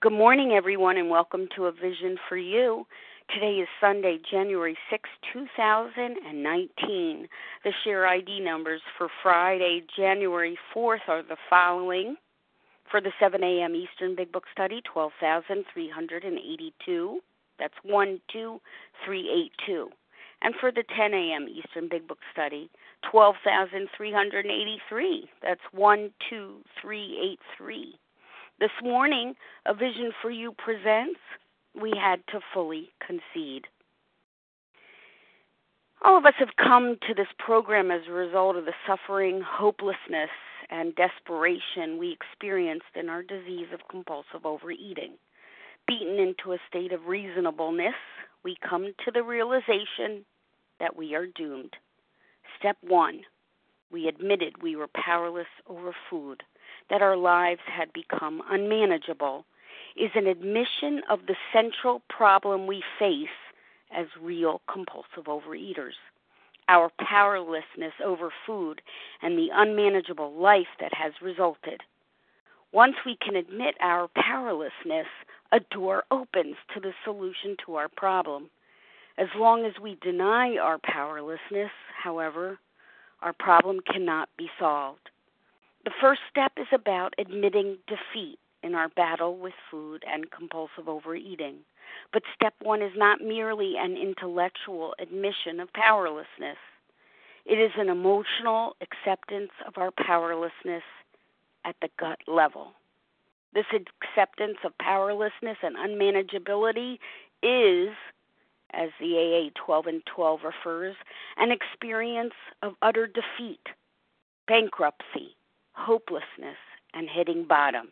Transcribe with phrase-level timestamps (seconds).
[0.00, 2.86] Good morning, everyone, and welcome to A Vision for You.
[3.34, 7.28] Today is Sunday, January 6, 2019.
[7.64, 12.14] The share ID numbers for Friday, January 4th are the following.
[12.88, 13.74] For the 7 a.m.
[13.74, 17.20] Eastern Big Book Study, 12,382.
[17.58, 19.90] That's 12382.
[20.42, 21.48] And for the 10 a.m.
[21.48, 22.70] Eastern Big Book Study,
[23.10, 25.28] 12,383.
[25.42, 27.98] That's 12383.
[28.60, 29.34] This morning,
[29.66, 31.20] A Vision for You presents
[31.80, 33.68] We Had to Fully Concede.
[36.02, 40.30] All of us have come to this program as a result of the suffering, hopelessness,
[40.70, 45.12] and desperation we experienced in our disease of compulsive overeating.
[45.86, 47.94] Beaten into a state of reasonableness,
[48.42, 50.24] we come to the realization
[50.80, 51.74] that we are doomed.
[52.58, 53.20] Step one,
[53.92, 56.42] we admitted we were powerless over food
[56.90, 59.44] that our lives had become unmanageable
[59.96, 63.28] is an admission of the central problem we face
[63.96, 65.94] as real compulsive overeaters
[66.68, 68.80] our powerlessness over food
[69.22, 71.80] and the unmanageable life that has resulted.
[72.72, 75.06] Once we can admit our powerlessness,
[75.52, 78.50] a door opens to the solution to our problem.
[79.16, 81.70] As long as we deny our powerlessness,
[82.02, 82.58] however,
[83.22, 85.08] our problem cannot be solved.
[85.84, 91.56] The first step is about admitting defeat in our battle with food and compulsive overeating.
[92.12, 96.58] But step one is not merely an intellectual admission of powerlessness,
[97.48, 100.82] it is an emotional acceptance of our powerlessness
[101.64, 102.74] at the gut level.
[103.54, 106.98] This acceptance of powerlessness and unmanageability
[107.42, 107.88] is,
[108.74, 110.94] as the AA 12 and 12 refers,
[111.38, 113.66] an experience of utter defeat,
[114.46, 115.34] bankruptcy,
[115.78, 116.58] hopelessness,
[116.94, 117.88] and hitting bottom.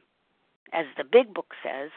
[0.72, 1.90] As the big book says,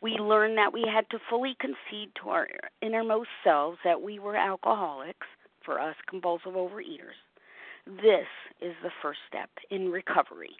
[0.00, 2.48] we learned that we had to fully concede to our
[2.80, 5.26] innermost selves that we were alcoholics,
[5.64, 7.18] for us compulsive overeaters.
[7.86, 8.26] This
[8.60, 10.56] is the first step in recovery.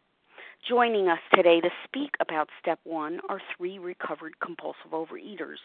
[0.69, 5.59] Joining us today to speak about step one are three recovered compulsive overeaters.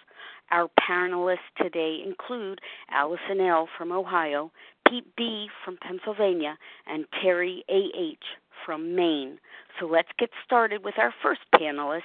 [0.50, 3.70] Our panelists today include Allison L.
[3.78, 4.52] from Ohio,
[4.90, 5.48] Pete B.
[5.64, 8.24] from Pennsylvania, and Terry A.H
[8.66, 9.38] from Maine.
[9.80, 12.02] So let's get started with our first panelist,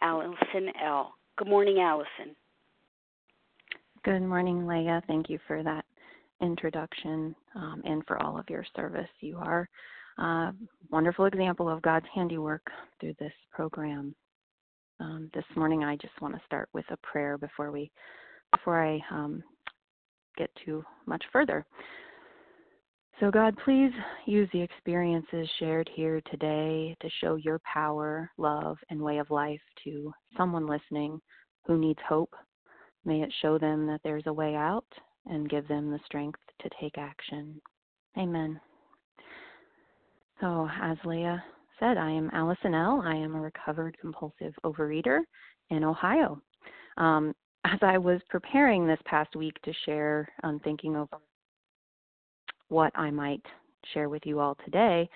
[0.00, 1.14] Allison L.
[1.36, 2.36] Good morning, Allison.
[4.04, 5.02] Good morning, Leah.
[5.06, 5.84] Thank you for that
[6.40, 9.08] introduction um, and for all of your service.
[9.20, 9.68] You are
[10.18, 10.52] a
[10.90, 12.66] wonderful example of God's handiwork
[13.00, 14.14] through this program.
[15.00, 17.90] Um, this morning, I just want to start with a prayer before we
[18.54, 19.42] before I um,
[20.36, 21.64] get too much further.
[23.20, 23.92] So, God, please
[24.26, 29.60] use the experiences shared here today to show your power, love, and way of life
[29.84, 31.20] to someone listening
[31.64, 32.34] who needs hope.
[33.04, 34.86] May it show them that there's a way out
[35.26, 37.60] and give them the strength to take action.
[38.18, 38.60] Amen.
[40.40, 41.42] So, as Leah
[41.78, 43.02] said, I am Allison L.
[43.04, 45.20] I am a recovered compulsive overeater
[45.70, 46.40] in Ohio.
[46.96, 51.16] Um, as I was preparing this past week to share on thinking over
[52.68, 53.42] what I might
[53.92, 55.08] share with you all today,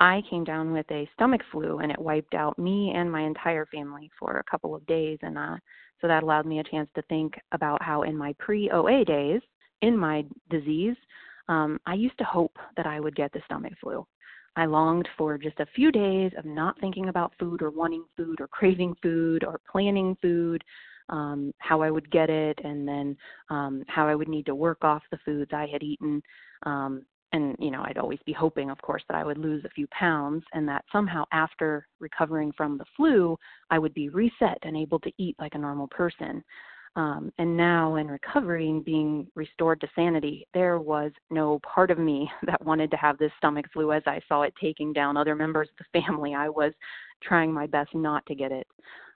[0.00, 3.66] I came down with a stomach flu and it wiped out me and my entire
[3.66, 5.18] family for a couple of days.
[5.22, 5.56] And uh,
[6.00, 9.40] so that allowed me a chance to think about how in my pre OA days,
[9.82, 10.96] in my disease,
[11.48, 14.04] um, I used to hope that I would get the stomach flu.
[14.56, 18.40] I longed for just a few days of not thinking about food or wanting food
[18.40, 20.64] or craving food or planning food,
[21.08, 23.16] um, how I would get it, and then
[23.50, 26.22] um, how I would need to work off the foods I had eaten.
[26.64, 29.70] Um, and you know, I'd always be hoping, of course, that I would lose a
[29.70, 33.36] few pounds, and that somehow after recovering from the flu,
[33.70, 36.42] I would be reset and able to eat like a normal person.
[36.96, 41.98] Um, and now in recovery and being restored to sanity, there was no part of
[41.98, 45.34] me that wanted to have this stomach flu as I saw it taking down other
[45.34, 46.34] members of the family.
[46.34, 46.72] I was
[47.22, 48.66] trying my best not to get it.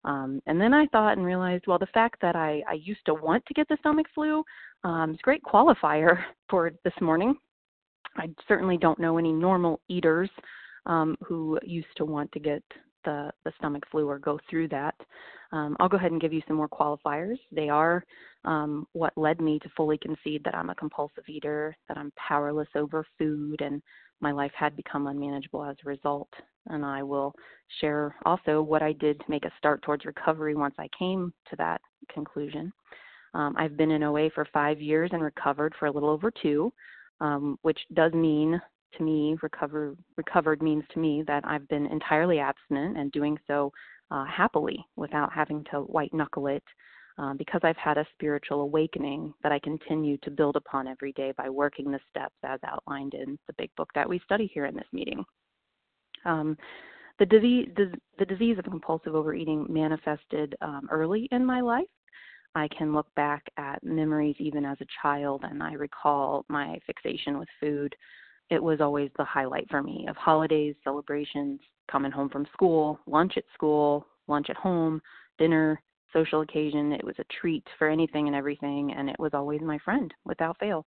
[0.04, 3.14] Um, and then I thought and realized, well, the fact that I, I used to
[3.14, 4.42] want to get the stomach flu
[4.84, 6.18] um, is a great qualifier
[6.50, 7.34] for this morning.
[8.16, 10.30] I certainly don't know any normal eaters
[10.86, 12.62] um, who used to want to get
[13.04, 14.94] the, the stomach flu or go through that.
[15.52, 17.38] Um, I'll go ahead and give you some more qualifiers.
[17.52, 18.04] They are
[18.44, 22.68] um, what led me to fully concede that I'm a compulsive eater, that I'm powerless
[22.74, 23.82] over food, and
[24.20, 26.28] my life had become unmanageable as a result.
[26.68, 27.34] And I will
[27.80, 31.56] share also what I did to make a start towards recovery once I came to
[31.56, 31.80] that
[32.12, 32.72] conclusion.
[33.34, 36.72] Um, I've been in OA for five years and recovered for a little over two,
[37.20, 38.60] um, which does mean
[38.96, 43.70] to me recover recovered means to me that I've been entirely abstinent and doing so
[44.10, 46.64] uh, happily without having to white knuckle it
[47.18, 51.32] um, because I've had a spiritual awakening that I continue to build upon every day
[51.36, 54.74] by working the steps as outlined in the big book that we study here in
[54.74, 55.24] this meeting.
[56.28, 56.56] Um,
[57.18, 61.86] the disease, the, the, disease of compulsive overeating manifested um, early in my life.
[62.54, 67.38] I can look back at memories even as a child, and I recall my fixation
[67.38, 67.94] with food.
[68.50, 71.60] It was always the highlight for me of holidays, celebrations,
[71.90, 75.00] coming home from school, lunch at school, lunch at home,
[75.38, 75.80] dinner,
[76.12, 76.92] social occasion.
[76.92, 80.58] It was a treat for anything and everything, and it was always my friend without
[80.58, 80.86] fail.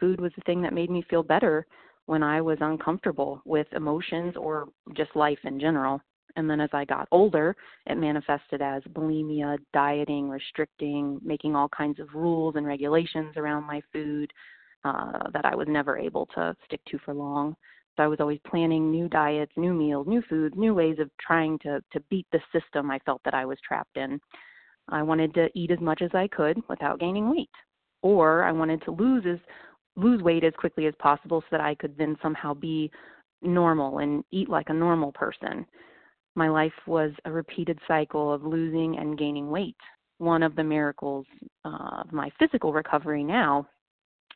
[0.00, 1.66] Food was the thing that made me feel better
[2.06, 6.00] when I was uncomfortable with emotions or just life in general.
[6.36, 7.56] And then as I got older,
[7.86, 13.80] it manifested as bulimia, dieting, restricting, making all kinds of rules and regulations around my
[13.92, 14.30] food
[14.84, 17.56] uh, that I was never able to stick to for long.
[17.96, 21.58] So I was always planning new diets, new meals, new foods, new ways of trying
[21.60, 24.20] to to beat the system I felt that I was trapped in.
[24.88, 27.50] I wanted to eat as much as I could without gaining weight,
[28.02, 29.38] or I wanted to lose as
[29.96, 32.90] lose weight as quickly as possible so that I could then somehow be
[33.42, 35.66] normal and eat like a normal person.
[36.34, 39.76] My life was a repeated cycle of losing and gaining weight.
[40.18, 41.26] One of the miracles
[41.64, 43.66] uh, of my physical recovery now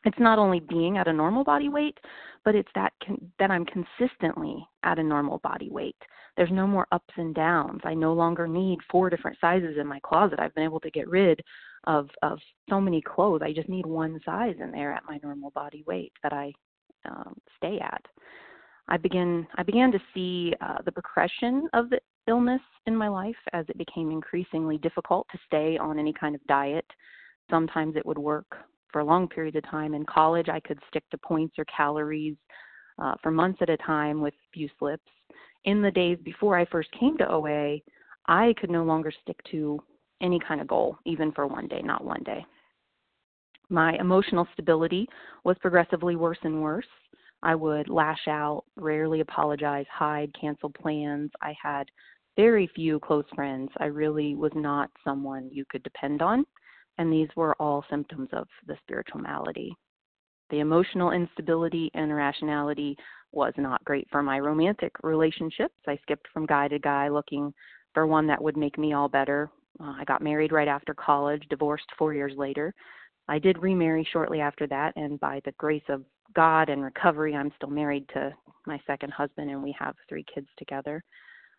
[0.05, 1.99] it's not only being at a normal body weight,
[2.45, 5.97] but it's that con- that I'm consistently at a normal body weight.
[6.37, 7.81] There's no more ups and downs.
[7.85, 10.41] I no longer need four different sizes in my closet.
[10.41, 11.41] I've been able to get rid
[11.85, 12.39] of of
[12.69, 13.43] so many clothes.
[13.43, 16.53] I just need one size in there at my normal body weight that I
[17.09, 18.03] um, stay at.
[18.89, 23.37] I begin I began to see uh, the progression of the illness in my life
[23.53, 26.87] as it became increasingly difficult to stay on any kind of diet.
[27.51, 28.47] Sometimes it would work
[28.93, 29.95] for a long period of time.
[29.95, 32.37] In college, I could stick to points or calories
[32.99, 35.11] uh, for months at a time with few slips.
[35.65, 37.79] In the days before I first came to OA,
[38.27, 39.81] I could no longer stick to
[40.21, 42.45] any kind of goal, even for one day, not one day.
[43.69, 45.09] My emotional stability
[45.45, 46.87] was progressively worse and worse.
[47.43, 51.31] I would lash out, rarely apologize, hide, cancel plans.
[51.41, 51.89] I had
[52.37, 53.71] very few close friends.
[53.79, 56.45] I really was not someone you could depend on
[57.01, 59.75] and these were all symptoms of the spiritual malady.
[60.51, 62.95] The emotional instability and irrationality
[63.33, 65.75] was not great for my romantic relationships.
[65.89, 67.55] I skipped from guy to guy looking
[67.95, 69.51] for one that would make me all better.
[69.83, 72.75] Uh, I got married right after college, divorced four years later.
[73.29, 76.05] I did remarry shortly after that, and by the grace of
[76.35, 78.33] God and recovery, I'm still married to
[78.67, 81.03] my second husband, and we have three kids together.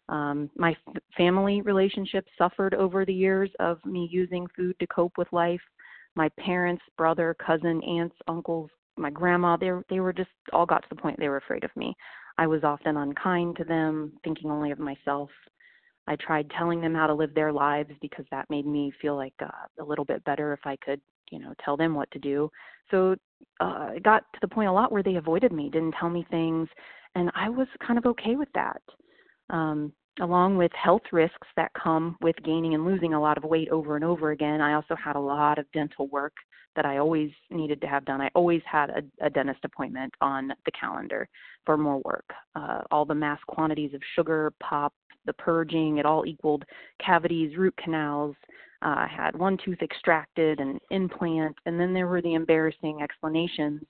[0.09, 5.17] Um, my f- family relationships suffered over the years of me using food to cope
[5.17, 5.61] with life.
[6.15, 10.89] My parents, brother, cousin, aunts, uncles, my grandma, they they were just all got to
[10.89, 11.95] the point they were afraid of me.
[12.37, 15.29] I was often unkind to them, thinking only of myself.
[16.11, 19.33] I tried telling them how to live their lives because that made me feel like
[19.41, 19.47] uh,
[19.79, 20.99] a little bit better if I could,
[21.31, 22.51] you know, tell them what to do.
[22.91, 23.15] So
[23.61, 26.25] uh, it got to the point a lot where they avoided me, didn't tell me
[26.29, 26.67] things,
[27.15, 28.81] and I was kind of okay with that.
[29.49, 33.69] Um, along with health risks that come with gaining and losing a lot of weight
[33.69, 36.33] over and over again, I also had a lot of dental work
[36.75, 38.21] that I always needed to have done.
[38.21, 41.27] I always had a, a dentist appointment on the calendar
[41.65, 42.29] for more work.
[42.55, 44.93] Uh, all the mass quantities of sugar, pop,
[45.25, 46.63] the purging, it all equaled
[47.05, 48.35] cavities, root canals.
[48.83, 53.81] Uh, I had one tooth extracted, an implant, and then there were the embarrassing explanations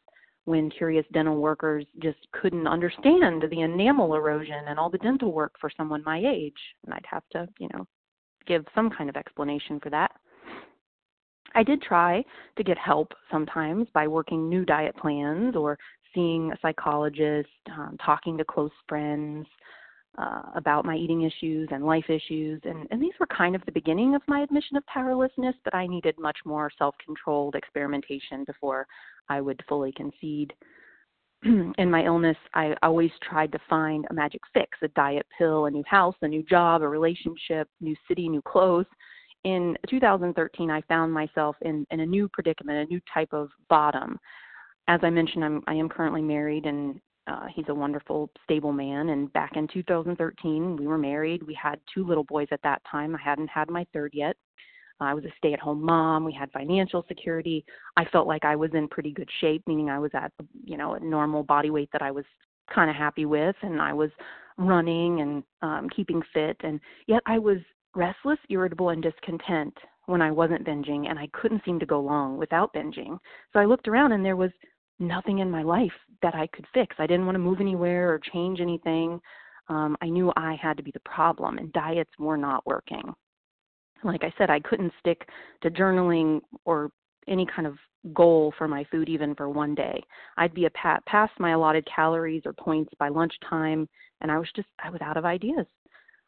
[0.45, 5.53] when curious dental workers just couldn't understand the enamel erosion and all the dental work
[5.59, 6.57] for someone my age.
[6.85, 7.85] And I'd have to, you know,
[8.47, 10.11] give some kind of explanation for that.
[11.53, 12.23] I did try
[12.57, 15.77] to get help sometimes by working new diet plans or
[16.13, 19.45] seeing a psychologist, um, talking to close friends,
[20.17, 22.61] uh, about my eating issues and life issues.
[22.63, 25.87] And, and these were kind of the beginning of my admission of powerlessness, but I
[25.87, 28.87] needed much more self controlled experimentation before
[29.29, 30.53] I would fully concede.
[31.43, 35.71] in my illness, I always tried to find a magic fix a diet pill, a
[35.71, 38.85] new house, a new job, a relationship, new city, new clothes.
[39.43, 44.19] In 2013, I found myself in, in a new predicament, a new type of bottom.
[44.87, 49.09] As I mentioned, I'm, I am currently married and uh, he's a wonderful, stable man.
[49.09, 51.43] And back in 2013, we were married.
[51.43, 53.15] We had two little boys at that time.
[53.15, 54.35] I hadn't had my third yet.
[54.99, 56.23] I was a stay at home mom.
[56.23, 57.65] We had financial security.
[57.97, 60.31] I felt like I was in pretty good shape, meaning I was at,
[60.63, 62.25] you know, a normal body weight that I was
[62.73, 63.55] kind of happy with.
[63.63, 64.11] And I was
[64.57, 66.55] running and um, keeping fit.
[66.61, 67.57] And yet I was
[67.95, 69.73] restless, irritable, and discontent
[70.05, 71.09] when I wasn't binging.
[71.09, 73.17] And I couldn't seem to go long without binging.
[73.53, 74.51] So I looked around and there was
[74.99, 76.95] nothing in my life that I could fix.
[76.99, 79.19] I didn't want to move anywhere or change anything.
[79.69, 83.13] um, I knew I had to be the problem, and diets were not working.
[84.03, 85.27] Like I said, I couldn't stick
[85.61, 86.89] to journaling or
[87.27, 87.77] any kind of
[88.13, 90.01] goal for my food even for one day.
[90.37, 93.87] I'd be a pat past my allotted calories or points by lunchtime,
[94.21, 95.67] and I was just I was out of ideas.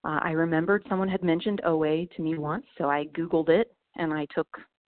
[0.05, 4.13] Uh, I remembered someone had mentioned OA to me once, so I Googled it and
[4.13, 4.47] I took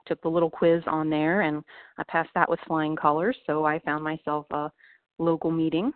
[0.07, 1.63] took the little quiz on there, and
[1.99, 3.37] I passed that with flying colors.
[3.45, 4.71] So I found myself a
[5.21, 5.91] local meeting.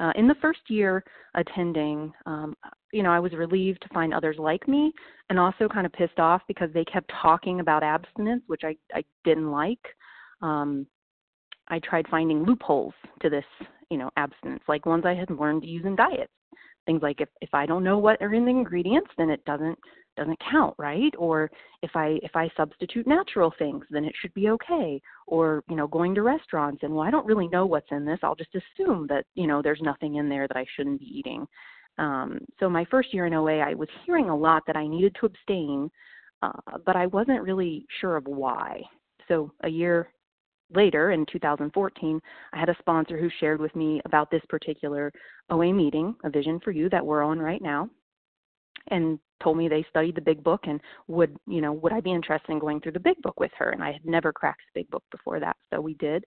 [0.00, 1.04] Uh, in the first year
[1.34, 2.56] attending, um,
[2.92, 4.92] you know, I was relieved to find others like me,
[5.30, 9.04] and also kind of pissed off because they kept talking about abstinence, which I I
[9.24, 9.78] didn't like.
[10.42, 10.86] Um,
[11.68, 13.44] I tried finding loopholes to this,
[13.90, 16.32] you know, abstinence, like ones I had learned to use in diets.
[16.86, 19.78] Things like if if I don't know what are in the ingredients, then it doesn't
[20.16, 21.12] doesn't count right?
[21.18, 21.50] Or
[21.82, 25.00] if i if i substitute natural things then it should be okay.
[25.26, 28.18] Or you know going to restaurants and well i don't really know what's in this.
[28.22, 31.46] I'll just assume that you know there's nothing in there that i shouldn't be eating.
[31.98, 35.16] Um, so my first year in oa i was hearing a lot that i needed
[35.20, 35.90] to abstain
[36.42, 38.82] uh, but i wasn't really sure of why.
[39.28, 40.08] So a year
[40.72, 42.20] later in 2014
[42.52, 45.12] i had a sponsor who shared with me about this particular
[45.50, 47.88] oa meeting a vision for you that we're on right now
[48.88, 52.12] and told me they studied the big book and would you know would i be
[52.12, 53.70] interested in going through the big book with her?
[53.70, 56.24] And i had never cracked the big book before that so we did.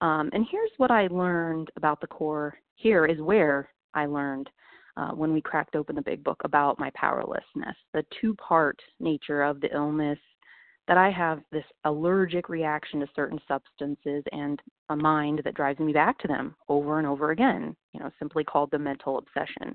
[0.00, 4.50] Um, and here's what i learned about the core here is where i learned
[4.96, 9.42] uh, when we cracked open the big book about my powerlessness the two part nature
[9.42, 10.18] of the illness
[10.88, 15.92] that i have this allergic reaction to certain substances and a mind that drives me
[15.92, 19.74] back to them over and over again you know simply called the mental obsession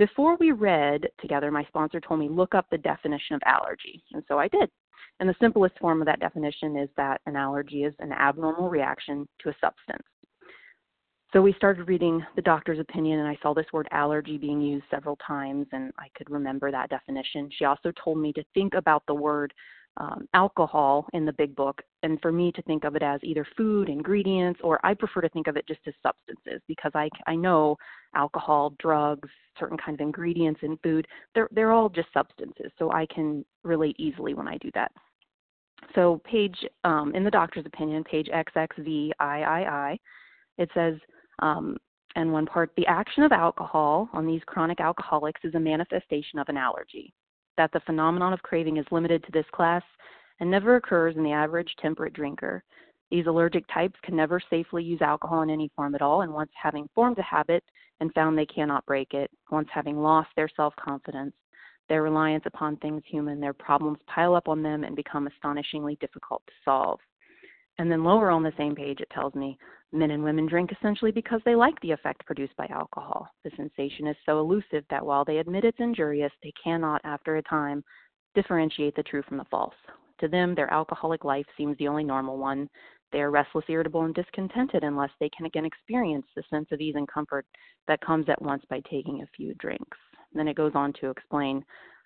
[0.00, 4.22] before we read together, my sponsor told me look up the definition of allergy, and
[4.28, 4.70] so I did.
[5.20, 9.28] And the simplest form of that definition is that an allergy is an abnormal reaction
[9.42, 10.06] to a substance.
[11.34, 14.86] So we started reading the doctor's opinion, and I saw this word allergy being used
[14.90, 17.50] several times, and I could remember that definition.
[17.58, 19.52] She also told me to think about the word
[19.96, 23.46] um, alcohol in the big book, and for me to think of it as either
[23.56, 27.34] food, ingredients, or I prefer to think of it just as substances because I, I
[27.34, 27.76] know
[28.14, 29.28] alcohol, drugs,
[29.58, 33.96] certain kinds of ingredients in food, they're, they're all just substances, so I can relate
[33.98, 34.92] easily when I do that.
[35.94, 39.12] So, page, um, in the doctor's opinion, page XXVIII,
[40.58, 40.94] it says,
[41.40, 41.76] um,
[42.16, 46.48] and one part, the action of alcohol on these chronic alcoholics is a manifestation of
[46.48, 47.12] an allergy
[47.60, 49.82] that the phenomenon of craving is limited to this class
[50.40, 52.64] and never occurs in the average temperate drinker.
[53.10, 56.50] These allergic types can never safely use alcohol in any form at all, and once
[56.54, 57.62] having formed a habit
[58.00, 61.34] and found they cannot break it, once having lost their self confidence,
[61.90, 66.40] their reliance upon things human, their problems pile up on them and become astonishingly difficult
[66.46, 66.98] to solve.
[67.78, 69.58] And then lower on the same page, it tells me
[69.92, 73.28] Men and women drink essentially because they like the effect produced by alcohol.
[73.42, 77.42] The sensation is so elusive that while they admit it's injurious, they cannot, after a
[77.42, 77.82] time,
[78.36, 79.74] differentiate the true from the false.
[80.20, 82.68] To them, their alcoholic life seems the only normal one.
[83.10, 86.94] They are restless, irritable, and discontented unless they can again experience the sense of ease
[86.94, 87.44] and comfort
[87.88, 89.98] that comes at once by taking a few drinks.
[90.30, 91.64] And then it goes on to explain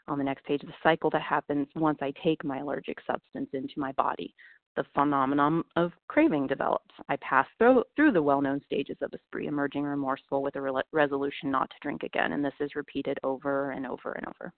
[0.09, 3.75] on the next page the cycle that happens once I take my allergic substance into
[3.77, 4.35] my body
[4.77, 6.95] the phenomenon of craving develops.
[7.09, 10.61] I pass through, through the well known stages of a spree, emerging remorseful with a
[10.61, 14.53] re- resolution not to drink again, and this is repeated over and over and over.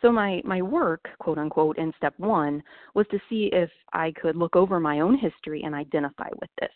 [0.00, 2.62] So, my, my work, quote unquote, in step one
[2.94, 6.70] was to see if I could look over my own history and identify with this.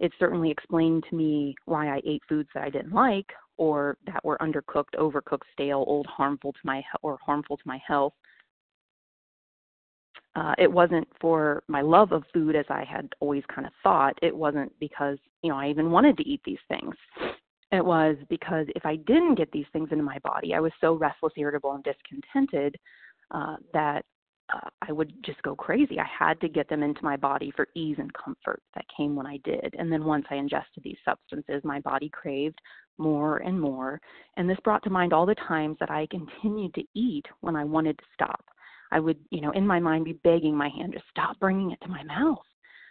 [0.00, 4.24] It certainly explained to me why I ate foods that I didn't like or that
[4.24, 8.14] were undercooked, overcooked, stale, old, harmful to my or harmful to my health
[10.36, 14.18] uh, it wasn't for my love of food as I had always kind of thought.
[14.20, 16.94] It wasn't because, you know, I even wanted to eat these things.
[17.70, 20.94] It was because if I didn't get these things into my body, I was so
[20.94, 22.76] restless, irritable, and discontented
[23.30, 24.04] uh, that
[24.52, 25.98] uh, I would just go crazy.
[25.98, 29.26] I had to get them into my body for ease and comfort that came when
[29.26, 29.74] I did.
[29.78, 32.60] And then once I ingested these substances, my body craved
[32.98, 34.00] more and more.
[34.36, 37.64] And this brought to mind all the times that I continued to eat when I
[37.64, 38.44] wanted to stop.
[38.92, 41.80] I would, you know, in my mind be begging my hand to stop bringing it
[41.82, 42.44] to my mouth.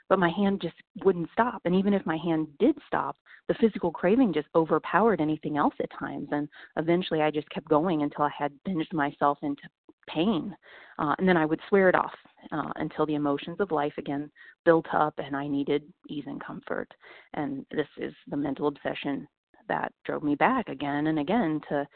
[0.09, 1.61] But my hand just wouldn't stop.
[1.65, 3.15] And even if my hand did stop,
[3.47, 6.27] the physical craving just overpowered anything else at times.
[6.31, 9.63] And eventually I just kept going until I had binged myself into
[10.07, 10.55] pain.
[10.99, 12.13] Uh, and then I would swear it off
[12.51, 14.29] uh, until the emotions of life again
[14.65, 16.93] built up and I needed ease and comfort.
[17.33, 19.27] And this is the mental obsession
[19.67, 21.87] that drove me back again and again to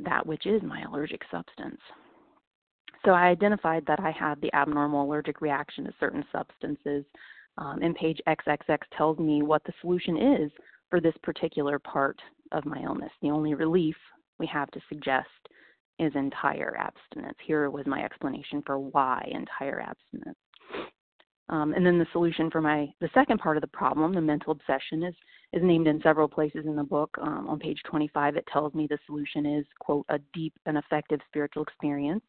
[0.00, 1.80] that which is my allergic substance.
[3.04, 7.04] So I identified that I had the abnormal allergic reaction to certain substances.
[7.58, 10.50] Um, and page XXX tells me what the solution is
[10.90, 12.18] for this particular part
[12.52, 13.12] of my illness.
[13.22, 13.96] The only relief
[14.38, 15.28] we have to suggest
[15.98, 17.38] is entire abstinence.
[17.46, 20.38] Here was my explanation for why entire abstinence.
[21.50, 24.52] Um, and then the solution for my the second part of the problem, the mental
[24.52, 25.14] obsession, is
[25.52, 27.14] is named in several places in the book.
[27.20, 31.20] Um, on page 25, it tells me the solution is quote a deep and effective
[31.28, 32.24] spiritual experience.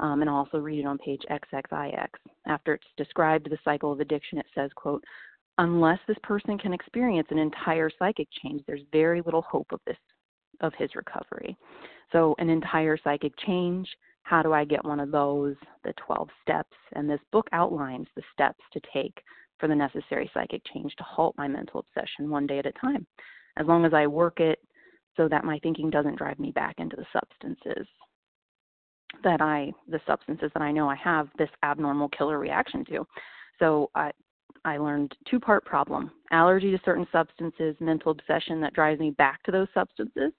[0.00, 2.08] Um, and I'll also read it on page XXIX.
[2.46, 5.04] After it's described the cycle of addiction, it says quote
[5.58, 9.96] unless this person can experience an entire psychic change, there's very little hope of this
[10.60, 11.56] of his recovery.
[12.10, 13.88] So an entire psychic change
[14.24, 15.54] how do I get one of those?
[15.84, 16.76] The 12 steps.
[16.94, 19.22] And this book outlines the steps to take
[19.58, 23.06] for the necessary psychic change to halt my mental obsession one day at a time.
[23.58, 24.58] As long as I work it
[25.16, 27.86] so that my thinking doesn't drive me back into the substances
[29.22, 33.06] that I, the substances that I know I have this abnormal killer reaction to.
[33.58, 34.10] So I,
[34.64, 39.42] I learned two part problem allergy to certain substances, mental obsession that drives me back
[39.44, 40.32] to those substances,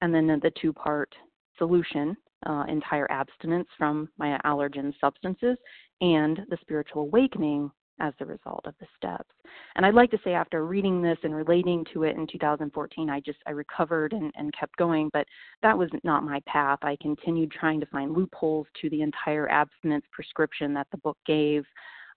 [0.00, 1.14] and then the two part
[1.58, 5.58] solution uh, entire abstinence from my allergen substances
[6.00, 7.70] and the spiritual awakening
[8.00, 9.30] as the result of the steps.
[9.76, 13.20] And I'd like to say after reading this and relating to it in 2014, I
[13.20, 15.26] just I recovered and, and kept going, but
[15.62, 16.78] that was not my path.
[16.82, 21.64] I continued trying to find loopholes to the entire abstinence prescription that the book gave.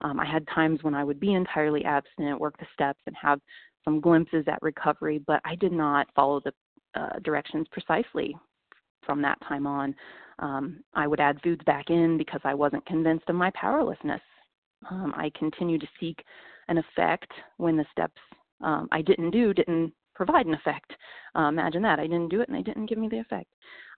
[0.02, 3.40] Um, I had times when I would be entirely abstinent, work the steps, and have
[3.86, 6.54] some glimpses at recovery, but I did not follow the
[7.00, 8.36] uh, directions precisely
[9.06, 9.96] from that time on.
[10.40, 14.22] Um, I would add foods back in because I wasn't convinced of my powerlessness.
[14.90, 16.24] Um, I continued to seek
[16.68, 18.20] an effect when the steps
[18.64, 20.92] um, I didn't do didn't provide an effect.
[21.36, 22.00] Uh, imagine that.
[22.00, 23.52] I didn't do it and they didn't give me the effect.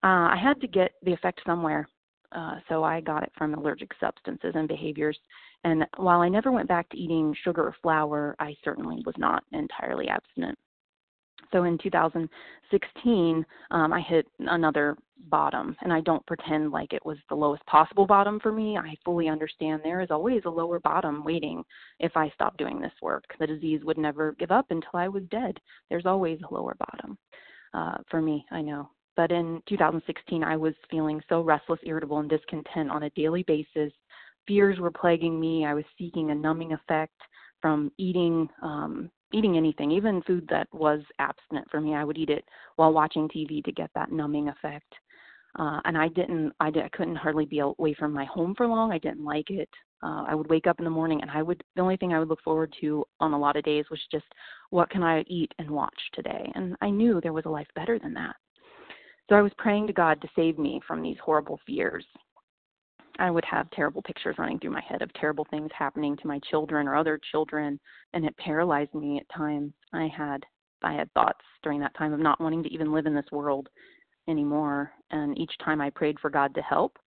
[0.04, 1.88] Uh, I had to get the effect somewhere.
[2.32, 5.18] Uh, so I got it from allergic substances and behaviors.
[5.64, 9.44] And while I never went back to eating sugar or flour, I certainly was not
[9.52, 10.58] entirely abstinent.
[11.52, 14.98] So in 2016, um, I hit another
[15.30, 18.78] bottom, and I don't pretend like it was the lowest possible bottom for me.
[18.78, 21.64] I fully understand there is always a lower bottom waiting
[22.00, 23.24] if I stop doing this work.
[23.40, 25.60] The disease would never give up until I was dead.
[25.90, 27.18] There's always a lower bottom
[27.74, 28.90] uh, for me, I know.
[29.16, 33.94] But in 2016, I was feeling so restless, irritable, and discontent on a daily basis.
[34.48, 35.66] Fears were plaguing me.
[35.66, 37.14] I was seeking a numbing effect
[37.62, 41.96] from eating um, eating anything, even food that was abstinent for me.
[41.96, 44.94] I would eat it while watching TV to get that numbing effect.
[45.60, 48.68] Uh, and I didn't, I, did, I couldn't hardly be away from my home for
[48.68, 48.92] long.
[48.92, 49.70] I didn't like it.
[50.02, 52.20] Uh, I would wake up in the morning and I would, the only thing I
[52.20, 54.26] would look forward to on a lot of days was just
[54.72, 56.52] what can I eat and watch today.
[56.56, 58.36] And I knew there was a life better than that.
[59.30, 62.06] So I was praying to God to save me from these horrible fears.
[63.20, 66.40] I would have terrible pictures running through my head of terrible things happening to my
[66.50, 67.80] children or other children,
[68.14, 69.74] and it paralyzed me at times.
[69.94, 70.44] I had
[70.84, 73.70] I had thoughts during that time of not wanting to even live in this world
[74.28, 74.92] anymore.
[75.12, 76.98] And each time I prayed for God to help,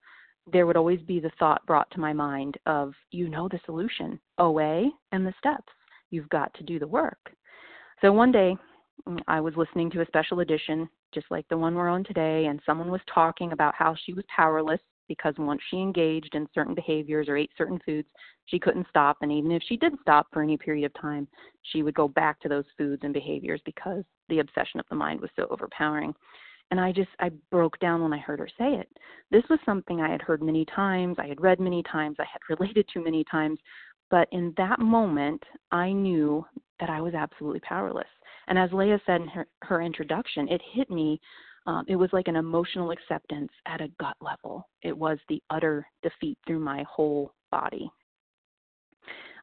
[0.50, 4.18] there would always be the thought brought to my mind of, you know the solution,
[4.38, 5.72] OA and the steps.
[6.10, 7.18] You've got to do the work.
[8.00, 8.56] So one day,
[9.06, 12.46] mm, I was listening to a special edition, just like the one we're on today,
[12.46, 16.74] and someone was talking about how she was powerless because once she engaged in certain
[16.74, 18.08] behaviors or ate certain foods,
[18.46, 19.18] she couldn't stop.
[19.20, 21.28] And even if she did stop for any period of time,
[21.72, 25.20] she would go back to those foods and behaviors because the obsession of the mind
[25.20, 26.14] was so overpowering.
[26.70, 28.88] And I just, I broke down when I heard her say it.
[29.30, 32.40] This was something I had heard many times, I had read many times, I had
[32.60, 33.58] related to many times.
[34.10, 35.42] But in that moment,
[35.72, 36.44] I knew
[36.78, 38.06] that I was absolutely powerless.
[38.48, 41.20] And as Leah said in her, her introduction, it hit me
[41.66, 44.68] um, it was like an emotional acceptance at a gut level.
[44.82, 47.90] It was the utter defeat through my whole body.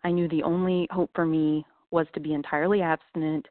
[0.03, 3.45] I knew the only hope for me was to be entirely abstinent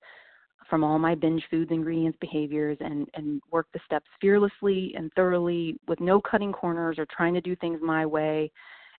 [0.69, 5.77] from all my binge foods, ingredients, behaviors, and, and work the steps fearlessly and thoroughly
[5.87, 8.51] with no cutting corners or trying to do things my way.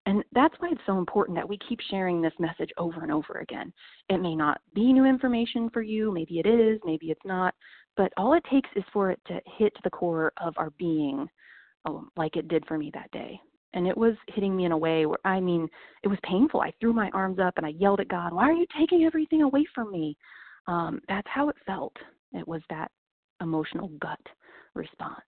[0.05, 3.39] And that's why it's so important that we keep sharing this message over and over
[3.41, 3.71] again.
[4.09, 7.55] It may not be new information for you, maybe it is, maybe it's not,
[7.97, 11.27] but all it takes is for it to hit the core of our being,
[11.85, 13.39] um, like it did for me that day.
[13.73, 15.67] And it was hitting me in a way where, I mean,
[16.03, 16.61] it was painful.
[16.61, 19.41] I threw my arms up and I yelled at God, Why are you taking everything
[19.41, 20.15] away from me?
[20.67, 21.95] Um, that's how it felt.
[22.33, 22.91] It was that
[23.41, 24.21] emotional gut
[24.75, 25.21] response.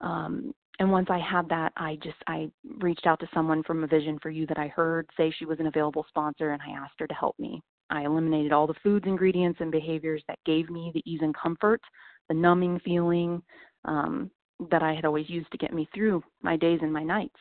[0.00, 3.86] Um, and once I had that, I just I reached out to someone from a
[3.86, 6.98] Vision for You that I heard say she was an available sponsor, and I asked
[6.98, 7.62] her to help me.
[7.92, 11.80] I eliminated all the foods, ingredients, and behaviors that gave me the ease and comfort,
[12.28, 13.42] the numbing feeling
[13.84, 14.30] um,
[14.70, 17.36] that I had always used to get me through my days and my nights.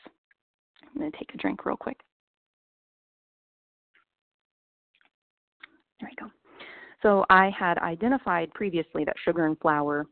[0.83, 1.97] I'm going to take a drink real quick.
[6.01, 6.31] There we go.
[7.01, 10.05] So I had identified previously that sugar and flour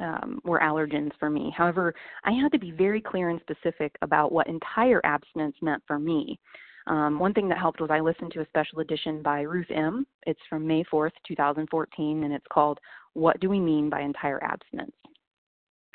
[0.00, 1.52] um, were allergens for me.
[1.56, 5.98] However, I had to be very clear and specific about what entire abstinence meant for
[5.98, 6.38] me.
[6.86, 10.06] Um, one thing that helped was I listened to a special edition by Ruth M.
[10.26, 12.78] It's from May 4th, 2014, and it's called
[13.14, 14.92] What Do We Mean by Entire Abstinence?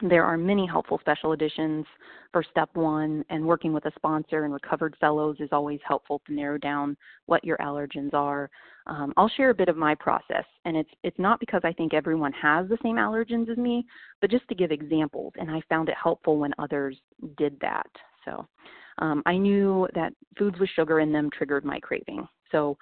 [0.04, 1.86] There are many helpful special editions
[2.34, 6.34] for step one, and working with a sponsor and recovered fellows is always helpful to
[6.34, 8.50] narrow down what your allergens are.
[8.88, 11.94] Um, I'll share a bit of my process, and it's it's not because I think
[11.94, 13.86] everyone has the same allergens as me,
[14.22, 15.34] but just to give examples.
[15.40, 16.98] And I found it helpful when others
[17.38, 17.90] did that.
[18.26, 18.46] So
[19.00, 22.28] um, I knew that foods with sugar in them triggered my craving.
[22.52, 22.78] So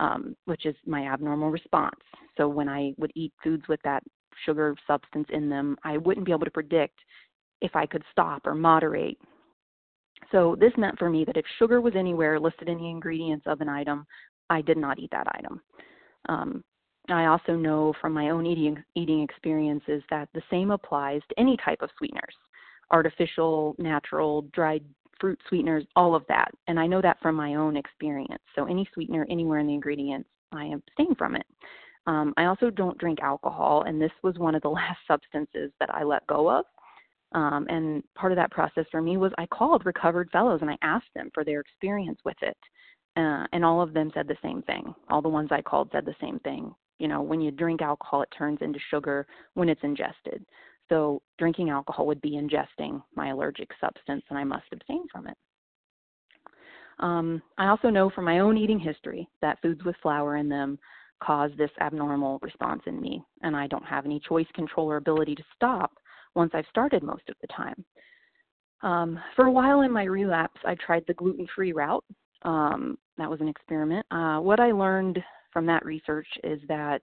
[0.00, 2.00] um, which is my abnormal response.
[2.36, 4.02] So when I would eat foods with that
[4.44, 6.98] sugar substance in them, I wouldn't be able to predict
[7.60, 9.18] if I could stop or moderate.
[10.32, 13.60] So this meant for me that if sugar was anywhere listed in the ingredients of
[13.60, 14.06] an item,
[14.50, 15.60] I did not eat that item.
[16.28, 16.64] Um,
[17.08, 21.56] I also know from my own eating eating experiences that the same applies to any
[21.58, 22.34] type of sweeteners,
[22.90, 24.84] artificial, natural, dried
[25.20, 26.50] fruit sweeteners, all of that.
[26.66, 28.42] And I know that from my own experience.
[28.54, 31.46] So any sweetener anywhere in the ingredients, I abstain from it.
[32.06, 35.94] Um, I also don't drink alcohol, and this was one of the last substances that
[35.94, 36.64] I let go of.
[37.32, 40.78] Um, and part of that process for me was I called recovered fellows and I
[40.82, 42.56] asked them for their experience with it.
[43.16, 44.94] Uh, and all of them said the same thing.
[45.10, 46.72] All the ones I called said the same thing.
[46.98, 50.44] You know, when you drink alcohol, it turns into sugar when it's ingested.
[50.88, 55.36] So drinking alcohol would be ingesting my allergic substance, and I must abstain from it.
[57.00, 60.78] Um, I also know from my own eating history that foods with flour in them
[61.22, 65.34] cause this abnormal response in me, and I don't have any choice, control, or ability
[65.36, 65.92] to stop
[66.34, 67.84] once I've started most of the time.
[68.82, 72.04] Um, for a while in my relapse, I tried the gluten free route.
[72.42, 74.04] Um, that was an experiment.
[74.10, 77.00] Uh, what I learned from that research is that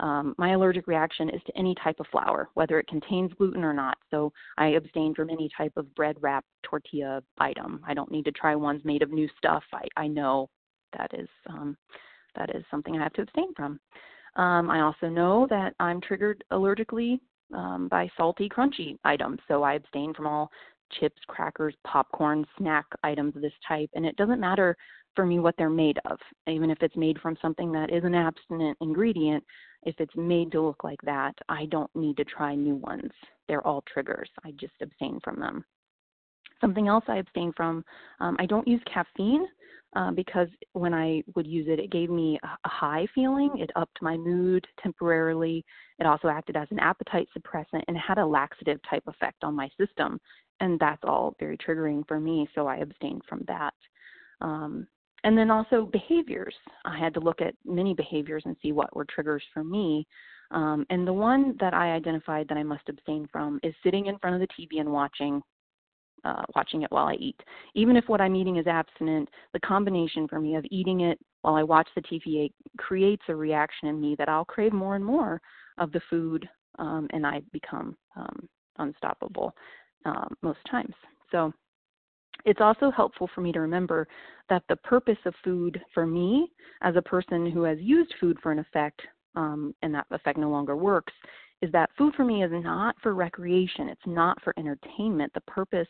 [0.00, 3.72] um, my allergic reaction is to any type of flour, whether it contains gluten or
[3.72, 3.98] not.
[4.10, 7.80] So I abstain from any type of bread wrap tortilla item.
[7.86, 9.62] I don't need to try ones made of new stuff.
[9.72, 10.48] I, I know
[10.96, 11.76] that is um,
[12.34, 13.78] that is something I have to abstain from.
[14.36, 17.18] Um, I also know that I'm triggered allergically
[17.52, 20.50] um, by salty, crunchy items, so I abstain from all
[20.98, 23.90] chips, crackers, popcorn, snack items of this type.
[23.94, 24.76] And it doesn't matter
[25.16, 28.14] for me what they're made of, even if it's made from something that is an
[28.14, 29.44] abstinent ingredient.
[29.82, 33.10] If it's made to look like that, I don't need to try new ones.
[33.48, 34.28] They're all triggers.
[34.44, 35.64] I just abstain from them.
[36.60, 37.82] Something else I abstain from,
[38.20, 39.46] um, I don't use caffeine
[39.96, 43.50] uh, because when I would use it, it gave me a high feeling.
[43.56, 45.64] It upped my mood temporarily.
[45.98, 49.68] It also acted as an appetite suppressant and had a laxative type effect on my
[49.80, 50.20] system.
[50.60, 53.74] And that's all very triggering for me, so I abstained from that.
[54.40, 54.86] Um,
[55.24, 56.54] and then also behaviors.
[56.84, 60.06] I had to look at many behaviors and see what were triggers for me.
[60.50, 64.18] Um, and the one that I identified that I must abstain from is sitting in
[64.18, 65.42] front of the TV and watching
[66.24, 67.40] uh, watching it while I eat.
[67.74, 71.54] Even if what I'm eating is abstinent, the combination for me of eating it while
[71.54, 75.40] I watch the TV creates a reaction in me that I'll crave more and more
[75.78, 76.46] of the food,
[76.78, 79.54] um, and I become um, unstoppable
[80.04, 80.94] uh, most times.
[81.30, 81.52] So
[82.44, 84.08] it's also helpful for me to remember
[84.48, 86.50] that the purpose of food for me,
[86.82, 89.00] as a person who has used food for an effect,
[89.36, 91.12] um, and that effect no longer works,
[91.62, 95.32] is that food for me is not for recreation, it's not for entertainment.
[95.34, 95.88] The purpose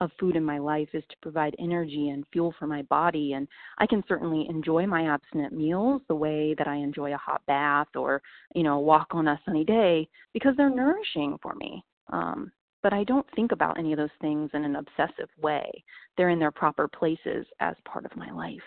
[0.00, 3.32] of food in my life is to provide energy and fuel for my body.
[3.32, 7.42] And I can certainly enjoy my abstinent meals the way that I enjoy a hot
[7.46, 8.22] bath or,
[8.54, 11.84] you know, a walk on a sunny day because they're nourishing for me.
[12.12, 15.70] Um, but I don't think about any of those things in an obsessive way.
[16.16, 18.58] They're in their proper places as part of my life.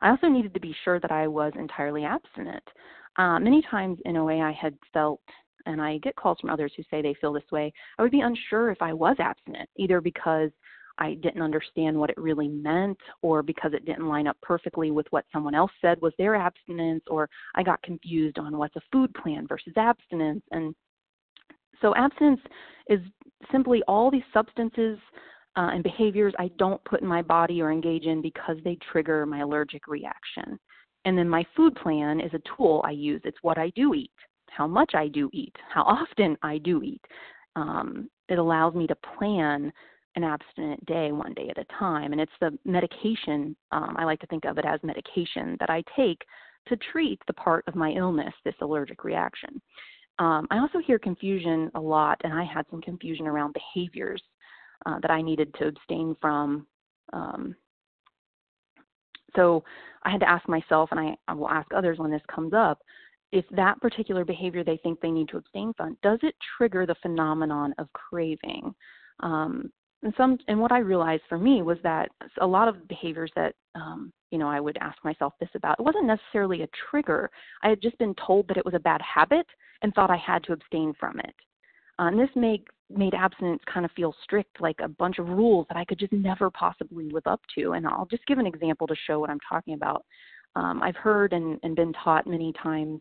[0.00, 2.62] I also needed to be sure that I was entirely abstinent.
[3.16, 5.20] Uh, many times in OA, I had felt,
[5.66, 8.20] and I get calls from others who say they feel this way, I would be
[8.20, 10.50] unsure if I was abstinent, either because
[10.98, 15.06] I didn't understand what it really meant, or because it didn't line up perfectly with
[15.10, 19.12] what someone else said was their abstinence, or I got confused on what's a food
[19.14, 20.42] plan versus abstinence.
[20.50, 20.74] And
[21.80, 22.40] so, abstinence
[22.88, 23.00] is
[23.52, 24.98] simply all these substances
[25.56, 29.26] uh, and behaviors I don't put in my body or engage in because they trigger
[29.26, 30.58] my allergic reaction.
[31.04, 33.20] And then my food plan is a tool I use.
[33.24, 34.12] It's what I do eat,
[34.50, 37.02] how much I do eat, how often I do eat.
[37.56, 39.72] Um, it allows me to plan
[40.16, 42.12] an abstinent day one day at a time.
[42.12, 45.82] And it's the medication, um, I like to think of it as medication that I
[45.96, 46.20] take
[46.68, 49.60] to treat the part of my illness, this allergic reaction.
[50.18, 54.22] Um, I also hear confusion a lot, and I had some confusion around behaviors
[54.86, 56.66] uh, that I needed to abstain from
[57.12, 57.54] um,
[59.36, 59.62] so
[60.04, 62.80] I had to ask myself, and I, I will ask others when this comes up,
[63.30, 66.94] if that particular behavior they think they need to abstain from, does it trigger the
[67.02, 68.74] phenomenon of craving?
[69.20, 69.70] Um,
[70.02, 72.08] and some and what I realized for me was that
[72.40, 75.82] a lot of behaviors that um, you know I would ask myself this about it
[75.82, 77.28] wasn't necessarily a trigger.
[77.64, 79.46] I had just been told that it was a bad habit
[79.82, 81.34] and thought I had to abstain from it.
[81.98, 85.66] Uh, and this made made abstinence kind of feel strict, like a bunch of rules
[85.68, 87.72] that I could just never possibly live up to.
[87.72, 90.06] And I'll just give an example to show what I'm talking about.
[90.56, 93.00] Um, I've heard and, and been taught many times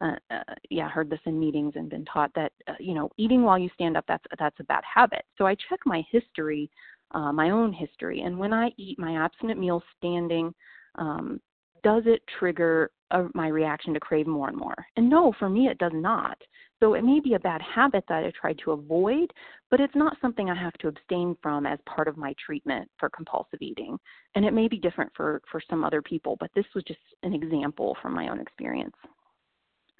[0.00, 3.42] uh, uh, yeah, heard this in meetings and been taught that uh, you know eating
[3.42, 5.24] while you stand up that's that's a bad habit.
[5.36, 6.70] So I check my history,
[7.12, 10.54] uh, my own history, and when I eat my abstinent meal standing,
[10.96, 11.40] um,
[11.82, 14.74] does it trigger a, my reaction to crave more and more?
[14.96, 16.38] And no, for me it does not.
[16.80, 19.32] So it may be a bad habit that I tried to avoid,
[19.70, 23.10] but it's not something I have to abstain from as part of my treatment for
[23.10, 23.98] compulsive eating.
[24.34, 27.34] And it may be different for for some other people, but this was just an
[27.34, 28.94] example from my own experience.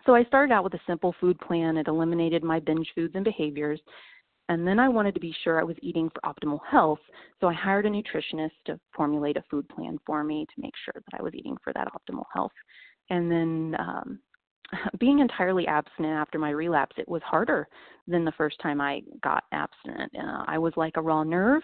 [0.06, 1.76] So I started out with a simple food plan.
[1.76, 3.80] It eliminated my binge foods and behaviors.
[4.48, 7.00] And then I wanted to be sure I was eating for optimal health.
[7.40, 10.94] So I hired a nutritionist to formulate a food plan for me to make sure
[10.94, 12.52] that I was eating for that optimal health.
[13.10, 14.18] And then um,
[14.98, 17.68] being entirely abstinent after my relapse, it was harder
[18.06, 20.12] than the first time I got abstinent.
[20.16, 21.62] Uh, I was like a raw nerve.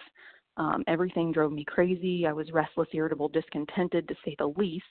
[0.57, 2.25] Um, everything drove me crazy.
[2.25, 4.85] I was restless, irritable, discontented, to say the least.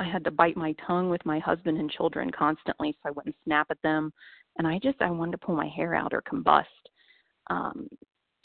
[0.00, 3.34] I had to bite my tongue with my husband and children constantly so I wouldn't
[3.44, 4.12] snap at them.
[4.56, 6.64] And I just, I wanted to pull my hair out or combust.
[7.50, 7.88] Um,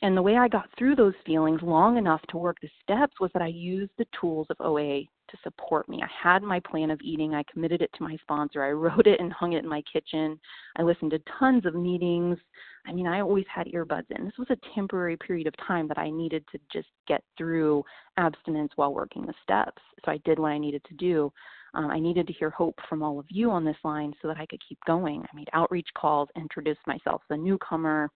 [0.03, 3.31] and the way I got through those feelings long enough to work the steps was
[3.33, 6.01] that I used the tools of OA to support me.
[6.03, 7.33] I had my plan of eating.
[7.33, 8.61] I committed it to my sponsor.
[8.63, 10.37] I wrote it and hung it in my kitchen.
[10.77, 12.37] I listened to tons of meetings.
[12.85, 14.25] I mean, I always had earbuds in.
[14.25, 17.81] This was a temporary period of time that I needed to just get through
[18.17, 19.81] abstinence while working the steps.
[20.03, 21.31] So I did what I needed to do.
[21.75, 24.37] Um, I needed to hear hope from all of you on this line so that
[24.37, 25.21] I could keep going.
[25.23, 28.11] I made outreach calls, introduced myself as a newcomer,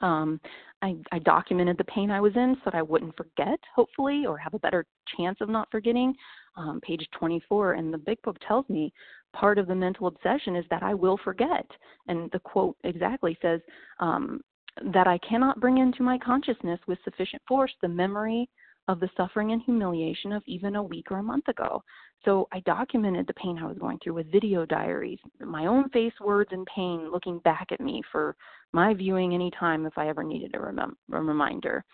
[0.00, 0.40] um,
[0.82, 4.36] I, I documented the pain I was in so that I wouldn't forget, hopefully, or
[4.36, 4.84] have a better
[5.16, 6.14] chance of not forgetting.
[6.56, 8.92] Um, page 24 in the big book tells me
[9.32, 11.66] part of the mental obsession is that I will forget.
[12.08, 13.60] And the quote exactly says
[14.00, 14.40] um,
[14.92, 18.48] that I cannot bring into my consciousness with sufficient force the memory
[18.88, 21.82] of the suffering and humiliation of even a week or a month ago.
[22.24, 26.12] So I documented the pain I was going through with video diaries, my own face,
[26.20, 28.36] words, and pain looking back at me for
[28.72, 31.84] my viewing anytime if I ever needed a, a reminder.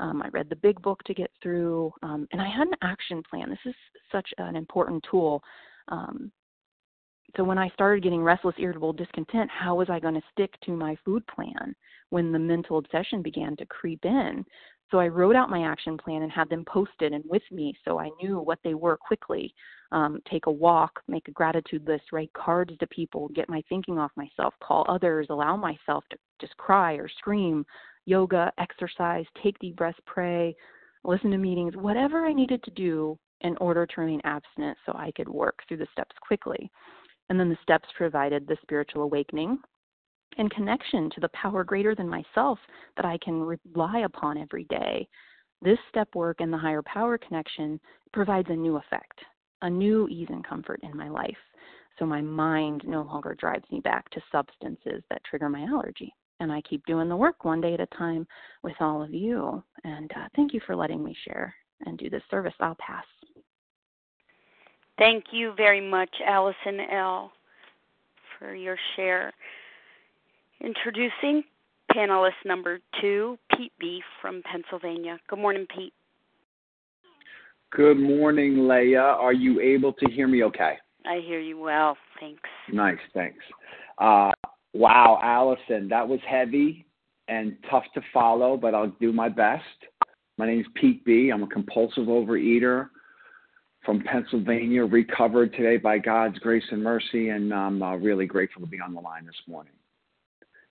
[0.00, 3.22] Um, I read the big book to get through, um, and I had an action
[3.28, 3.50] plan.
[3.50, 3.74] This is
[4.12, 5.42] such an important tool.
[5.88, 6.30] Um,
[7.36, 10.72] so when I started getting restless, irritable, discontent, how was I going to stick to
[10.72, 11.74] my food plan
[12.10, 14.44] when the mental obsession began to creep in?
[14.90, 17.98] So I wrote out my action plan and had them posted and with me so
[17.98, 19.54] I knew what they were quickly.
[19.92, 23.98] Um, take a walk, make a gratitude list, write cards to people, get my thinking
[23.98, 27.64] off myself, call others, allow myself to just cry or scream,
[28.04, 30.54] yoga, exercise, take deep breaths, pray,
[31.04, 35.12] listen to meetings, whatever I needed to do in order to remain abstinent so I
[35.16, 36.70] could work through the steps quickly.
[37.30, 39.58] And then the steps provided the spiritual awakening,
[40.38, 42.58] and connection to the power greater than myself
[42.96, 43.42] that I can
[43.74, 45.08] rely upon every day.
[45.60, 47.80] This step work and the higher power connection
[48.12, 49.20] provides a new effect,
[49.62, 51.36] a new ease and comfort in my life.
[51.98, 56.14] So my mind no longer drives me back to substances that trigger my allergy.
[56.40, 58.24] And I keep doing the work one day at a time
[58.62, 59.62] with all of you.
[59.82, 61.52] And uh, thank you for letting me share
[61.84, 62.54] and do this service.
[62.60, 63.04] I'll pass.
[64.98, 67.32] Thank you very much, Allison L.,
[68.38, 69.32] for your share.
[70.60, 71.44] Introducing
[71.94, 74.02] panelist number two, Pete B.
[74.20, 75.18] from Pennsylvania.
[75.28, 75.92] Good morning, Pete.
[77.70, 78.98] Good morning, Leah.
[78.98, 80.78] Are you able to hear me okay?
[81.06, 81.96] I hear you well.
[82.18, 82.42] Thanks.
[82.72, 83.38] Nice, thanks.
[83.98, 84.32] Uh,
[84.72, 86.86] wow, Allison, that was heavy
[87.28, 89.62] and tough to follow, but I'll do my best.
[90.38, 91.30] My name is Pete B.
[91.30, 92.88] I'm a compulsive overeater
[93.84, 98.68] from Pennsylvania, recovered today by God's grace and mercy, and I'm uh, really grateful to
[98.68, 99.72] be on the line this morning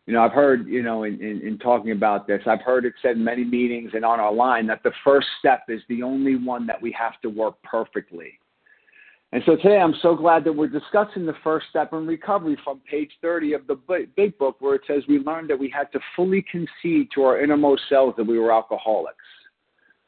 [0.07, 2.93] you know, I've heard, you know, in, in, in, talking about this, I've heard it
[3.01, 6.37] said in many meetings and on our line that the first step is the only
[6.37, 8.39] one that we have to work perfectly.
[9.33, 12.79] And so today I'm so glad that we're discussing the first step in recovery from
[12.89, 15.99] page 30 of the big book where it says we learned that we had to
[16.15, 19.17] fully concede to our innermost selves that we were alcoholics.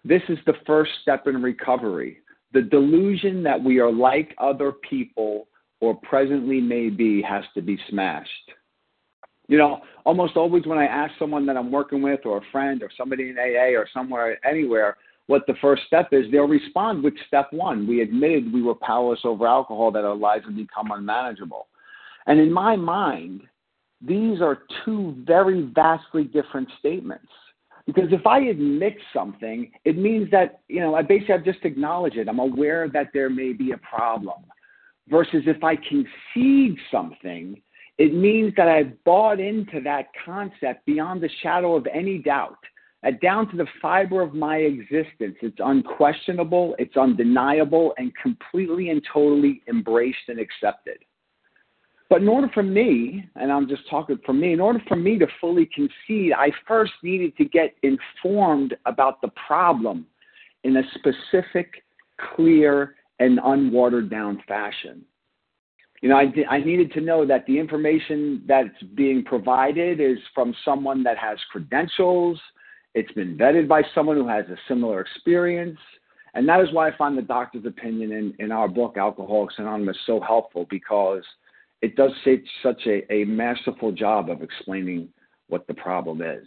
[0.06, 2.20] This is the first step in recovery.
[2.54, 5.50] The delusion that we are like other people
[5.82, 8.54] or presently may be has to be smashed.
[9.50, 12.84] You know, almost always when I ask someone that I'm working with or a friend
[12.84, 17.16] or somebody in AA or somewhere, anywhere, what the first step is, they'll respond with
[17.28, 17.88] step one.
[17.88, 21.68] We admitted we were powerless over alcohol, that our lives had become unmanageable.
[22.28, 23.42] And in my mind,
[24.02, 27.28] these are two very vastly different statements.
[27.88, 32.18] Because if I admit something, it means that, you know, I basically have just acknowledged
[32.18, 32.28] it.
[32.28, 34.44] I'm aware that there may be a problem.
[35.10, 37.60] Versus if I concede something,
[38.00, 42.58] it means that I've bought into that concept beyond the shadow of any doubt.
[43.04, 49.02] That down to the fiber of my existence, it's unquestionable, it's undeniable, and completely and
[49.14, 50.98] totally embraced and accepted.
[52.10, 55.18] But in order for me, and I'm just talking for me, in order for me
[55.20, 60.08] to fully concede, I first needed to get informed about the problem
[60.64, 61.84] in a specific,
[62.36, 65.06] clear, and unwatered down fashion.
[66.02, 70.56] You know, I, I needed to know that the information that's being provided is from
[70.64, 72.40] someone that has credentials,
[72.96, 75.78] it's been vetted by someone who has a similar experience.
[76.34, 79.98] And that is why I find the doctor's opinion in, in our book, Alcoholics Anonymous,
[80.06, 81.24] so helpful because–
[81.82, 85.10] it does say such a, a masterful job of explaining
[85.48, 86.46] what the problem is.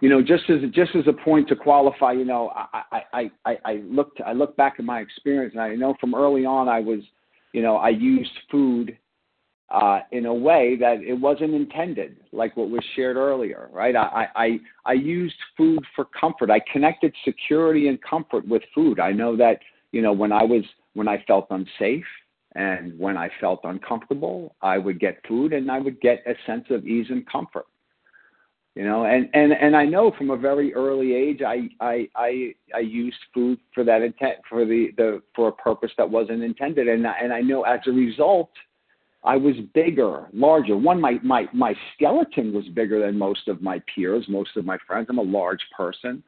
[0.00, 3.58] You know, just as just as a point to qualify, you know, I I I,
[3.64, 6.80] I looked I look back at my experience, and I know from early on I
[6.80, 7.00] was,
[7.52, 8.96] you know, I used food
[9.70, 13.96] uh, in a way that it wasn't intended, like what was shared earlier, right?
[13.96, 16.50] I, I, I used food for comfort.
[16.50, 19.00] I connected security and comfort with food.
[19.00, 19.60] I know that,
[19.92, 20.62] you know, when I was,
[20.94, 22.04] when I felt unsafe,
[22.54, 26.64] and when I felt uncomfortable, I would get food and I would get a sense
[26.70, 27.66] of ease and comfort.
[28.74, 32.54] You know, and, and, and I know from a very early age I, I I
[32.74, 36.88] I used food for that intent for the, the for a purpose that wasn't intended
[36.88, 38.48] and and I know as a result
[39.24, 40.76] I was bigger, larger.
[40.76, 44.76] One, my, my, my skeleton was bigger than most of my peers, most of my
[44.84, 45.06] friends.
[45.08, 46.24] I'm a large person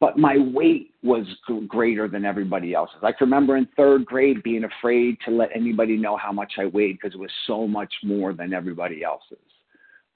[0.00, 1.26] but my weight was
[1.66, 2.98] greater than everybody else's.
[3.02, 6.66] I can remember in third grade being afraid to let anybody know how much I
[6.66, 9.38] weighed because it was so much more than everybody else's.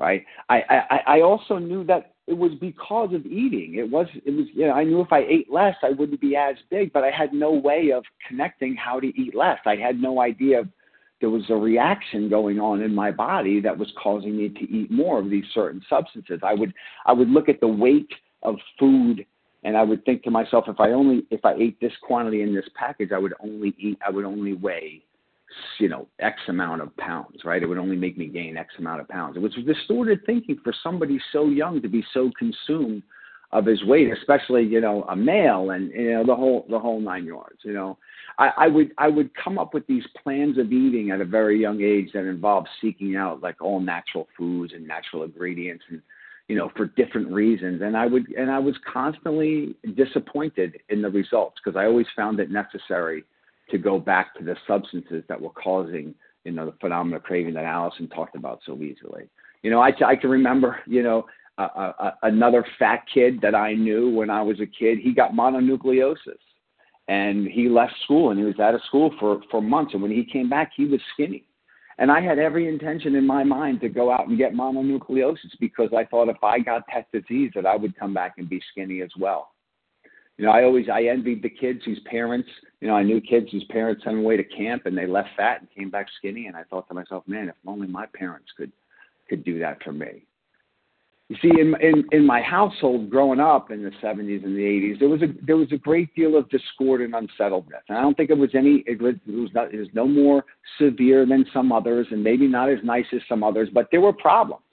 [0.03, 0.25] Right.
[0.49, 3.77] I, I I also knew that it was because of eating.
[3.77, 6.35] It was it was you know I knew if I ate less I wouldn't be
[6.35, 9.61] as big, but I had no way of connecting how to eat less.
[9.65, 10.65] I had no idea
[11.21, 14.91] there was a reaction going on in my body that was causing me to eat
[14.91, 16.41] more of these certain substances.
[16.43, 16.75] I would
[17.07, 18.11] I would look at the weight
[18.43, 19.25] of food
[19.63, 22.53] and I would think to myself, if I only if I ate this quantity in
[22.53, 25.05] this package, I would only eat I would only weigh,
[25.79, 27.63] you know, X amount of pounds, right?
[27.63, 29.37] It would only make me gain X amount of pounds.
[29.37, 33.03] It was distorted thinking for somebody so young to be so consumed
[33.53, 37.01] of his weight, especially you know a male and you know the whole the whole
[37.01, 37.59] nine yards.
[37.63, 37.99] You know,
[38.39, 41.61] I, I would I would come up with these plans of eating at a very
[41.61, 46.01] young age that involved seeking out like all natural foods and natural ingredients and
[46.49, 47.83] you know, for different reasons.
[47.83, 52.41] And I would, and I was constantly disappointed in the results because I always found
[52.41, 53.25] it necessary
[53.73, 57.55] to go back to the substances that were causing, you know, the phenomenon of craving
[57.55, 59.25] that Allison talked about so easily.
[59.63, 61.27] You know, I, I can remember, you know,
[61.59, 65.33] uh, uh, another fat kid that I knew when I was a kid, he got
[65.33, 66.17] mononucleosis
[67.09, 69.93] and he left school and he was out of school for, for months.
[69.93, 71.45] And when he came back, he was skinny
[71.99, 75.91] and I had every intention in my mind to go out and get mononucleosis because
[75.97, 79.03] I thought if I got that disease that I would come back and be skinny
[79.03, 79.52] as well.
[80.39, 82.49] You know, I always I envied the kids whose parents,
[82.81, 85.29] you know, I knew kids whose parents sent them away to camp and they left
[85.37, 88.49] fat and came back skinny and I thought to myself, man, if only my parents
[88.57, 88.73] could
[89.29, 90.25] could do that for me.
[91.29, 94.99] You see, in, in in my household growing up in the 70s and the 80s,
[94.99, 97.83] there was a there was a great deal of discord and unsettledness.
[97.89, 100.07] And I don't think it was any it was it was, not, it was no
[100.07, 100.45] more
[100.79, 104.13] severe than some others, and maybe not as nice as some others, but there were
[104.13, 104.65] problems,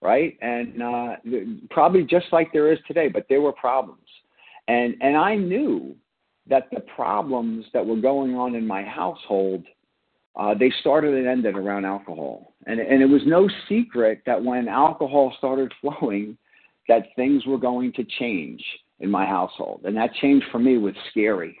[0.00, 0.38] right?
[0.40, 1.16] And uh,
[1.68, 4.00] probably just like there is today, but there were problems.
[4.68, 5.94] And and I knew
[6.46, 9.64] that the problems that were going on in my household
[10.36, 12.54] uh, they started and ended around alcohol.
[12.66, 16.36] And, and it was no secret that when alcohol started flowing,
[16.88, 18.62] that things were going to change
[19.00, 19.82] in my household.
[19.84, 21.56] And that change for me was scary.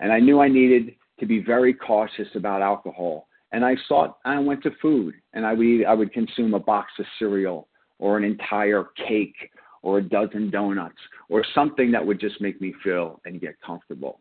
[0.00, 3.28] And I knew I needed to be very cautious about alcohol.
[3.52, 6.58] And I sought, I went to food, and I would, eat, I would consume a
[6.58, 7.68] box of cereal
[8.00, 9.36] or an entire cake
[9.84, 14.18] or a dozen donuts or something that would just make me feel and get comfortable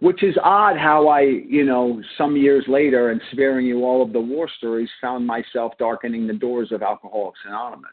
[0.00, 4.12] which is odd how I, you know, some years later and sparing you all of
[4.12, 7.90] the war stories, found myself darkening the doors of Alcoholics Anonymous.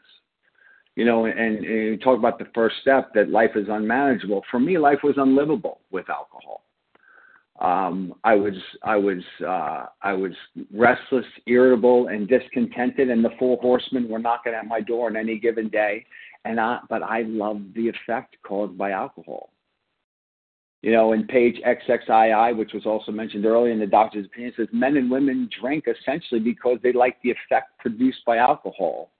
[0.94, 4.42] You know, and, and you talk about the first step that life is unmanageable.
[4.50, 6.62] For me, life was unlivable with alcohol.
[7.60, 10.32] Um, I was, I was, uh, I was
[10.74, 15.38] restless, irritable, and discontented, and the four horsemen were knocking at my door on any
[15.38, 16.04] given day
[16.46, 19.50] and I but I loved the effect caused by alcohol.
[20.82, 24.68] You know, in page XXII, which was also mentioned earlier in the doctor's opinion, says
[24.72, 29.10] men and women drink essentially because they like the effect produced by alcohol.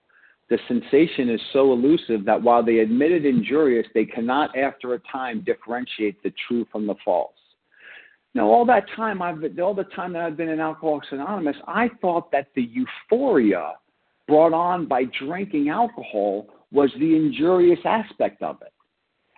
[0.48, 5.00] The sensation is so elusive that while they admit it injurious, they cannot, after a
[5.10, 7.32] time, differentiate the true from the false.
[8.34, 11.88] Now, all that time I've all the time that I've been in Alcoholics Anonymous, I
[12.00, 13.72] thought that the euphoria
[14.28, 18.72] brought on by drinking alcohol was the injurious aspect of it.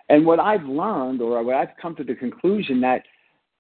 [0.09, 3.03] And what I've learned, or what I've come to the conclusion that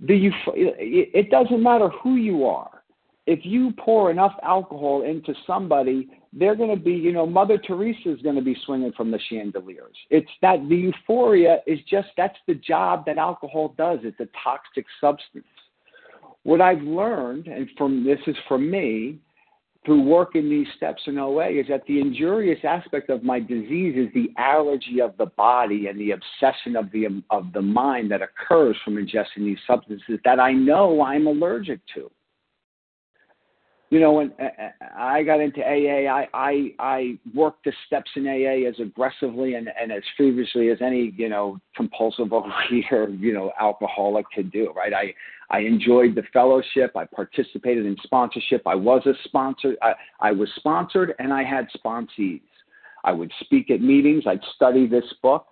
[0.01, 2.83] the it doesn't matter who you are.
[3.27, 8.13] If you pour enough alcohol into somebody, they're going to be, you know, Mother Teresa
[8.13, 9.97] is going to be swinging from the chandeliers.
[10.11, 14.01] It's that the euphoria is just that's the job that alcohol does.
[14.03, 15.45] It's a toxic substance.
[16.43, 19.19] What I've learned, and from this is from me,
[19.85, 24.13] through working these steps in OA is that the injurious aspect of my disease is
[24.13, 28.77] the allergy of the body and the obsession of the of the mind that occurs
[28.85, 32.11] from ingesting these substances that I know I'm allergic to.
[33.91, 38.11] You know, when uh, uh, I got into AA, I I, I worked the steps
[38.17, 43.33] in AA as aggressively and, and as feverishly as any you know compulsive overeater, you
[43.33, 44.73] know, alcoholic could do.
[44.77, 44.93] Right?
[44.93, 45.15] I
[45.51, 46.97] I enjoyed the fellowship.
[46.97, 48.63] I participated in sponsorship.
[48.67, 49.77] I was a sponsor.
[49.81, 52.43] I, I was sponsored and I had sponsees.
[53.05, 54.25] I would speak at meetings.
[54.27, 55.47] I'd study this book.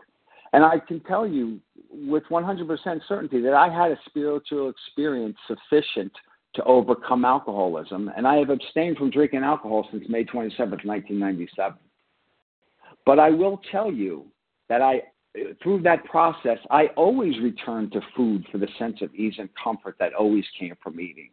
[0.53, 1.59] And I can tell you
[1.91, 6.13] with 100% certainty that I had a spiritual experience sufficient
[6.57, 8.11] to overcome alcoholism.
[8.17, 11.79] And I have abstained from drinking alcohol since May 27, 1997.
[13.05, 14.27] But I will tell you
[14.69, 15.03] that I
[15.63, 19.97] through that process, I always returned to food for the sense of ease and comfort
[19.99, 21.31] that always came from eating.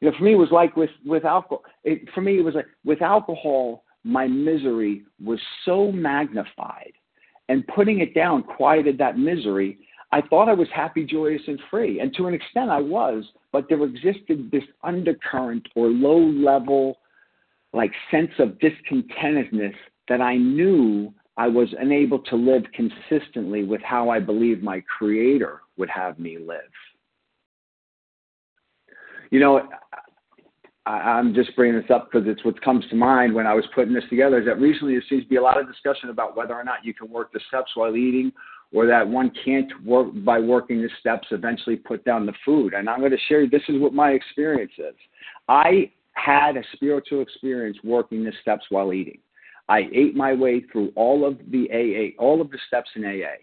[0.00, 1.62] You know, for me, it was like with with alcohol.
[1.84, 6.92] It, for me, it was like with alcohol, my misery was so magnified,
[7.48, 9.78] and putting it down quieted that misery.
[10.14, 13.24] I thought I was happy, joyous, and free, and to an extent, I was.
[13.50, 16.98] But there existed this undercurrent or low level,
[17.72, 19.74] like sense of discontentedness
[20.08, 25.62] that I knew I was unable to live consistently with how I believe my Creator
[25.78, 26.60] would have me live.
[29.32, 29.68] You know,
[30.86, 33.64] I, am just bringing this up because it's what comes to mind when I was
[33.74, 34.38] putting this together.
[34.38, 36.84] Is that recently there seems to be a lot of discussion about whether or not
[36.84, 38.30] you can work the steps while eating,
[38.74, 42.74] or that one can't work by working the steps eventually put down the food.
[42.74, 43.42] And I'm going to share.
[43.42, 44.94] You, this is what my experience is.
[45.48, 49.18] I had a spiritual experience working the steps while eating.
[49.68, 53.36] I ate my way through all of the AA, all of the steps in AA.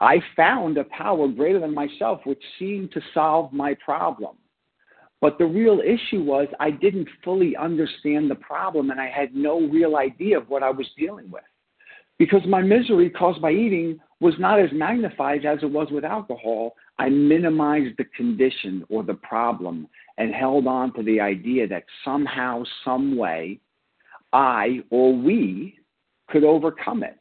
[0.00, 4.36] I found a power greater than myself which seemed to solve my problem.
[5.20, 9.60] But the real issue was I didn't fully understand the problem and I had no
[9.60, 11.44] real idea of what I was dealing with.
[12.18, 16.76] Because my misery caused by eating was not as magnified as it was with alcohol,
[17.00, 22.62] I minimized the condition or the problem and held on to the idea that somehow,
[22.84, 23.58] some way,
[24.32, 25.76] I or we
[26.28, 27.18] could overcome it.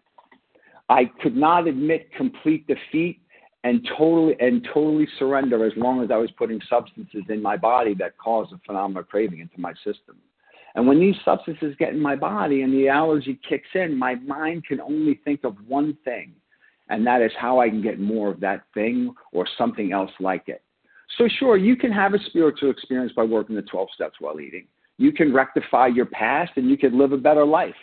[0.89, 3.20] I could not admit complete defeat
[3.64, 7.95] and totally and totally surrender as long as I was putting substances in my body
[7.95, 10.18] that caused a phenomenal craving into my system.
[10.76, 14.66] And when these substances get in my body and the allergy kicks in, my mind
[14.66, 16.34] can only think of one thing,
[16.92, 20.48] and that is how I can get more of that thing or something else like
[20.48, 20.62] it.
[21.18, 24.68] So, sure, you can have a spiritual experience by working the 12 steps while eating
[25.02, 27.74] you can rectify your past and you can live a better life.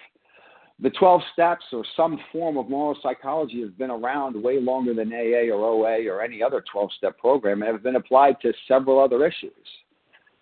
[0.80, 5.12] The 12 steps or some form of moral psychology has been around way longer than
[5.12, 9.00] AA or OA or any other 12 step program and have been applied to several
[9.00, 9.52] other issues.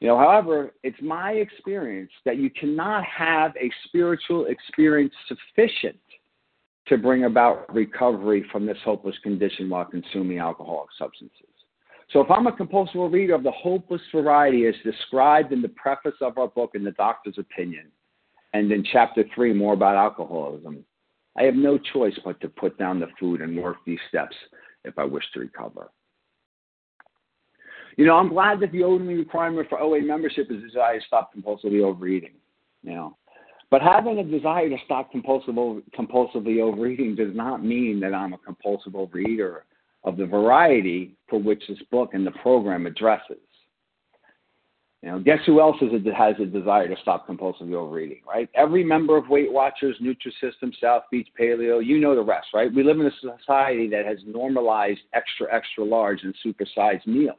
[0.00, 5.96] You know, however, it's my experience that you cannot have a spiritual experience sufficient
[6.88, 11.46] to bring about recovery from this hopeless condition while consuming alcoholic substances.
[12.12, 16.14] So if I'm a compulsive reader of the hopeless variety as described in the preface
[16.20, 17.90] of our book in the doctor's opinion,
[18.52, 20.84] and in chapter three more about alcoholism,
[21.36, 24.36] I have no choice but to put down the food and work these steps
[24.84, 25.90] if I wish to recover.
[27.96, 31.06] You know, I'm glad that the only requirement for OA membership is a desire to
[31.06, 32.34] stop compulsively overeating.
[32.82, 33.16] You know,
[33.70, 38.38] but having a desire to stop compulsive, compulsively overeating does not mean that I'm a
[38.38, 39.60] compulsive overeater
[40.04, 43.38] of the variety for which this book and the program addresses.
[45.02, 48.48] You know, guess who else a, has a desire to stop compulsively overeating, right?
[48.54, 52.72] Every member of Weight Watchers, Nutrisystem, South Beach Paleo, you know the rest, right?
[52.72, 57.36] We live in a society that has normalized extra, extra large and supersized meals,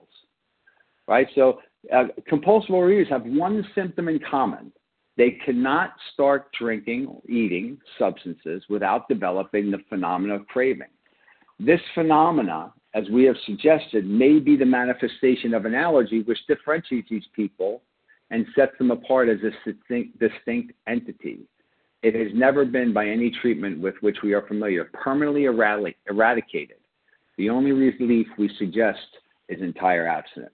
[1.07, 1.27] right?
[1.35, 1.59] So
[1.93, 4.71] uh, compulsive overeaters have one symptom in common.
[5.17, 10.87] They cannot start drinking or eating substances without developing the phenomena of craving.
[11.59, 17.09] This phenomena, as we have suggested, may be the manifestation of an allergy which differentiates
[17.09, 17.81] these people
[18.29, 21.39] and sets them apart as a distinct, distinct entity.
[22.03, 26.77] It has never been, by any treatment with which we are familiar, permanently eradicated.
[27.37, 28.99] The only relief we suggest
[29.49, 30.53] is entire abstinence.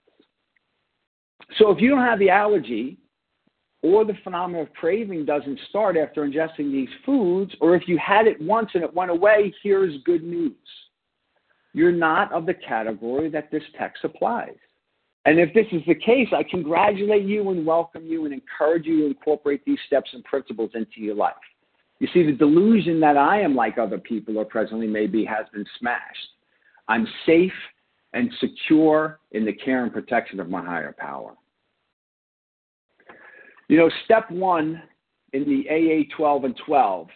[1.57, 2.97] So if you don't have the allergy,
[3.83, 8.25] or the phenomenon of craving doesn't start after ingesting these foods, or if you had
[8.27, 10.55] it once and it went away, here's good news.
[11.73, 14.55] You're not of the category that this text applies.
[15.25, 19.01] And if this is the case, I congratulate you and welcome you and encourage you
[19.01, 21.35] to incorporate these steps and principles into your life.
[21.99, 25.65] You see, the delusion that I am like other people or presently maybe has been
[25.79, 26.29] smashed.
[26.87, 27.51] I'm safe
[28.13, 31.35] and secure in the care and protection of my higher power.
[33.67, 34.81] You know, step one
[35.33, 37.07] in the AA 12 and 12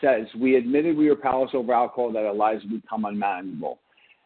[0.00, 3.80] says, We admitted we were powerless over alcohol, that our lives become unmanageable.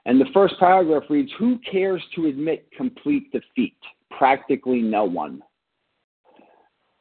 [0.06, 3.76] And the first paragraph reads Who cares to admit complete defeat?
[4.16, 5.42] Practically no one.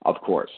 [0.03, 0.51] Of course.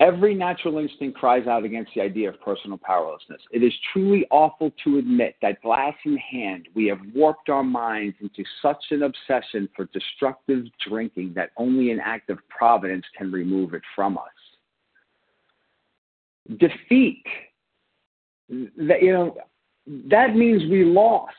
[0.00, 3.42] Every natural instinct cries out against the idea of personal powerlessness.
[3.52, 8.16] It is truly awful to admit that, glass in hand, we have warped our minds
[8.22, 13.74] into such an obsession for destructive drinking that only an act of providence can remove
[13.74, 14.24] it from us.
[16.58, 17.22] Defeat,
[18.48, 19.36] that, you know,
[20.08, 21.34] that means we lost,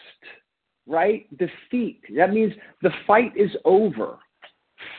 [0.86, 1.26] right?
[1.38, 2.02] Defeat.
[2.16, 2.54] That means
[2.84, 4.20] the fight is over.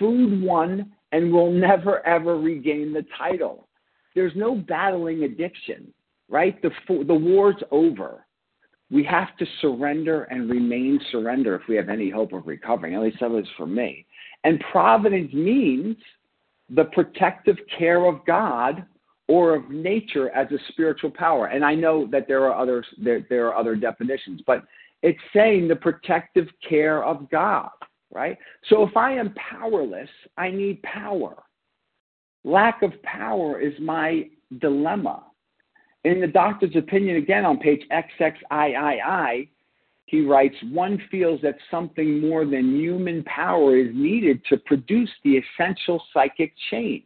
[0.01, 3.69] Food won, and will never ever regain the title.
[4.15, 5.93] There's no battling addiction,
[6.29, 6.61] right?
[6.63, 8.27] The the war's over.
[8.91, 12.95] We have to surrender and remain surrender if we have any hope of recovering.
[12.95, 14.05] At least that was for me.
[14.45, 15.97] And providence means
[16.69, 18.85] the protective care of God
[19.29, 21.47] or of nature as a spiritual power.
[21.47, 24.65] And I know that there are others there, there are other definitions, but
[25.03, 27.71] it's saying the protective care of God,
[28.13, 28.39] right?
[28.69, 31.35] So if I am powerless, I need power.
[32.45, 34.29] Lack of power is my
[34.61, 35.25] dilemma.
[36.05, 39.49] In the doctor's opinion, again on page XXIII,
[40.07, 45.39] he writes, one feels that something more than human power is needed to produce the
[45.39, 47.05] essential psychic change.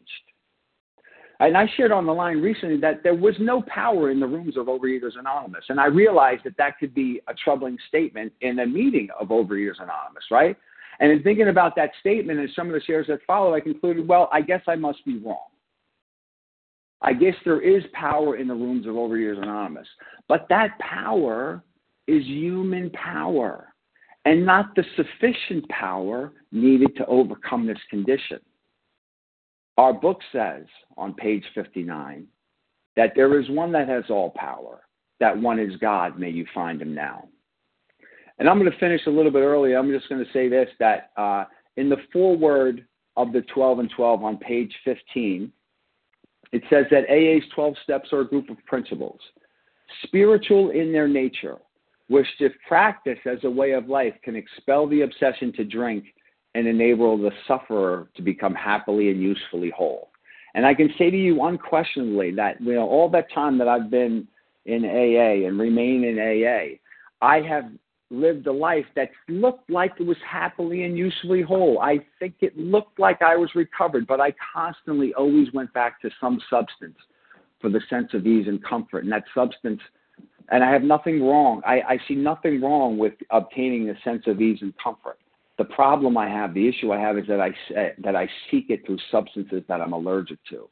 [1.38, 4.56] And I shared on the line recently that there was no power in the rooms
[4.56, 5.64] of Overeaters Anonymous.
[5.68, 9.80] And I realized that that could be a troubling statement in a meeting of Overeaters
[9.80, 10.56] Anonymous, right?
[11.00, 14.08] And in thinking about that statement and some of the shares that followed, I concluded,
[14.08, 15.48] well, I guess I must be wrong.
[17.02, 19.86] I guess there is power in the rooms of Overeaters Anonymous.
[20.28, 21.62] But that power
[22.06, 23.72] is human power
[24.24, 28.40] and not the sufficient power needed to overcome this condition.
[29.76, 30.64] Our book says
[30.96, 32.26] on page 59
[32.96, 34.80] that there is one that has all power.
[35.20, 36.18] That one is God.
[36.18, 37.28] May you find him now.
[38.38, 39.74] And I'm going to finish a little bit early.
[39.74, 41.44] I'm just going to say this that uh,
[41.76, 42.84] in the foreword
[43.16, 45.50] of the 12 and 12 on page 15,
[46.52, 49.20] it says that AA's 12 steps are a group of principles,
[50.04, 51.56] spiritual in their nature,
[52.08, 56.04] which, if practiced as a way of life, can expel the obsession to drink
[56.54, 60.10] and enable the sufferer to become happily and usefully whole.
[60.54, 63.90] And I can say to you unquestionably that you know all that time that I've
[63.90, 64.26] been
[64.64, 66.78] in AA and remain in AA,
[67.20, 67.64] I have
[68.10, 71.80] lived a life that looked like it was happily and usefully whole.
[71.80, 76.10] I think it looked like I was recovered, but I constantly always went back to
[76.20, 76.96] some substance
[77.60, 79.04] for the sense of ease and comfort.
[79.04, 79.80] And that substance,
[80.50, 81.62] and I have nothing wrong.
[81.66, 85.18] I, I see nothing wrong with obtaining a sense of ease and comfort.
[85.58, 87.50] The problem I have, the issue I have, is that I
[88.04, 90.68] that I seek it through substances that I'm allergic to,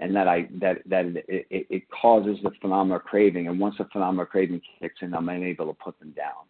[0.00, 3.48] and that I that that it, it, causes the phenomenon of craving.
[3.48, 6.44] And once the phenomenon of craving kicks in, I'm unable to put them down.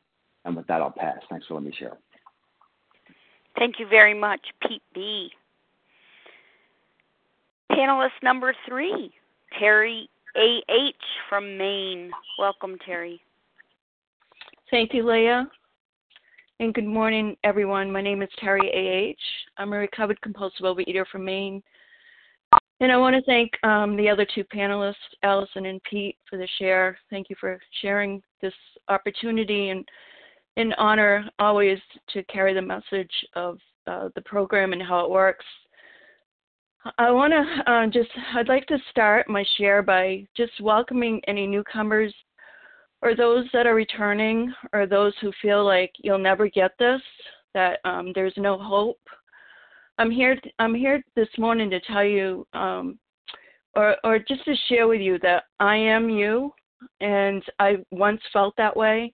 [0.49, 1.18] And with that, I'll pass.
[1.28, 1.99] Thanks for letting me share.
[3.59, 5.30] Thank you very much, Pete B.
[7.70, 9.12] Panelist number three,
[9.59, 10.94] Terry A.H.
[11.28, 12.11] from Maine.
[12.38, 13.20] Welcome, Terry.
[14.70, 15.46] Thank you, Leah.
[16.61, 17.92] And good morning, everyone.
[17.92, 19.20] My name is Terry A.H.
[19.59, 21.62] I'm a recovered compulsive overeater from Maine.
[22.80, 26.49] And I want to thank um, the other two panelists, Allison and Pete, for the
[26.59, 26.96] share.
[27.11, 28.55] Thank you for sharing this
[28.88, 29.86] opportunity and
[30.59, 31.79] an honor always
[32.13, 35.45] to carry the message of uh, the program and how it works.
[36.99, 41.47] I want to uh, just, I'd like to start my share by just welcoming any
[41.47, 42.15] newcomers
[43.03, 47.01] or those that are returning or those who feel like you'll never get this,
[47.55, 49.01] that um, there's no hope.
[49.99, 50.37] I'm here.
[50.59, 52.99] I'm here this morning to tell you um,
[53.75, 56.53] or or just to share with you that I am you,
[57.01, 59.13] and I once felt that way.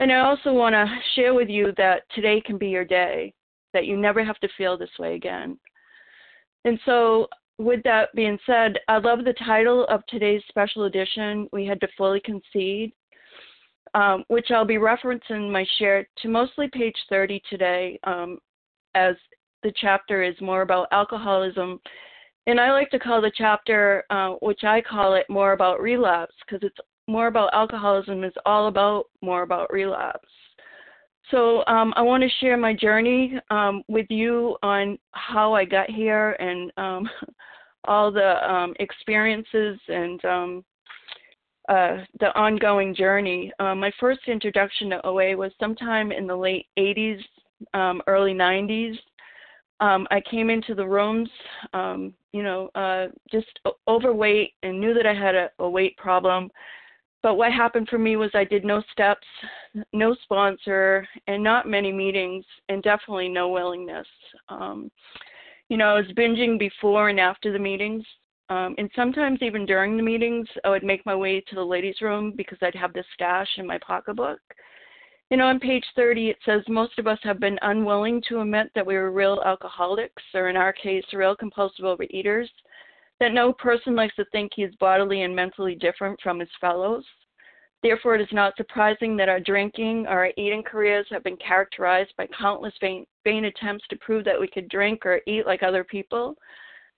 [0.00, 3.32] And I also want to share with you that today can be your day,
[3.72, 5.58] that you never have to feel this way again.
[6.64, 7.28] And so,
[7.58, 11.88] with that being said, I love the title of today's special edition, We Had to
[11.96, 12.92] Fully Concede,
[13.94, 18.38] um, which I'll be referencing my share to mostly page 30 today, um,
[18.94, 19.14] as
[19.62, 21.80] the chapter is more about alcoholism.
[22.46, 26.34] And I like to call the chapter, uh, which I call it more about relapse,
[26.44, 26.78] because it's
[27.08, 30.28] more about alcoholism is all about more about relapse.
[31.30, 35.90] So um, I want to share my journey um, with you on how I got
[35.90, 37.08] here and um,
[37.84, 40.64] all the um, experiences and um,
[41.68, 43.52] uh, the ongoing journey.
[43.58, 47.20] Uh, my first introduction to OA was sometime in the late 80s,
[47.74, 48.94] um, early 90s.
[49.80, 51.28] I came into the rooms,
[51.74, 56.50] you know, uh, just overweight and knew that I had a, a weight problem
[57.26, 59.26] but what happened for me was I did no steps,
[59.92, 64.06] no sponsor, and not many meetings, and definitely no willingness.
[64.48, 64.92] Um,
[65.68, 68.04] you know, I was binging before and after the meetings,
[68.48, 72.00] um, and sometimes even during the meetings, I would make my way to the ladies'
[72.00, 74.38] room because I'd have this stash in my pocketbook.
[75.28, 78.70] You know, on page 30, it says most of us have been unwilling to admit
[78.76, 82.46] that we were real alcoholics, or in our case, real compulsive overeaters
[83.20, 87.04] that no person likes to think he is bodily and mentally different from his fellows.
[87.82, 92.26] Therefore, it is not surprising that our drinking our eating careers have been characterized by
[92.38, 96.34] countless vain, vain attempts to prove that we could drink or eat like other people.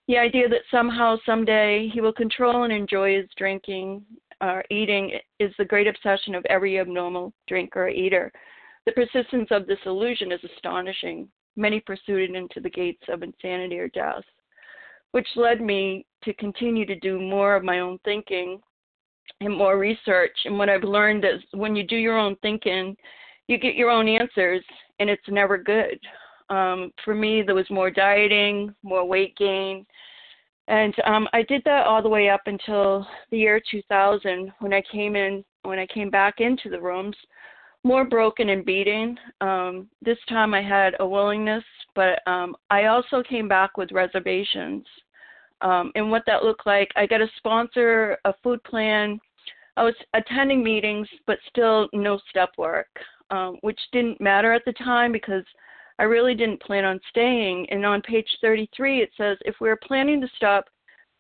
[0.06, 4.02] The idea that somehow, someday, he will control and enjoy his drinking
[4.40, 8.32] or eating is the great obsession of every abnormal drinker or eater.
[8.86, 11.28] The persistence of this illusion is astonishing.
[11.56, 14.24] Many pursued it into the gates of insanity or death
[15.12, 18.60] which led me to continue to do more of my own thinking
[19.40, 20.36] and more research.
[20.44, 22.96] And what I've learned is when you do your own thinking,
[23.46, 24.64] you get your own answers,
[24.98, 25.98] and it's never good.
[26.50, 29.86] Um, for me, there was more dieting, more weight gain.
[30.66, 34.82] And um, I did that all the way up until the year 2000 when I
[34.92, 37.16] came in, when I came back into the rooms,
[37.84, 39.18] more broken and beaten.
[39.40, 41.64] Um, this time I had a willingness,
[41.94, 44.84] but um, I also came back with reservations.
[45.60, 49.18] Um, and what that looked like, I got a sponsor, a food plan.
[49.76, 52.88] I was attending meetings, but still no step work,
[53.30, 55.44] um, which didn't matter at the time because
[55.98, 57.66] I really didn't plan on staying.
[57.70, 60.64] And on page 33, it says if we're planning to stop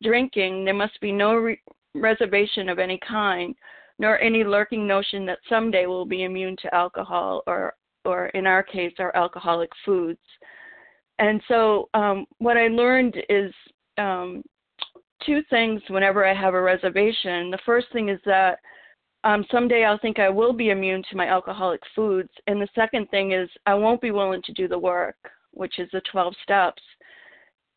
[0.02, 1.60] drinking, there must be no re-
[1.94, 3.54] reservation of any kind
[3.98, 7.74] nor any lurking notion that someday we'll be immune to alcohol or,
[8.04, 10.20] or in our case, our alcoholic foods.
[11.18, 13.52] And so, um, what I learned is
[13.98, 14.42] um,
[15.24, 17.50] two things whenever I have a reservation.
[17.50, 18.58] The first thing is that
[19.24, 22.30] um, someday I'll think I will be immune to my alcoholic foods.
[22.46, 25.16] And the second thing is I won't be willing to do the work,
[25.52, 26.82] which is the 12 steps.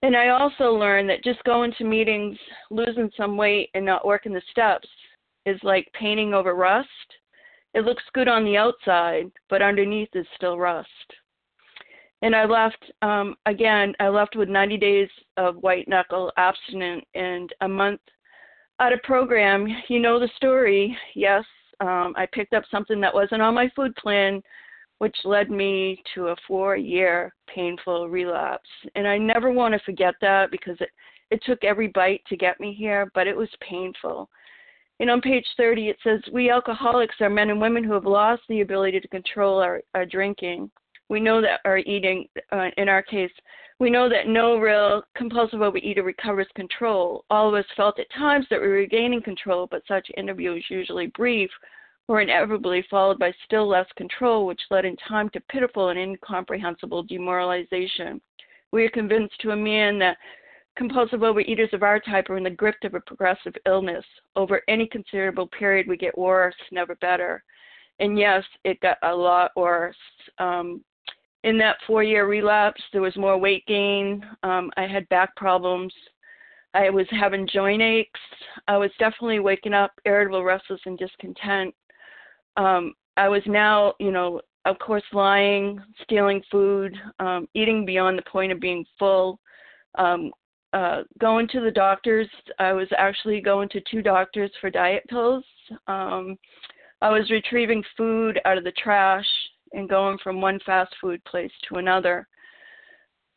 [0.03, 2.37] And I also learned that just going to meetings,
[2.69, 4.87] losing some weight, and not working the steps
[5.45, 6.87] is like painting over rust.
[7.73, 10.89] It looks good on the outside, but underneath is still rust.
[12.21, 17.51] And I left, um, again, I left with 90 days of white knuckle abstinent and
[17.61, 18.01] a month
[18.79, 19.67] out of program.
[19.87, 20.95] You know the story.
[21.15, 21.43] Yes,
[21.79, 24.41] um, I picked up something that wasn't on my food plan,
[24.99, 28.69] which led me to a four year painful relapse.
[28.95, 30.89] And I never want to forget that because it,
[31.31, 34.29] it took every bite to get me here, but it was painful.
[34.99, 38.43] And on page 30, it says, We alcoholics are men and women who have lost
[38.47, 40.69] the ability to control our, our drinking.
[41.11, 43.33] We know that our eating, uh, in our case,
[43.79, 47.25] we know that no real compulsive overeater recovers control.
[47.29, 51.07] All of us felt at times that we were regaining control, but such interviews, usually
[51.07, 51.49] brief,
[52.07, 57.03] were inevitably followed by still less control, which led in time to pitiful and incomprehensible
[57.03, 58.21] demoralization.
[58.71, 60.15] We are convinced to a man that
[60.77, 64.05] compulsive overeaters of our type are in the grip of a progressive illness.
[64.37, 67.43] Over any considerable period, we get worse, never better.
[67.99, 69.97] And yes, it got a lot worse.
[70.39, 70.81] Um,
[71.43, 74.25] in that four year relapse, there was more weight gain.
[74.43, 75.93] Um, I had back problems.
[76.73, 78.19] I was having joint aches.
[78.67, 81.73] I was definitely waking up irritable, restless, and discontent.
[82.57, 88.23] Um, I was now, you know, of course, lying, stealing food, um, eating beyond the
[88.23, 89.39] point of being full,
[89.97, 90.31] um,
[90.73, 92.29] uh, going to the doctors.
[92.59, 95.43] I was actually going to two doctors for diet pills.
[95.87, 96.37] Um,
[97.01, 99.25] I was retrieving food out of the trash
[99.73, 102.27] and going from one fast food place to another.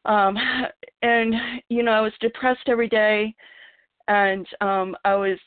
[0.04, 0.36] Um,
[1.02, 1.34] and,
[1.68, 3.34] you know, I was depressed every day.
[4.08, 5.38] and um, I was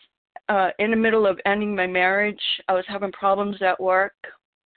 [0.49, 2.41] uh, in the middle of ending my marriage.
[2.67, 4.15] I was having problems at work.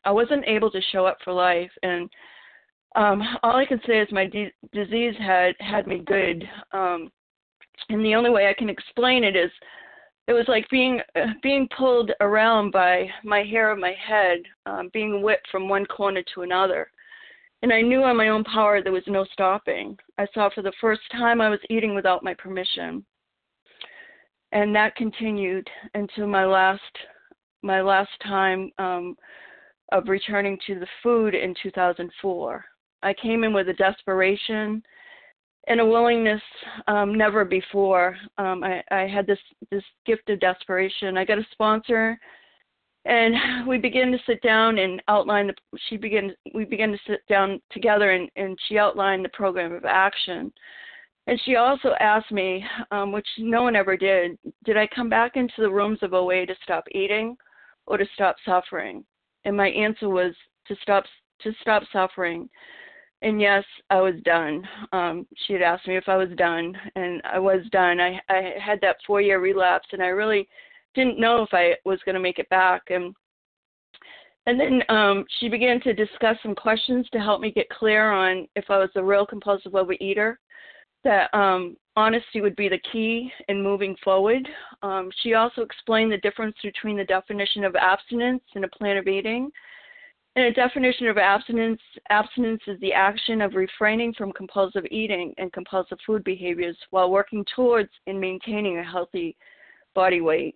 [0.05, 2.09] I wasn't able to show up for life, and
[2.97, 6.49] um, all I can say is my de- disease had had me good.
[6.73, 7.11] Um,
[7.89, 9.51] and the only way I can explain it is
[10.29, 14.91] it was like being uh, being pulled around by my hair of my head, um,
[14.93, 16.91] being whipped from one corner to another.
[17.62, 19.99] And I knew on my own power there was no stopping.
[20.18, 23.05] I saw for the first time I was eating without my permission.
[24.53, 26.81] And that continued until my last
[27.62, 29.16] my last time um,
[29.93, 32.64] of returning to the food in 2004.
[33.03, 34.83] I came in with a desperation
[35.71, 36.43] and a willingness
[36.89, 38.16] um, never before.
[38.39, 39.39] Um, I, I had this
[39.71, 41.16] this gift of desperation.
[41.16, 42.18] I got a sponsor,
[43.05, 43.35] and
[43.68, 45.47] we began to sit down and outline.
[45.47, 45.55] The,
[45.89, 46.35] she began.
[46.53, 50.53] We began to sit down together, and, and she outlined the program of action.
[51.29, 55.37] And she also asked me, um, which no one ever did, did I come back
[55.37, 57.37] into the rooms of OA to stop eating,
[57.87, 59.05] or to stop suffering?
[59.45, 60.35] And my answer was
[60.66, 61.05] to stop
[61.43, 62.51] to stop suffering
[63.23, 64.66] and yes, I was done.
[64.93, 68.01] Um, she had asked me if I was done, and I was done.
[68.01, 70.49] I I had that four year relapse, and I really
[70.95, 72.83] didn't know if I was going to make it back.
[72.89, 73.14] And
[74.47, 78.49] and then um, she began to discuss some questions to help me get clear on
[78.57, 80.37] if I was a real compulsive overeater.
[81.05, 84.47] That um, honesty would be the key in moving forward.
[84.83, 89.07] Um, she also explained the difference between the definition of abstinence and a plan of
[89.09, 89.51] eating
[90.37, 95.53] in a definition of abstinence, abstinence is the action of refraining from compulsive eating and
[95.53, 99.37] compulsive food behaviors while working towards and maintaining a healthy
[99.95, 100.55] body weight.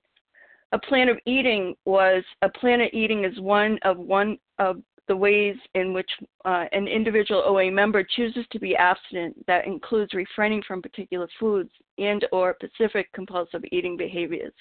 [0.73, 5.17] A plan of eating was a plan of eating is one of one of the
[5.17, 6.11] ways in which
[6.45, 11.71] uh, an individual OA member chooses to be abstinent that includes refraining from particular foods
[11.99, 14.55] and or specific compulsive eating behaviors.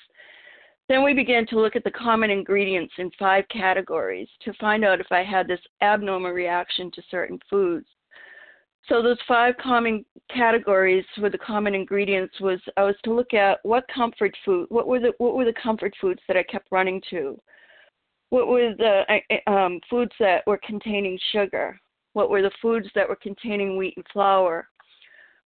[0.90, 5.00] Then we began to look at the common ingredients in five categories to find out
[5.00, 7.88] if I had this abnormal reaction to certain foods.
[8.90, 13.60] So those five common categories with the common ingredients was I was to look at
[13.64, 17.02] what comfort food, what were the what were the comfort foods that I kept running
[17.10, 17.40] to,
[18.30, 21.80] what were the um, foods that were containing sugar,
[22.12, 24.68] what were the foods that were containing wheat and flour,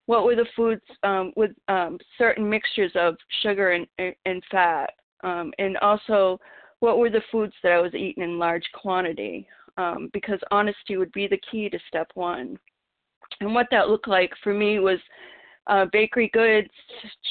[0.08, 3.86] what were the foods um, with um, certain mixtures of sugar and,
[4.26, 4.90] and fat,
[5.24, 6.40] um, and also
[6.80, 9.48] what were the foods that I was eating in large quantity,
[9.78, 12.58] um, because honesty would be the key to step one.
[13.42, 15.00] And what that looked like for me was
[15.68, 16.70] uh, bakery goods,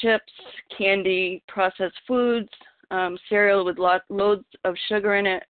[0.01, 0.31] chips,
[0.77, 2.49] candy, processed foods,
[2.91, 5.43] um, cereal with lot, loads of sugar in it,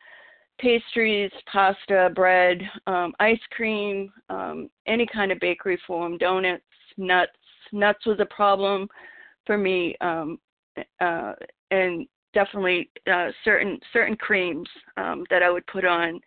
[0.59, 6.63] pastries, pasta, bread, um, ice cream, um, any kind of bakery form, donuts,
[6.97, 7.33] nuts.
[7.73, 8.89] Nuts was a problem
[9.45, 10.39] for me, um,
[11.01, 11.33] uh,
[11.71, 16.21] and definitely uh, certain certain creams um, that I would put on,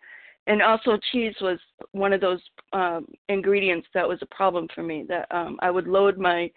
[0.46, 1.58] and also cheese was
[1.92, 2.40] one of those
[2.72, 5.04] um, ingredients that was a problem for me.
[5.08, 6.50] That um, I would load my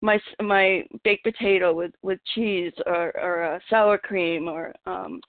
[0.00, 5.20] my my baked potato with with cheese or or sour cream or um,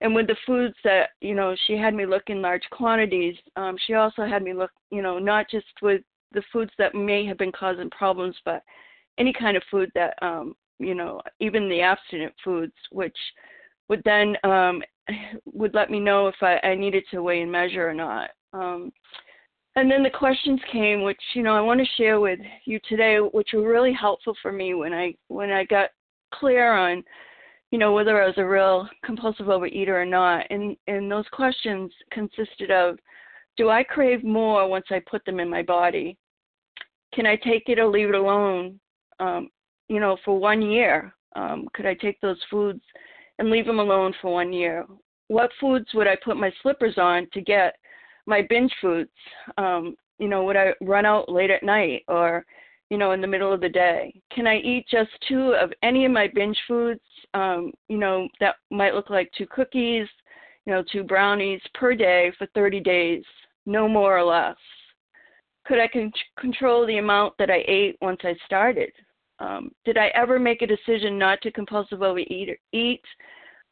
[0.00, 3.36] and with the foods that you know she had me look in large quantities.
[3.56, 7.26] Um, she also had me look you know not just with the foods that may
[7.26, 8.62] have been causing problems, but
[9.18, 13.16] any kind of food that um, you know, even the abstinent foods, which
[13.88, 14.82] would then um,
[15.52, 18.30] would let me know if I, I needed to weigh and measure or not.
[18.52, 18.92] Um,
[19.76, 23.18] and then the questions came, which you know I want to share with you today,
[23.18, 25.90] which were really helpful for me when I when I got
[26.34, 27.04] clear on,
[27.70, 30.46] you know, whether I was a real compulsive overeater or not.
[30.50, 32.98] And and those questions consisted of,
[33.56, 36.18] do I crave more once I put them in my body?
[37.14, 38.80] Can I take it or leave it alone?
[39.20, 39.50] Um,
[39.90, 41.12] you know, for one year?
[41.34, 42.80] Um, could I take those foods
[43.38, 44.86] and leave them alone for one year?
[45.26, 47.74] What foods would I put my slippers on to get
[48.24, 49.10] my binge foods?
[49.58, 52.46] Um, you know, would I run out late at night or,
[52.88, 54.14] you know, in the middle of the day?
[54.32, 57.00] Can I eat just two of any of my binge foods?
[57.34, 60.06] Um, you know, that might look like two cookies,
[60.66, 63.24] you know, two brownies per day for 30 days,
[63.66, 64.56] no more or less.
[65.66, 68.92] Could I con- control the amount that I ate once I started?
[69.40, 72.58] Um, did I ever make a decision not to compulsive overeat?
[72.72, 73.04] Eat,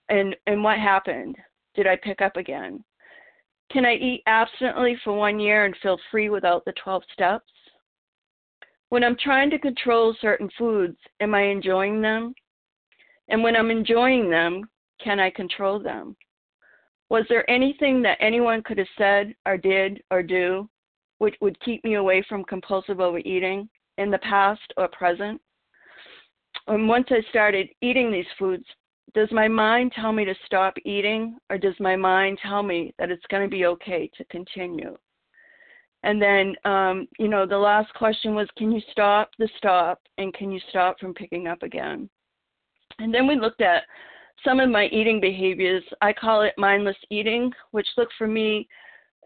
[0.09, 1.37] and and what happened?
[1.75, 2.83] Did I pick up again?
[3.71, 7.53] Can I eat abstinently for one year and feel free without the 12 steps?
[8.89, 12.35] When I'm trying to control certain foods, am I enjoying them?
[13.29, 14.64] And when I'm enjoying them,
[15.05, 16.16] can I control them?
[17.11, 20.69] Was there anything that anyone could have said or did or do
[21.19, 25.41] which would keep me away from compulsive overeating in the past or present?
[26.69, 28.64] And once I started eating these foods,
[29.14, 33.11] does my mind tell me to stop eating, or does my mind tell me that
[33.11, 34.97] it's going to be okay to continue?
[36.05, 40.33] And then, um, you know, the last question was, can you stop the stop, and
[40.35, 42.09] can you stop from picking up again?
[42.99, 43.85] And then we looked at
[44.45, 45.83] some of my eating behaviors.
[46.01, 48.69] I call it mindless eating, which look for me,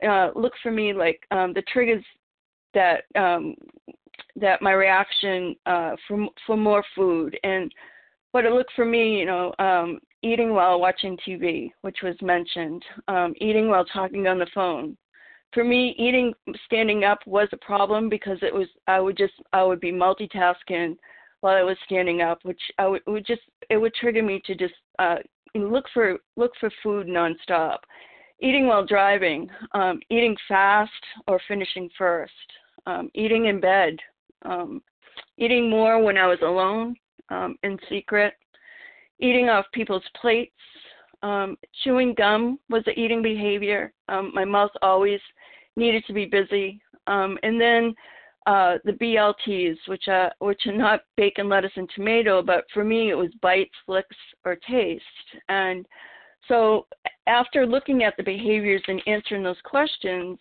[0.07, 2.05] uh, look for me like um, the triggers
[2.75, 3.55] that um,
[4.37, 7.73] that my reaction uh, for for more food and
[8.33, 12.83] what it looked for me, you know, um, eating while watching TV, which was mentioned,
[13.09, 14.97] um, eating while talking on the phone.
[15.53, 16.33] For me, eating
[16.65, 20.97] standing up was a problem because it was I would just I would be multitasking
[21.43, 24.55] while I was standing up, which I would, would just it would trigger me to
[24.55, 25.17] just uh,
[25.55, 27.79] look for look for food nonstop.
[28.41, 30.91] Eating while driving, um, eating fast
[31.29, 32.33] or finishing first,
[32.87, 33.97] um, eating in bed,
[34.45, 34.83] um,
[35.39, 36.97] eating more when I was alone
[37.31, 38.35] um, in secret,
[39.21, 40.53] eating off people's plates,
[41.23, 43.93] um, chewing gum was an eating behavior.
[44.09, 45.21] Um, my mouth always
[45.77, 47.95] needed to be busy, um, and then
[48.47, 53.11] uh, the BLTs, which are which are not bacon, lettuce, and tomato, but for me
[53.11, 55.05] it was bites, flicks, or taste.
[55.49, 55.87] And
[56.49, 56.87] so
[57.29, 60.39] after looking at the behaviors and answering those questions,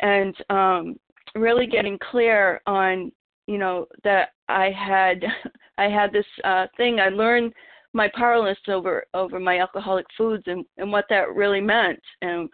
[0.00, 0.96] and um,
[1.34, 3.12] really getting clear on
[3.46, 5.24] you know that I had
[5.78, 7.00] I had this uh, thing.
[7.00, 7.52] I learned
[7.92, 12.00] my powerlessness over over my alcoholic foods and and what that really meant.
[12.22, 12.48] And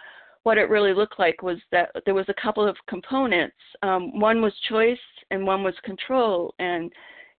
[0.44, 3.56] what it really looked like was that there was a couple of components.
[3.82, 4.98] Um, one was choice
[5.32, 6.54] and one was control.
[6.60, 6.92] And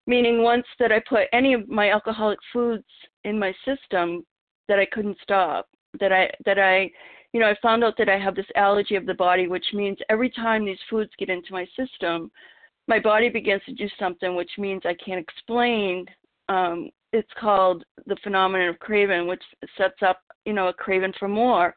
[0.08, 2.84] meaning once that I put any of my alcoholic foods
[3.24, 4.26] in my system
[4.68, 5.68] that I couldn't stop
[6.00, 6.90] that I that I
[7.34, 9.98] you know I found out that I have this allergy of the body which means
[10.10, 12.32] every time these foods get into my system
[12.88, 16.06] my body begins to do something which means I can't explain.
[16.50, 19.44] Um, it's called the phenomenon of craving, which
[19.78, 21.76] sets up, you know, a craving for more.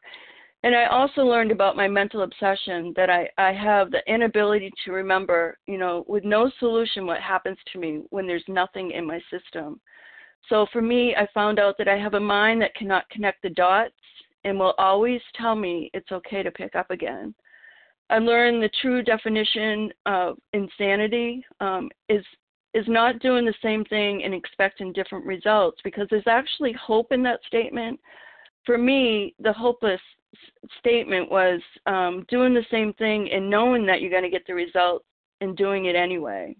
[0.63, 4.91] And I also learned about my mental obsession that I, I have the inability to
[4.91, 9.19] remember, you know, with no solution what happens to me when there's nothing in my
[9.31, 9.81] system.
[10.49, 13.49] So for me, I found out that I have a mind that cannot connect the
[13.49, 13.93] dots
[14.43, 17.33] and will always tell me it's okay to pick up again.
[18.09, 22.23] I learned the true definition of insanity um, is
[22.73, 27.21] is not doing the same thing and expecting different results because there's actually hope in
[27.23, 27.99] that statement.
[28.65, 29.99] For me, the hopeless
[30.79, 34.53] statement was um, doing the same thing and knowing that you're going to get the
[34.53, 35.05] results
[35.41, 36.55] and doing it anyway.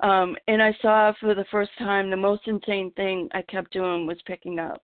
[0.00, 4.06] Um, and I saw for the first time the most insane thing I kept doing
[4.06, 4.82] was picking up.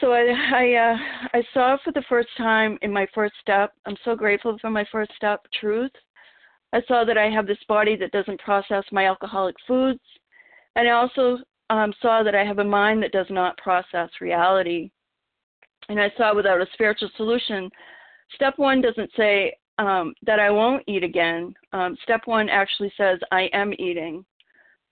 [0.00, 0.96] So I I, uh,
[1.34, 3.72] I saw for the first time in my first step.
[3.86, 5.92] I'm so grateful for my first step, truth.
[6.72, 10.00] I saw that I have this body that doesn't process my alcoholic foods,
[10.76, 11.38] and I also
[11.70, 14.90] um, saw that I have a mind that does not process reality.
[15.88, 17.70] And I saw without a spiritual solution,
[18.34, 21.54] step one doesn't say um, that I won't eat again.
[21.72, 24.24] Um, step one actually says I am eating.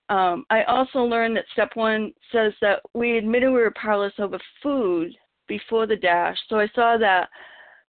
[0.09, 4.39] Um, I also learned that step one says that we admitted we were powerless over
[4.63, 5.13] food
[5.49, 6.37] before the dash.
[6.49, 7.29] So I saw that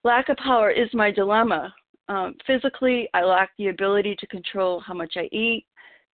[0.03, 1.75] lack of power is my dilemma.
[2.09, 5.67] Um, physically, I lack the ability to control how much I eat,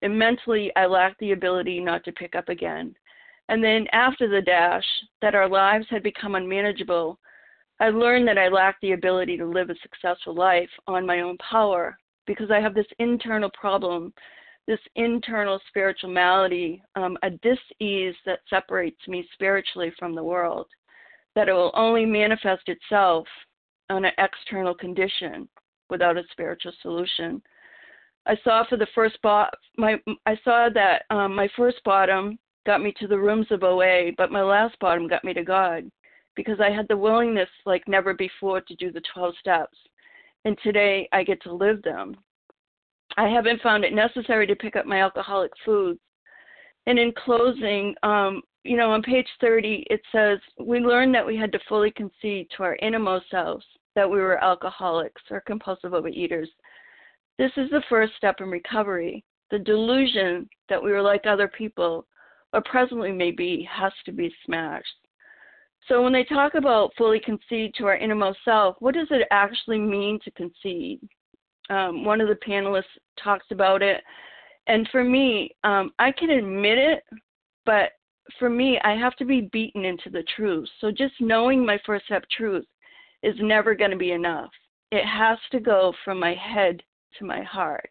[0.02, 2.94] and mentally, I lack the ability not to pick up again.
[3.48, 4.84] And then after the dash,
[5.20, 7.18] that our lives had become unmanageable,
[7.80, 11.36] I learned that I lacked the ability to live a successful life on my own
[11.38, 14.12] power because I have this internal problem
[14.66, 20.66] this internal spiritual malady, um, a dis-ease that separates me spiritually from the world,
[21.34, 23.26] that it will only manifest itself
[23.88, 25.48] on an external condition
[25.88, 27.42] without a spiritual solution.
[28.26, 29.96] I saw for the first bot, my
[30.26, 34.30] I saw that um, my first bottom got me to the rooms of OA, but
[34.30, 35.90] my last bottom got me to God
[36.36, 39.76] because I had the willingness like never before to do the 12 steps.
[40.44, 42.16] And today I get to live them.
[43.16, 46.00] I haven't found it necessary to pick up my alcoholic foods.
[46.86, 51.36] And in closing, um, you know, on page 30, it says, We learned that we
[51.36, 53.64] had to fully concede to our innermost selves
[53.96, 56.46] that we were alcoholics or compulsive overeaters.
[57.38, 59.24] This is the first step in recovery.
[59.50, 62.06] The delusion that we were like other people,
[62.52, 64.86] or presently may be, has to be smashed.
[65.88, 69.78] So when they talk about fully concede to our innermost self, what does it actually
[69.78, 71.00] mean to concede?
[71.70, 72.84] Um, one of the panelists
[73.22, 74.02] talks about it.
[74.66, 77.02] And for me, um, I can admit it,
[77.64, 77.92] but
[78.38, 80.68] for me, I have to be beaten into the truth.
[80.80, 82.66] So just knowing my first step truth
[83.22, 84.50] is never going to be enough.
[84.92, 86.82] It has to go from my head
[87.18, 87.90] to my heart.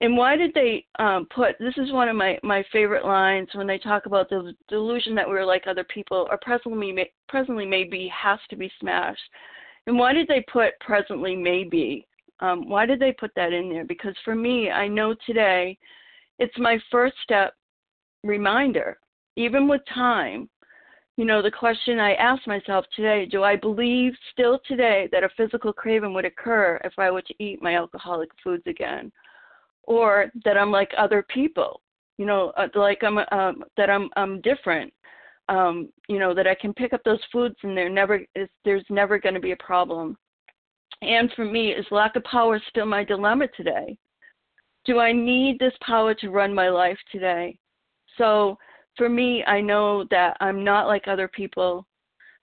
[0.00, 3.68] And why did they um, put this is one of my, my favorite lines when
[3.68, 8.12] they talk about the delusion that we're like other people or presently may, presently maybe
[8.12, 9.20] has to be smashed.
[9.86, 12.06] And why did they put presently maybe?
[12.42, 13.84] Um, why did they put that in there?
[13.84, 15.78] Because for me, I know today
[16.40, 17.54] it's my first step
[18.24, 18.98] reminder,
[19.36, 20.50] even with time.
[21.16, 25.28] You know, the question I ask myself today do I believe still today that a
[25.36, 29.12] physical craving would occur if I were to eat my alcoholic foods again?
[29.84, 31.80] Or that I'm like other people,
[32.18, 34.92] you know, uh, like I'm, um, that I'm, I'm different,
[35.48, 38.84] um, you know, that I can pick up those foods and there never is, there's
[38.90, 40.16] never going to be a problem.
[41.02, 43.98] And for me, is lack of power still my dilemma today?
[44.84, 47.58] Do I need this power to run my life today?
[48.16, 48.56] So
[48.96, 51.86] for me, I know that I'm not like other people.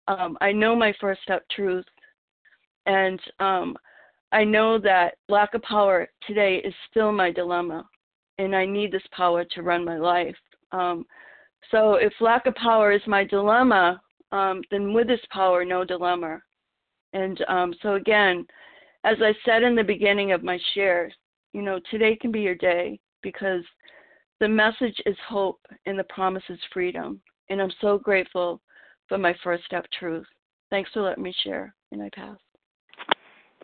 [0.08, 1.86] Um, I know my first step truth.
[2.86, 3.78] And um,
[4.34, 7.88] I know that lack of power today is still my dilemma.
[8.38, 10.36] And I need this power to run my life.
[10.74, 11.06] Um,
[11.70, 14.02] so if lack of power is my dilemma,
[14.34, 16.42] um, then with this power, no dilemma.
[17.14, 18.46] And um, so again,
[19.04, 21.12] as I said in the beginning of my share,
[21.54, 23.64] you know, today can be your day because
[24.40, 27.22] the message is hope and the promise is freedom.
[27.50, 28.62] And I'm so grateful
[29.08, 30.26] for my first step truth.
[30.70, 32.38] Thanks for letting me share, and I pass.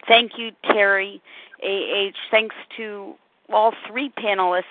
[0.07, 1.21] Thank you, Terry
[1.63, 2.15] A.H.
[2.31, 3.15] Thanks to
[3.51, 4.63] all three panelists,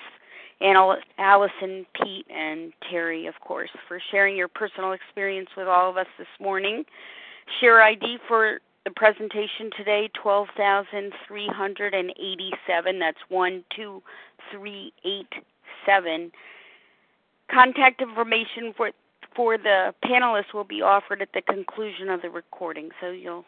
[1.19, 6.07] Allison, Pete, and Terry, of course, for sharing your personal experience with all of us
[6.19, 6.85] this morning.
[7.61, 12.99] Share ID for the presentation today 12,387.
[12.99, 15.27] That's 12388
[15.87, 16.31] seven.
[17.51, 18.91] Contact information for
[19.35, 23.45] for the panelists will be offered at the conclusion of the recording, so you'll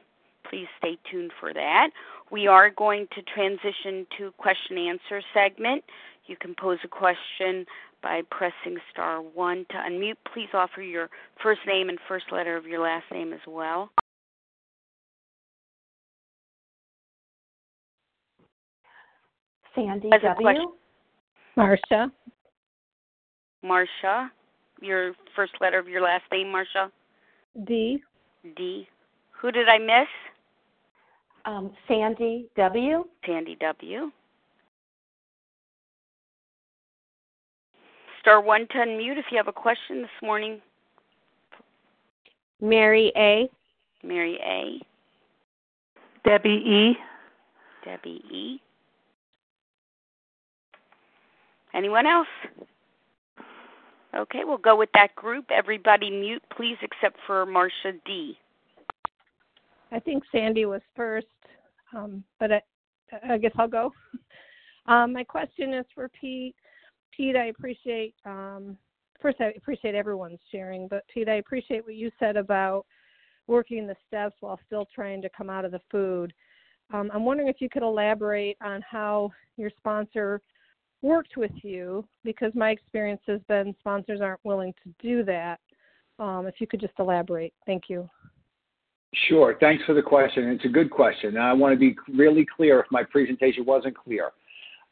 [0.49, 1.91] please stay tuned for that.
[2.31, 5.85] We are going to transition to question answer segment.
[6.27, 7.65] You can pose a question
[8.03, 10.17] by pressing star one to unmute.
[10.33, 11.09] Please offer your
[11.43, 13.91] first name and first letter of your last name as well.
[19.75, 20.73] Sandy W.
[21.57, 22.13] Marcia.
[23.63, 24.31] Marcia.
[24.81, 26.91] Your first letter of your last name, Marcia?
[27.67, 28.03] D.
[28.57, 28.89] D.
[29.41, 30.09] Who did I miss?
[31.45, 33.05] Um, Sandy W.
[33.27, 34.11] Sandy W.
[38.29, 40.61] Star one to unmute if you have a question this morning.
[42.61, 43.49] Mary A.
[44.07, 44.79] Mary A.
[46.29, 46.97] Debbie E.
[47.87, 48.61] Debbie E.
[51.75, 52.29] Anyone else?
[54.15, 55.47] Okay, we'll go with that group.
[55.51, 58.37] Everybody mute, please, except for Marcia D.
[59.91, 61.27] I think Sandy was first,
[61.97, 62.63] um, but I,
[63.27, 63.91] I, guess I'll go.
[64.87, 66.55] Um, my question is for Pete.
[67.19, 68.79] Pete, I appreciate um,
[69.21, 72.87] first I appreciate everyone's sharing, but Pete, I appreciate what you said about
[73.49, 76.33] working the steps while still trying to come out of the food.
[76.93, 80.41] Um, I'm wondering if you could elaborate on how your sponsor
[81.03, 85.59] worked with you because my experience has been sponsors aren't willing to do that.
[86.21, 87.53] Um, if you could just elaborate.
[87.67, 88.09] Thank you.
[89.29, 89.57] Sure.
[89.59, 90.49] Thanks for the question.
[90.51, 91.31] It's a good question.
[91.31, 94.31] And I want to be really clear if my presentation wasn't clear.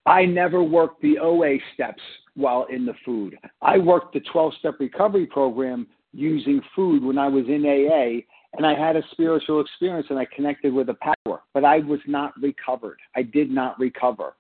[0.07, 2.03] I never worked the OA steps
[2.35, 3.37] while in the food.
[3.61, 8.23] I worked the 12 step recovery program using food when I was in AA,
[8.57, 12.01] and I had a spiritual experience and I connected with a power, but I was
[12.07, 12.99] not recovered.
[13.17, 14.35] I did not recover.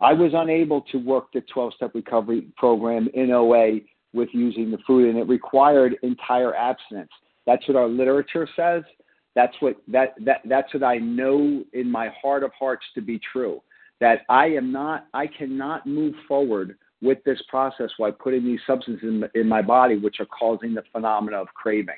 [0.00, 3.80] I was unable to work the 12 step recovery program in OA
[4.12, 7.10] with using the food, and it required entire abstinence.
[7.46, 8.82] That's what our literature says.
[9.36, 13.20] That's what that, that that's what I know in my heart of hearts to be
[13.32, 13.62] true.
[14.00, 19.02] That I am not, I cannot move forward with this process while putting these substances
[19.02, 21.94] in, in my body, which are causing the phenomena of craving.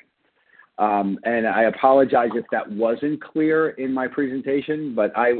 [0.79, 5.33] Um, and I apologize if that wasn't clear in my presentation, but I,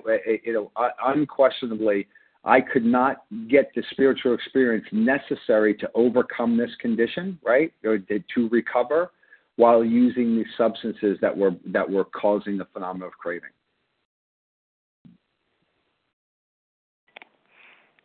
[0.44, 0.72] you know,
[1.04, 2.08] unquestionably,
[2.46, 8.50] I could not get the spiritual experience necessary to overcome this condition, right, or to
[8.50, 9.12] recover,
[9.56, 13.50] while using these substances that were that were causing the phenomenon of craving.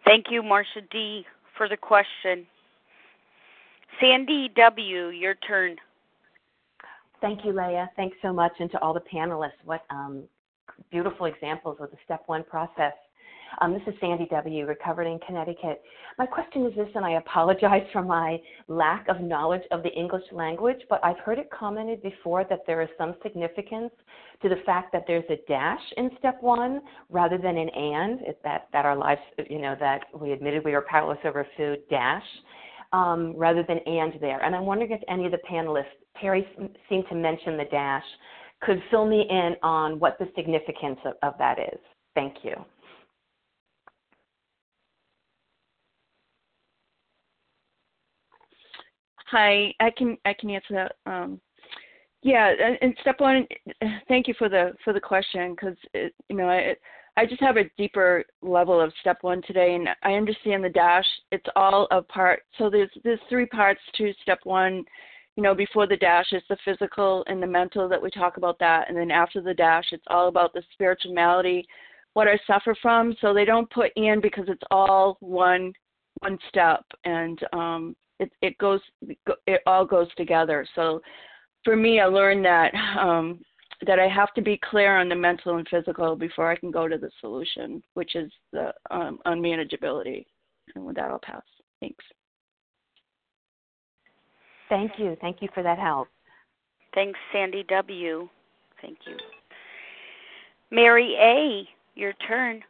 [0.08, 1.26] Thank you, Marcia D,
[1.58, 2.46] for the question.
[4.00, 5.76] Sandy W, your turn.
[7.20, 7.90] Thank you, Leah.
[7.94, 9.60] Thanks so much, and to all the panelists.
[9.66, 10.22] What um,
[10.90, 12.94] beautiful examples of the step one process
[13.60, 15.82] Um, this is Sandy W., recovered in Connecticut.
[16.18, 18.38] My question is this, and I apologize for my
[18.68, 22.82] lack of knowledge of the English language, but I've heard it commented before that there
[22.82, 23.92] is some significance
[24.42, 26.80] to the fact that there's a dash in step one
[27.10, 30.86] rather than an and, that, that our lives, you know, that we admitted we were
[30.88, 32.22] powerless over food, dash,
[32.92, 34.42] um, rather than and there.
[34.42, 35.84] And I'm wondering if any of the panelists,
[36.20, 36.46] Terry
[36.88, 38.04] seemed to mention the dash,
[38.60, 41.78] could fill me in on what the significance of, of that is.
[42.14, 42.54] Thank you.
[49.30, 51.10] Hi, I can I can answer that.
[51.10, 51.40] Um,
[52.22, 53.46] yeah, and step one,
[54.08, 56.74] thank you for the for the question because you know I
[57.16, 61.06] I just have a deeper level of step one today, and I understand the dash.
[61.30, 62.42] It's all a part.
[62.58, 64.84] So there's there's three parts to step one
[65.38, 68.58] you know, before the dash, it's the physical and the mental that we talk about
[68.58, 68.88] that.
[68.88, 71.64] And then after the dash, it's all about the spiritual malady,
[72.14, 73.14] what I suffer from.
[73.20, 75.72] So they don't put in because it's all one
[76.22, 78.80] one step and um it it goes
[79.46, 80.66] it all goes together.
[80.74, 81.00] So
[81.64, 83.40] for me I learned that um
[83.86, 86.88] that I have to be clear on the mental and physical before I can go
[86.88, 90.26] to the solution, which is the um, unmanageability.
[90.74, 91.42] And with that, I'll pass.
[91.80, 92.04] Thanks.
[94.68, 95.16] Thank you.
[95.20, 96.08] Thank you for that help.
[96.94, 98.28] Thanks, Sandy W.
[98.82, 99.16] Thank you.
[100.70, 102.62] Mary A., your turn.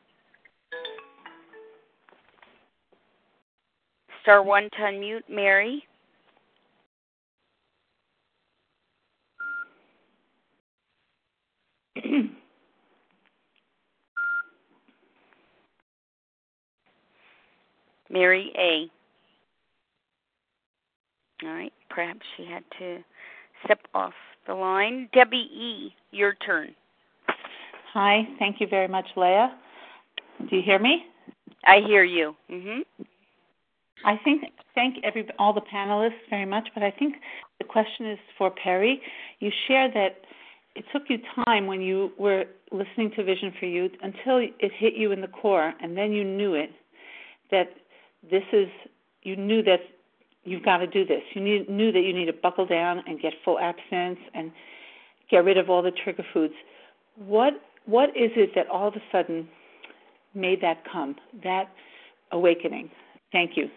[4.29, 5.23] Star one to unmute.
[5.31, 5.83] Mary.
[18.11, 18.91] Mary A.
[21.47, 21.73] All right.
[21.89, 22.99] Perhaps she had to
[23.65, 24.13] step off
[24.47, 25.09] the line.
[25.15, 26.75] Debbie E., your turn.
[27.95, 28.29] Hi.
[28.39, 29.57] Thank you very much, Leah.
[30.51, 31.07] Do you hear me?
[31.65, 32.37] I hear you.
[32.51, 32.85] Mhm.
[34.05, 34.45] I think
[34.75, 37.17] thank every all the panelists very much, but I think
[37.59, 39.01] the question is for Perry.
[39.41, 40.21] You shared that
[40.75, 44.95] it took you time when you were listening to Vision for You until it hit
[44.95, 46.71] you in the core, and then you knew it
[47.51, 47.71] that
[48.31, 48.69] this is
[49.23, 49.81] you knew that
[50.45, 51.23] you've got to do this.
[51.35, 54.53] You need, knew that you need to buckle down and get full abstinence and
[55.31, 56.55] get rid of all the trigger foods.
[57.17, 57.55] What
[57.87, 59.49] what is it that all of a sudden
[60.35, 61.65] made that come, that
[62.31, 62.91] awakening?
[63.33, 63.69] Thank you.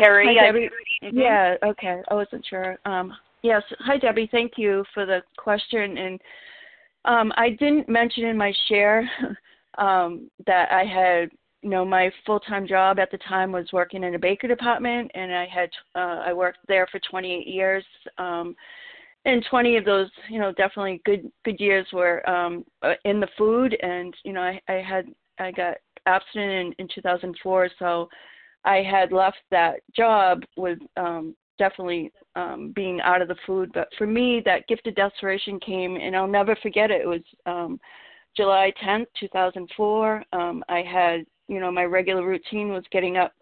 [0.00, 0.70] Terry, Hi, Debbie.
[1.02, 1.18] Mm-hmm.
[1.18, 2.02] Yeah, okay.
[2.08, 2.78] I wasn't sure.
[2.84, 3.62] Um, yes.
[3.80, 4.28] Hi, Debbie.
[4.30, 5.98] Thank you for the question.
[5.98, 6.20] And
[7.04, 9.08] um, I didn't mention in my share
[9.78, 11.30] um, that I had,
[11.62, 15.10] you know, my full time job at the time was working in a baker department,
[15.14, 17.84] and I had uh, I worked there for 28 years.
[18.18, 18.56] Um,
[19.26, 23.28] and 20 of those, you know, definitely good good years were um, uh, in the
[23.36, 25.06] food, and you know, I, I had
[25.38, 25.76] I got
[26.06, 28.08] abstinent in, in 2004, so
[28.64, 33.70] I had left that job with um, definitely um, being out of the food.
[33.72, 37.02] But for me, that gift of desperation came, and I'll never forget it.
[37.02, 37.78] It was um,
[38.36, 40.24] July 10th, 2004.
[40.32, 43.32] Um, I had, you know, my regular routine was getting up,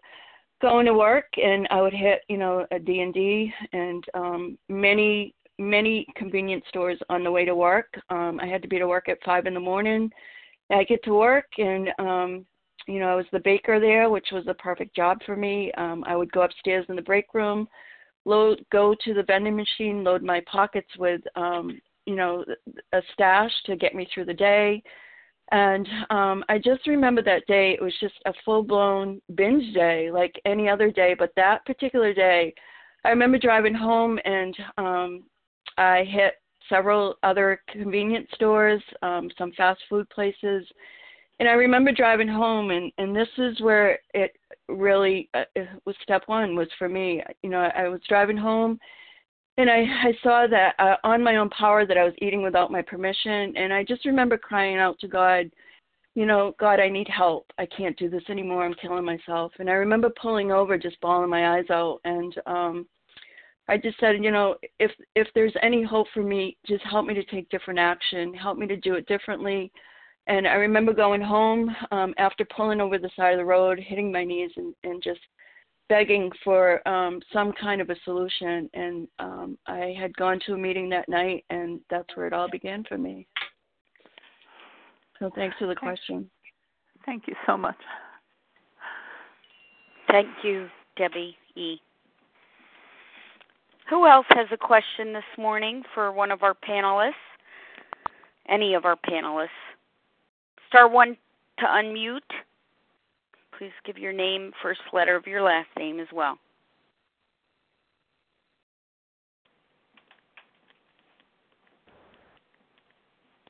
[0.61, 6.05] going to work, and I would hit, you know, a D&D and um, many, many
[6.15, 7.93] convenience stores on the way to work.
[8.09, 10.11] Um, I had to be to work at 5 in the morning.
[10.71, 12.45] I get to work, and, um,
[12.89, 15.71] you know, I was the baker there, which was the perfect job for me.
[15.73, 17.67] Um, I would go upstairs in the break room,
[18.25, 22.43] load, go to the vending machine, load my pockets with um, you know
[22.93, 24.81] a stash to get me through the day
[25.51, 30.09] and um i just remember that day it was just a full blown binge day
[30.11, 32.53] like any other day but that particular day
[33.05, 35.23] i remember driving home and um
[35.77, 36.35] i hit
[36.67, 40.65] several other convenience stores um some fast food places
[41.39, 44.35] and i remember driving home and and this is where it
[44.67, 48.79] really uh, it was step one was for me you know i was driving home
[49.59, 52.71] and I, I saw that uh, on my own power that I was eating without
[52.71, 55.51] my permission, and I just remember crying out to God,
[56.15, 57.45] you know, God, I need help.
[57.57, 58.63] I can't do this anymore.
[58.63, 59.51] I'm killing myself.
[59.59, 62.87] And I remember pulling over, just bawling my eyes out, and um,
[63.67, 67.13] I just said, you know, if if there's any hope for me, just help me
[67.13, 68.33] to take different action.
[68.33, 69.73] Help me to do it differently.
[70.29, 74.11] And I remember going home um, after pulling over the side of the road, hitting
[74.11, 75.19] my knees, and, and just
[75.89, 78.69] begging for um, some kind of a solution.
[78.75, 82.47] And um, I had gone to a meeting that night, and that's where it all
[82.47, 83.25] began for me.
[85.17, 86.29] So thanks for the question.
[87.07, 87.75] Thank you so much.
[90.11, 91.77] Thank you, Debbie E.
[93.89, 97.13] Who else has a question this morning for one of our panelists?
[98.47, 99.47] Any of our panelists?
[100.69, 101.17] Star one
[101.59, 102.19] to unmute.
[103.57, 106.37] Please give your name, first letter of your last name as well.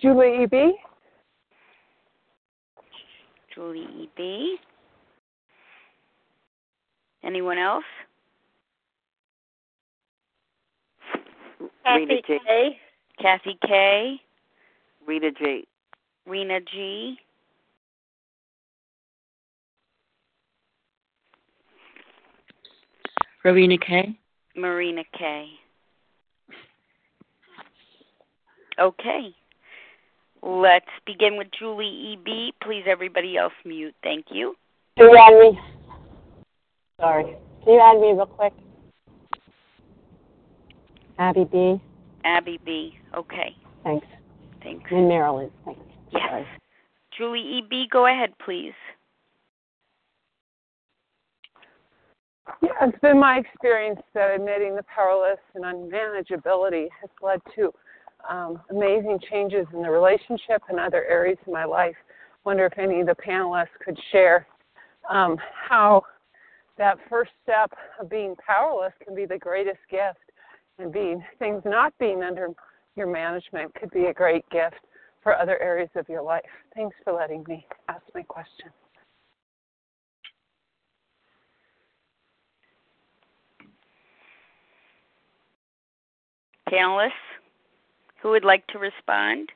[0.02, 0.74] Julie E.B.
[3.54, 4.58] Julie E.B.
[7.24, 7.84] Anyone else?
[11.84, 12.80] Kathy K.
[13.22, 14.22] Kathy K.
[15.06, 15.68] Rita G.
[16.30, 17.18] Rena G.
[23.43, 24.15] Rowena K.
[24.56, 25.47] Marina K.
[28.80, 29.34] Okay.
[30.43, 32.53] Let's begin with Julie E.B.
[32.61, 33.95] Please, everybody else mute.
[34.03, 34.56] Thank you.
[34.97, 35.60] Can you add me?
[36.99, 37.35] Sorry.
[37.64, 38.53] Can you add me real quick?
[41.18, 41.81] Abby B.
[42.23, 42.97] Abby B.
[43.18, 43.56] Okay.
[43.84, 44.06] Thanks.
[44.61, 44.85] Thanks.
[44.91, 45.51] In Maryland.
[45.65, 45.89] Thanks.
[46.11, 46.45] Yes.
[47.18, 48.73] Julie E.B., go ahead, please.
[52.61, 57.72] Yeah, it's been my experience that admitting the powerless and unmanageability has led to
[58.30, 61.95] um, amazing changes in the relationship and other areas of my life.
[62.45, 64.48] Wonder if any of the panelists could share
[65.10, 65.38] um,
[65.69, 66.02] how
[66.77, 70.18] that first step of being powerless can be the greatest gift,
[70.80, 72.49] and being things not being under
[72.95, 74.77] your management could be a great gift
[75.30, 76.41] for other areas of your life.
[76.73, 78.65] Thanks for letting me ask my question.
[86.68, 87.11] Panelists,
[88.23, 89.51] who would like to respond?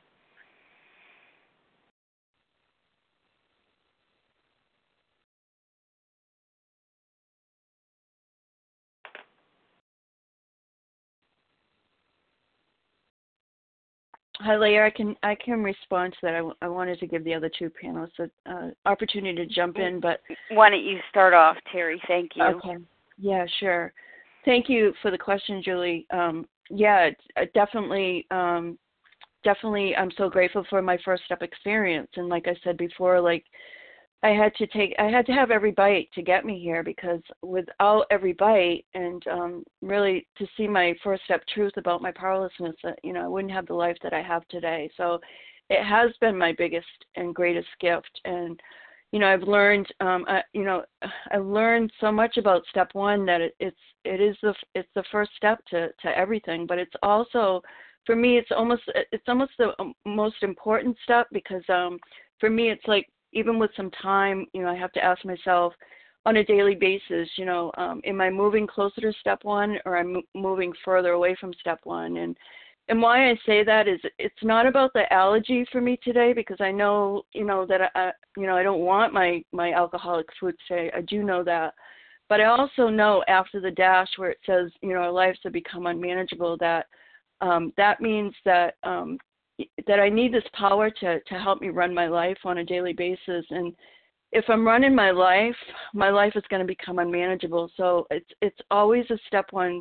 [14.44, 14.84] Hi, Leah.
[14.84, 16.34] I can I can respond to that.
[16.34, 20.00] I, I wanted to give the other two panelists an uh, opportunity to jump in,
[20.00, 22.00] but Why don't you start off, Terry?
[22.06, 22.44] Thank you.
[22.44, 22.76] Okay.
[23.18, 23.94] Yeah, sure.
[24.44, 26.06] Thank you for the question, Julie.
[26.10, 27.08] Um, yeah,
[27.54, 28.78] definitely, um,
[29.44, 29.96] definitely.
[29.96, 33.44] I'm so grateful for my first step experience, and like I said before, like
[34.24, 37.20] I had to take, I had to have every bite to get me here because
[37.42, 42.74] without every bite, and um, really to see my first step truth about my powerlessness,
[42.82, 44.90] that you know, I wouldn't have the life that I have today.
[44.96, 45.20] So
[45.68, 46.86] it has been my biggest
[47.16, 48.58] and greatest gift, and
[49.12, 50.82] you know, I've learned, um, I, you know,
[51.30, 53.76] I've learned so much about step one that it, it's
[54.06, 57.60] it is the it's the first step to to everything, but it's also
[58.06, 58.82] for me it's almost
[59.12, 61.98] it's almost the um, most important step because um
[62.40, 65.74] for me it's like even with some time, you know, I have to ask myself
[66.26, 69.96] on a daily basis, you know, um, am I moving closer to step one or
[69.98, 72.16] I'm moving further away from step one?
[72.16, 72.36] And
[72.88, 76.58] and why I say that is it's not about the allergy for me today because
[76.60, 80.54] I know you know that I you know I don't want my my alcoholic food
[80.66, 80.90] today.
[80.94, 81.74] I do know that,
[82.28, 85.52] but I also know after the dash where it says you know our lives have
[85.52, 86.86] become unmanageable that
[87.40, 89.18] um, that means that um,
[89.86, 92.92] that I need this power to to help me run my life on a daily
[92.92, 93.74] basis and
[94.34, 95.56] if I'm running my life,
[95.94, 97.70] my life is going to become unmanageable.
[97.76, 99.80] So it's it's always a step one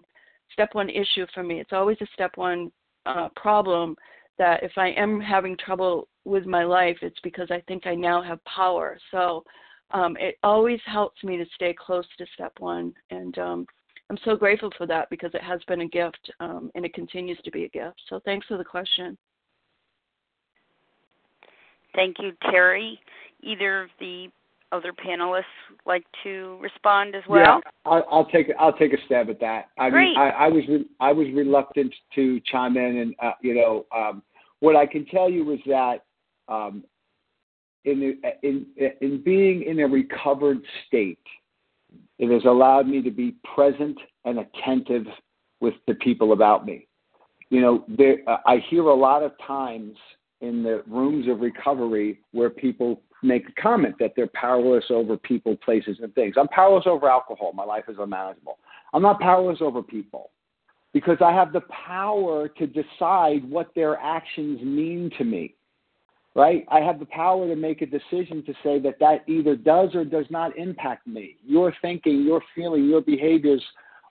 [0.53, 1.59] step one issue for me.
[1.59, 2.71] It's always a step one
[3.07, 3.95] uh, problem
[4.37, 8.21] that if I am having trouble with my life, it's because I think I now
[8.21, 8.97] have power.
[9.09, 9.43] So
[9.91, 13.65] um, it always helps me to stay close to step one, and um,
[14.09, 17.39] I'm so grateful for that because it has been a gift um, and it continues
[17.43, 17.99] to be a gift.
[18.07, 19.17] So thanks for the question.
[21.95, 22.99] Thank you, Terry.
[23.41, 24.27] Either of the
[24.71, 25.43] other panelists
[25.85, 27.61] like to respond as well?
[27.63, 29.69] Yeah, I'll, I'll take I'll take a stab at that.
[29.77, 30.09] I Great.
[30.09, 33.85] mean, I, I was re- I was reluctant to chime in, and uh, you know,
[33.95, 34.23] um,
[34.59, 36.03] what I can tell you is that
[36.47, 36.83] um,
[37.85, 38.65] in the, in
[39.01, 41.19] in being in a recovered state,
[42.17, 45.05] it has allowed me to be present and attentive
[45.59, 46.87] with the people about me.
[47.49, 49.95] You know, there, uh, I hear a lot of times
[50.43, 55.55] in the rooms of recovery where people make a comment that they're powerless over people,
[55.63, 56.35] places, and things.
[56.37, 57.53] I'm powerless over alcohol.
[57.53, 58.59] My life is unmanageable.
[58.93, 60.31] I'm not powerless over people
[60.91, 65.55] because I have the power to decide what their actions mean to me.
[66.35, 66.65] Right?
[66.69, 70.03] I have the power to make a decision to say that that either does or
[70.03, 71.37] does not impact me.
[71.45, 73.63] Your thinking, your feeling, your behaviors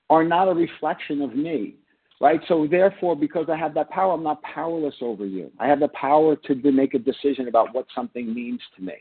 [0.09, 1.75] are not a reflection of me
[2.23, 2.41] right?
[2.47, 5.51] So therefore, because I have that power, I'm not powerless over you.
[5.59, 8.95] I have the power to, make a decision about what something means to me.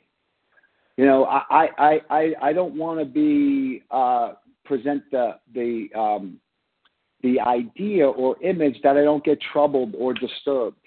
[0.97, 4.33] You know, I I I, I don't want to be uh,
[4.65, 6.37] present the the um,
[7.21, 10.77] the idea or image that I don't get troubled or disturbed.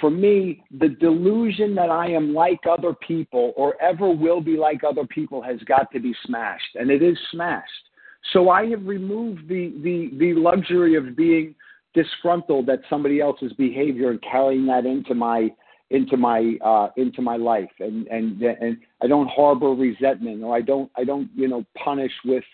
[0.00, 4.84] For me, the delusion that I am like other people or ever will be like
[4.84, 7.88] other people has got to be smashed, and it is smashed.
[8.32, 11.54] So I have removed the, the, the luxury of being
[11.94, 15.50] disgruntled at somebody else's behavior and carrying that into my
[15.90, 20.60] into my uh, into my life, and and and I don't harbor resentment, or I
[20.60, 22.44] don't I don't you know punish with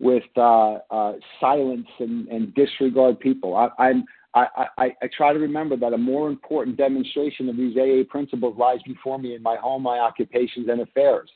[0.00, 3.56] with uh, uh, silence and, and disregard people.
[3.56, 4.04] I, I'm
[4.34, 4.46] I,
[4.78, 8.78] I, I try to remember that a more important demonstration of these AA principles lies
[8.86, 11.28] before me in my home, my occupations, and affairs.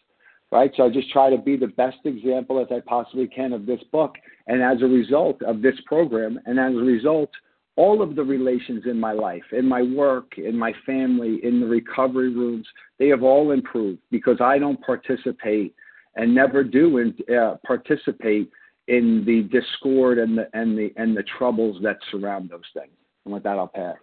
[0.54, 0.70] Right?
[0.76, 3.80] So I just try to be the best example as I possibly can of this
[3.90, 4.14] book.
[4.46, 7.30] And as a result of this program, and as a result,
[7.74, 11.66] all of the relations in my life, in my work, in my family, in the
[11.66, 12.68] recovery rooms,
[13.00, 15.74] they have all improved because I don't participate
[16.14, 18.48] and never do in, uh, participate
[18.86, 22.92] in the discord and the and the and the troubles that surround those things.
[23.24, 23.96] And with that, I'll pass.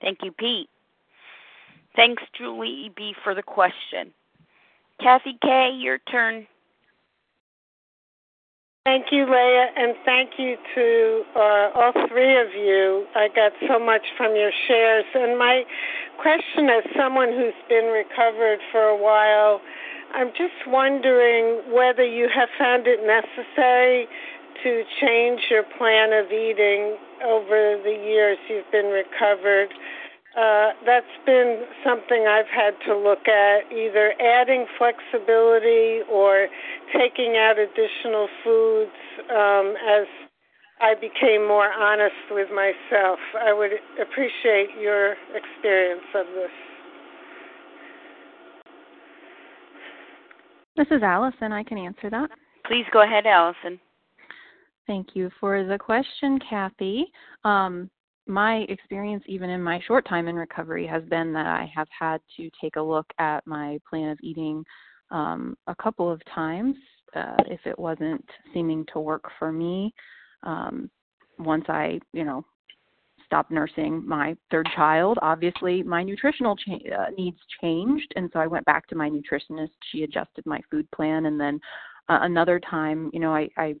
[0.00, 0.68] Thank you, Pete.
[1.94, 4.12] Thanks, Julie B, for the question.
[5.02, 6.46] Kathy K, your turn.
[8.86, 13.06] Thank you, Leah, and thank you to uh, all three of you.
[13.14, 15.04] I got so much from your shares.
[15.14, 15.64] And my
[16.20, 19.60] question, as someone who's been recovered for a while,
[20.14, 24.08] I'm just wondering whether you have found it necessary
[24.64, 29.68] to change your plan of eating over the years you've been recovered.
[30.38, 36.46] Uh, that's been something I've had to look at, either adding flexibility or
[36.96, 38.92] taking out additional foods
[39.28, 40.06] um, as
[40.80, 43.18] I became more honest with myself.
[43.44, 46.50] I would appreciate your experience of this.
[50.76, 51.52] This is Allison.
[51.52, 52.30] I can answer that.
[52.66, 53.80] Please go ahead, Allison.
[54.86, 57.12] Thank you for the question, Kathy.
[57.44, 57.90] Um,
[58.26, 62.20] my experience, even in my short time in recovery, has been that I have had
[62.36, 64.64] to take a look at my plan of eating
[65.10, 66.76] um, a couple of times
[67.14, 68.24] uh, if it wasn't
[68.54, 69.92] seeming to work for me.
[70.42, 70.90] Um,
[71.38, 72.44] once I, you know,
[73.24, 78.46] stopped nursing my third child, obviously my nutritional cha- uh, needs changed, and so I
[78.46, 79.70] went back to my nutritionist.
[79.90, 81.60] She adjusted my food plan, and then
[82.08, 83.74] uh, another time, you know, I, I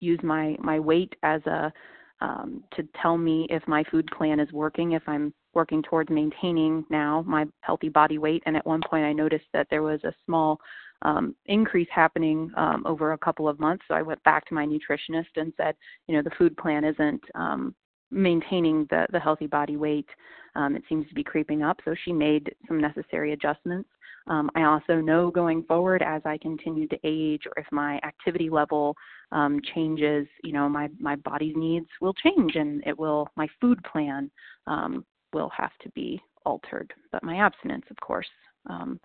[0.00, 1.72] use my my weight as a
[2.20, 6.84] um, to tell me if my food plan is working, if I'm working towards maintaining
[6.90, 8.42] now my healthy body weight.
[8.46, 10.60] And at one point, I noticed that there was a small
[11.02, 13.84] um, increase happening um, over a couple of months.
[13.88, 15.74] So I went back to my nutritionist and said,
[16.06, 17.74] you know, the food plan isn't um,
[18.10, 20.08] maintaining the the healthy body weight.
[20.54, 21.78] Um, it seems to be creeping up.
[21.84, 23.88] So she made some necessary adjustments.
[24.26, 28.50] Um, I also know going forward as I continue to age or if my activity
[28.50, 28.94] level
[29.32, 33.82] um, changes, you know, my, my body's needs will change and it will, my food
[33.84, 34.30] plan
[34.66, 36.92] um, will have to be altered.
[37.12, 38.26] But my abstinence, of course,
[38.68, 39.00] um,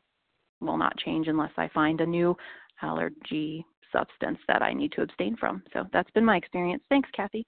[0.60, 2.36] will not change unless I find a new
[2.82, 5.64] allergy substance that I need to abstain from.
[5.74, 6.84] So that's been my experience.
[6.90, 7.46] Thanks, Kathy.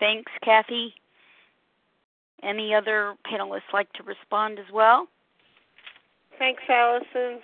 [0.00, 0.94] Thanks, Kathy.
[2.42, 5.08] Any other panelists like to respond as well?
[6.38, 7.40] Thanks, Allison.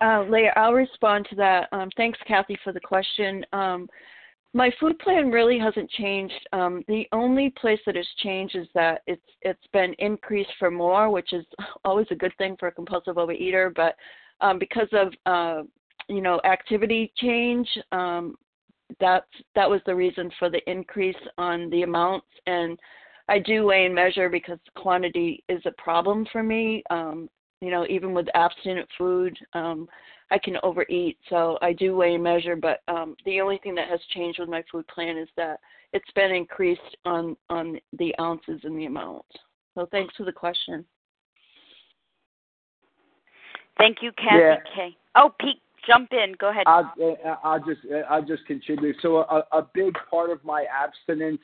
[0.00, 1.68] Uh, Leah, I'll respond to that.
[1.72, 3.44] Um, thanks, Kathy, for the question.
[3.52, 3.88] Um,
[4.52, 6.48] my food plan really hasn't changed.
[6.52, 11.10] Um, the only place that has changed is that it's it's been increased for more,
[11.10, 11.44] which is
[11.84, 13.74] always a good thing for a compulsive overeater.
[13.74, 13.96] But
[14.40, 15.62] um, because of uh,
[16.08, 18.36] you know activity change, um,
[19.00, 22.26] that's that was the reason for the increase on the amounts.
[22.46, 22.78] And
[23.28, 26.82] I do weigh and measure because quantity is a problem for me.
[26.90, 27.28] Um,
[27.60, 29.88] you know, even with abstinent food, um,
[30.30, 31.18] I can overeat.
[31.30, 34.48] So I do weigh and measure, but um, the only thing that has changed with
[34.48, 35.58] my food plan is that
[35.92, 39.24] it's been increased on on the ounces and the amount.
[39.74, 40.84] So thanks for the question.
[43.78, 44.56] Thank you, Kathy Yeah.
[44.74, 44.96] K.
[45.16, 46.34] Oh, Pete, jump in.
[46.38, 46.64] Go ahead.
[46.66, 48.96] I'll, uh, I'll just I'll just contribute.
[49.00, 51.40] So a, a big part of my abstinence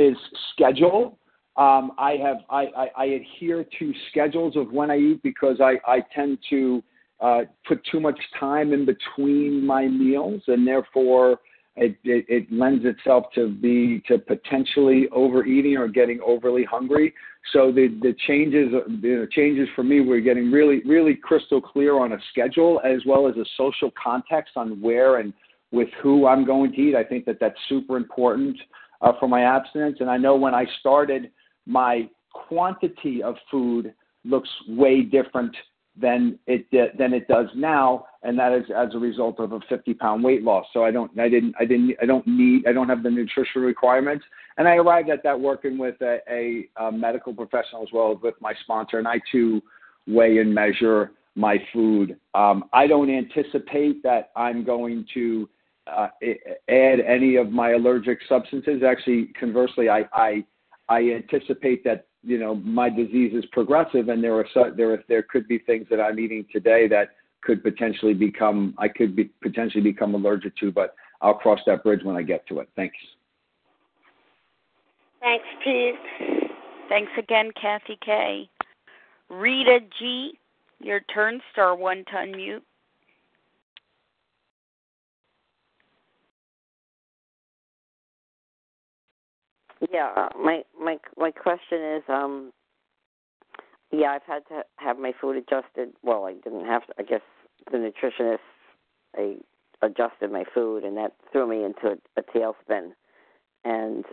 [0.00, 0.16] is
[0.52, 1.18] schedule.
[1.56, 5.74] Um, I have I, I, I adhere to schedules of when I eat because I,
[5.86, 6.82] I tend to
[7.20, 11.38] uh, put too much time in between my meals, and therefore
[11.76, 17.12] it, it, it lends itself to be to potentially overeating or getting overly hungry.
[17.52, 18.70] So the the changes
[19.02, 23.28] the changes for me were getting really really crystal clear on a schedule as well
[23.28, 25.32] as a social context on where and
[25.72, 26.94] with who I'm going to eat.
[26.94, 28.56] I think that that's super important
[29.00, 29.98] uh, for my abstinence.
[30.00, 31.30] And I know when I started,
[31.66, 33.94] my quantity of food
[34.24, 35.54] looks way different
[35.96, 36.66] than it
[36.96, 40.42] than it does now, and that is as a result of a 50 pound weight
[40.42, 40.64] loss.
[40.72, 43.66] So I don't I didn't I didn't I don't need I don't have the nutritional
[43.66, 44.24] requirements,
[44.56, 48.18] and I arrived at that working with a, a, a medical professional as well as
[48.22, 49.60] with my sponsor, and I too
[50.06, 52.16] weigh and measure my food.
[52.34, 55.48] Um, I don't anticipate that I'm going to
[55.96, 56.08] uh,
[56.68, 58.82] add any of my allergic substances.
[58.86, 60.44] Actually, conversely, I, I
[60.88, 64.46] I anticipate that you know my disease is progressive, and there are
[64.76, 67.10] there are, there could be things that I'm eating today that
[67.42, 72.02] could potentially become I could be potentially become allergic to, but I'll cross that bridge
[72.02, 72.68] when I get to it.
[72.76, 72.96] Thanks.
[75.20, 75.94] Thanks, Pete.
[76.88, 78.48] Thanks again, Kathy K.
[79.28, 80.32] Rita G,
[80.80, 81.40] your turn.
[81.52, 82.62] Star one to unmute.
[89.88, 92.52] Yeah, uh, my my my question is, um,
[93.90, 95.94] yeah, I've had to have my food adjusted.
[96.02, 96.92] Well, I didn't have to.
[96.98, 97.22] I guess
[97.70, 98.38] the nutritionist
[99.16, 99.36] I
[99.82, 102.90] adjusted my food, and that threw me into a, a tailspin,
[103.64, 104.04] and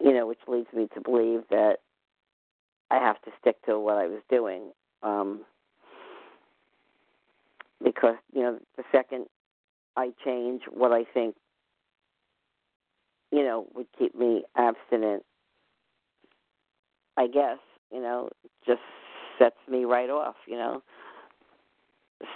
[0.00, 1.78] you know, which leads me to believe that
[2.90, 4.70] I have to stick to what I was doing,
[5.02, 5.40] um,
[7.82, 9.26] because you know, the second
[9.96, 11.34] I change what I think
[13.32, 15.24] you know, would keep me abstinent,
[17.16, 17.58] I guess,
[17.90, 18.28] you know,
[18.66, 18.80] just
[19.38, 20.82] sets me right off, you know.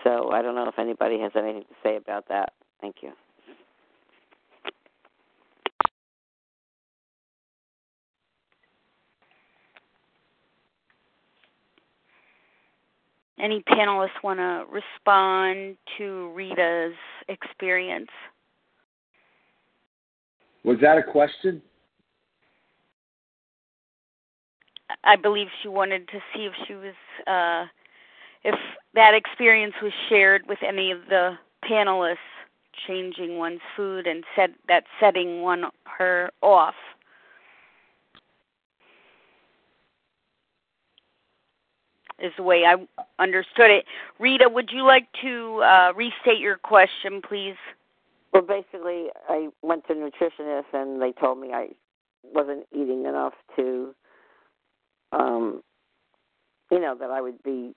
[0.03, 2.55] So I don't know if anybody has anything to say about that.
[2.81, 3.13] Thank you.
[13.39, 16.95] Any panelists want to respond to Rita's
[17.29, 18.09] experience?
[20.67, 21.63] Was that a question?
[25.05, 26.95] I believe she wanted to see if she was
[27.29, 27.67] uh,
[28.43, 28.57] if
[28.95, 32.17] that experience was shared with any of the panelists
[32.87, 36.75] changing one's food and set that setting one her off.
[42.19, 42.75] Is the way I
[43.23, 43.85] understood it.
[44.19, 47.55] Rita, would you like to uh, restate your question, please?
[48.37, 51.69] Well, basically, I went to a nutritionist and they told me I
[52.23, 53.95] wasn't eating enough to,
[55.13, 55.63] um,
[56.71, 57.73] you know, that I would be,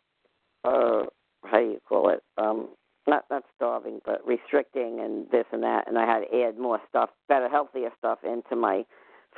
[0.66, 1.04] uh,
[1.46, 2.22] how do you call it?
[2.38, 2.72] Um,
[3.08, 6.82] not not starving, but restricting and this and that, and I had to add more
[6.90, 8.84] stuff, better, healthier stuff into my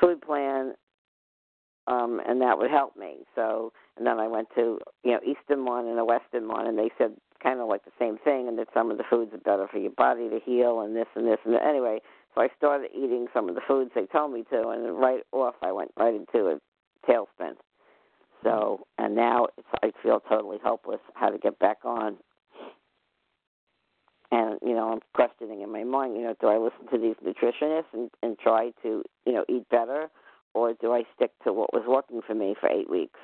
[0.01, 0.73] food plan,
[1.85, 3.17] um, and that would help me.
[3.35, 6.79] So, and then I went to you know Eastern one and a Western one, and
[6.79, 7.11] they said
[7.41, 9.77] kind of like the same thing, and that some of the foods are better for
[9.77, 11.99] your body to heal, and this and this and anyway.
[12.33, 15.55] So I started eating some of the foods they told me to, and right off
[15.61, 16.59] I went right into a
[17.09, 17.53] tailspin.
[18.43, 22.17] So and now it's, I feel totally hopeless how to get back on.
[24.31, 27.15] And you know I'm questioning in my mind, you know, do I listen to these
[27.25, 30.09] nutritionists and, and try to you know eat better,
[30.53, 33.19] or do I stick to what was working for me for eight weeks?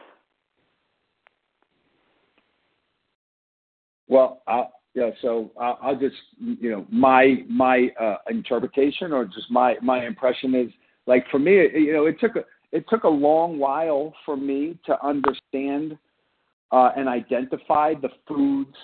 [4.07, 5.11] Well, I'll, yeah.
[5.21, 10.55] So I'll, I'll just you know my my uh, interpretation or just my my impression
[10.55, 10.71] is
[11.07, 14.77] like for me, you know, it took a it took a long while for me
[14.85, 15.97] to understand
[16.71, 18.75] uh, and identify the foods,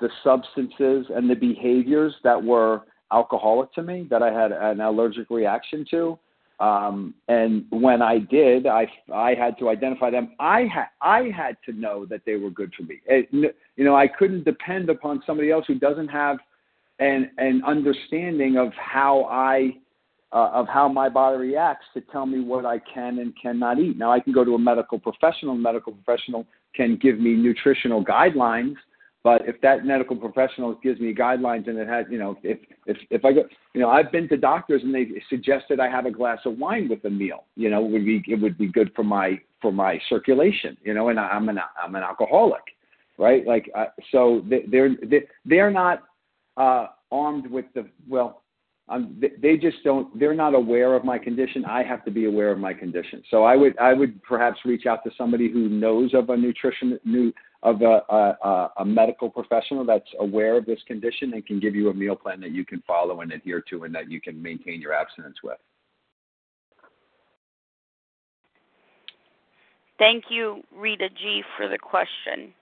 [0.00, 2.82] the substances, and the behaviors that were
[3.12, 6.18] alcoholic to me that I had an allergic reaction to.
[6.60, 10.34] Um, and when I did, I I had to identify them.
[10.38, 13.00] I had I had to know that they were good for me.
[13.06, 16.38] It, you know, I couldn't depend upon somebody else who doesn't have
[17.00, 19.76] an an understanding of how I
[20.32, 23.98] uh, of how my body reacts to tell me what I can and cannot eat.
[23.98, 25.54] Now I can go to a medical professional.
[25.54, 28.76] A medical professional can give me nutritional guidelines
[29.24, 32.98] but if that medical professional gives me guidelines and it has, you know, if if
[33.08, 36.10] if I go, you know, I've been to doctors and they suggested I have a
[36.10, 37.44] glass of wine with a meal.
[37.56, 40.76] You know, it would be it would be good for my for my circulation.
[40.84, 42.64] You know, and I'm an I'm an alcoholic,
[43.18, 43.46] right?
[43.46, 44.90] Like uh, so they're
[45.46, 46.02] they're not
[46.58, 48.42] uh, armed with the well.
[48.90, 50.18] Um, they just don't.
[50.18, 51.64] They're not aware of my condition.
[51.64, 53.22] I have to be aware of my condition.
[53.30, 57.00] So I would, I would perhaps reach out to somebody who knows of a nutrition,
[57.02, 57.32] new,
[57.64, 61.88] of a, a, a medical professional that's aware of this condition and can give you
[61.88, 64.80] a meal plan that you can follow and adhere to and that you can maintain
[64.80, 65.56] your abstinence with.
[69.98, 72.52] Thank you, Rita G, for the question.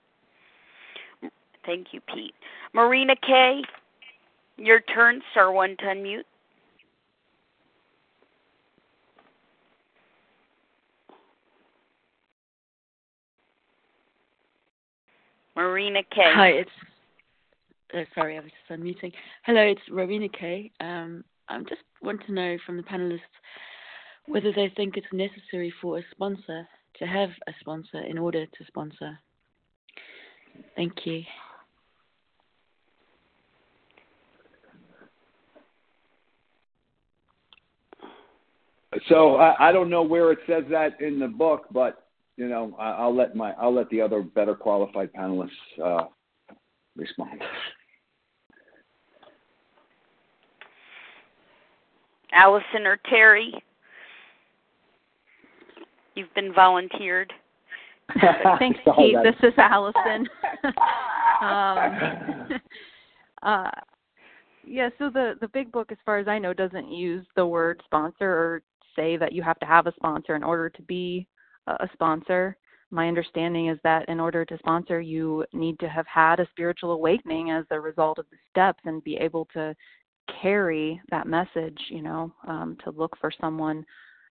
[1.66, 2.34] Thank you, Pete.
[2.72, 3.62] Marina K,
[4.56, 5.50] your turn, sir.
[5.50, 6.24] one to unmute.
[15.54, 16.20] Marina K.
[16.24, 16.70] Hi, it's
[17.94, 19.12] uh, sorry, I was just unmuting.
[19.44, 20.70] Hello, it's Rowena K.
[20.80, 23.20] Um, I just want to know from the panelists
[24.26, 26.66] whether they think it's necessary for a sponsor
[26.98, 29.18] to have a sponsor in order to sponsor.
[30.74, 31.22] Thank you.
[39.08, 42.01] So I, I don't know where it says that in the book, but
[42.36, 45.50] you know I, I'll let my I'll let the other better qualified panelists
[45.82, 46.04] uh,
[46.96, 47.42] respond.
[52.32, 53.52] Allison or Terry,
[56.14, 57.32] you've been volunteered.
[58.58, 59.16] Thanks, Kate.
[59.22, 60.28] This is Allison.
[61.42, 62.60] um,
[63.42, 63.70] uh,
[64.66, 67.82] yeah, so the the big book, as far as I know, doesn't use the word
[67.84, 68.62] sponsor or
[68.96, 71.26] say that you have to have a sponsor in order to be
[71.66, 72.56] a sponsor.
[72.90, 76.92] My understanding is that in order to sponsor, you need to have had a spiritual
[76.92, 79.74] awakening as a result of the steps and be able to
[80.40, 83.84] carry that message, you know, um, to look for someone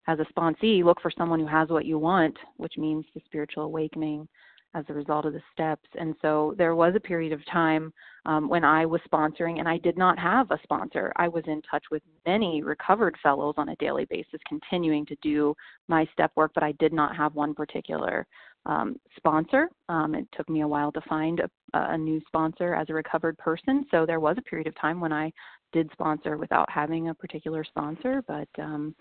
[0.08, 3.64] as a sponsee, look for someone who has what you want, which means the spiritual
[3.64, 4.28] awakening
[4.73, 5.88] as a result of the steps.
[5.99, 7.93] And so there was a period of time
[8.26, 11.11] um, when I was sponsoring and I did not have a sponsor.
[11.15, 15.53] I was in touch with many recovered fellows on a daily basis, continuing to do
[15.88, 18.26] my step work, but I did not have one particular
[18.65, 19.69] um, sponsor.
[19.89, 23.38] Um, it took me a while to find a, a new sponsor as a recovered
[23.38, 23.85] person.
[23.91, 25.31] So there was a period of time when I
[25.73, 28.95] did sponsor without having a particular sponsor, but um,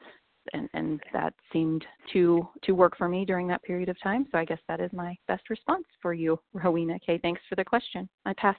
[0.52, 4.26] and, and that seemed to to work for me during that period of time.
[4.32, 6.94] So I guess that is my best response for you, Rowena.
[6.96, 8.08] Okay, thanks for the question.
[8.24, 8.56] I pass.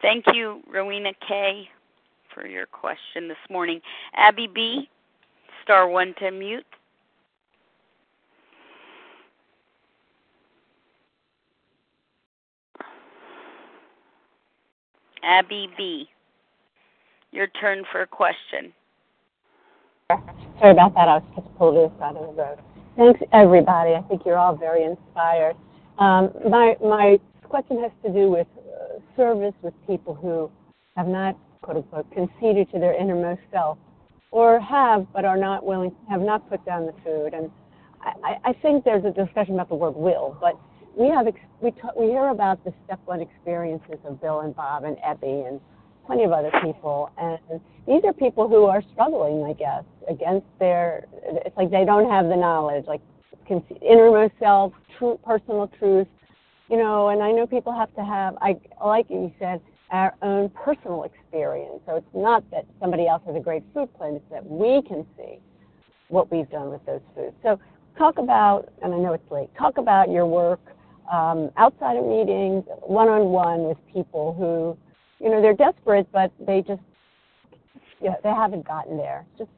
[0.00, 1.68] Thank you, Rowena K,
[2.32, 3.80] for your question this morning.
[4.14, 4.88] Abby B,
[5.64, 6.64] star one to mute.
[15.24, 16.08] Abby B.
[17.32, 18.72] Your turn for a question.
[20.58, 21.08] Sorry about that.
[21.08, 22.58] I was just pulled to the side of the road.
[22.96, 23.92] Thanks, everybody.
[23.94, 25.54] I think you're all very inspired.
[25.98, 30.50] Um, my my question has to do with uh, service with people who
[30.96, 33.78] have not, quote unquote, conceded to their innermost self,
[34.30, 37.34] or have but are not willing, have not put down the food.
[37.34, 37.50] And
[38.24, 40.58] I, I think there's a discussion about the word will, but
[40.96, 41.26] we have
[41.60, 45.46] we t- we hear about the step one experiences of Bill and Bob and Ebby
[45.46, 45.60] and
[46.08, 47.10] plenty of other people.
[47.18, 52.10] And these are people who are struggling, I guess, against their, it's like they don't
[52.10, 53.02] have the knowledge, like
[53.82, 56.08] innermost self, true, personal truth,
[56.70, 59.60] you know, and I know people have to have, I like you said,
[59.90, 61.80] our own personal experience.
[61.86, 65.06] So it's not that somebody else has a great food plan, it's that we can
[65.16, 65.38] see
[66.08, 67.34] what we've done with those foods.
[67.42, 67.60] So
[67.98, 70.60] talk about, and I know it's late, talk about your work
[71.12, 74.76] um, outside of meetings, one on one with people who
[75.20, 76.82] you know, they're desperate, but they just,
[78.00, 79.24] yeah, they haven't gotten there.
[79.36, 79.50] Just,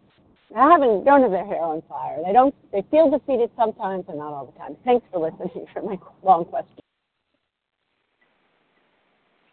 [0.51, 2.19] they haven't, don't have their hair on fire.
[2.27, 4.77] They don't, they feel defeated sometimes and not all the time.
[4.85, 6.79] Thanks for listening for my long question.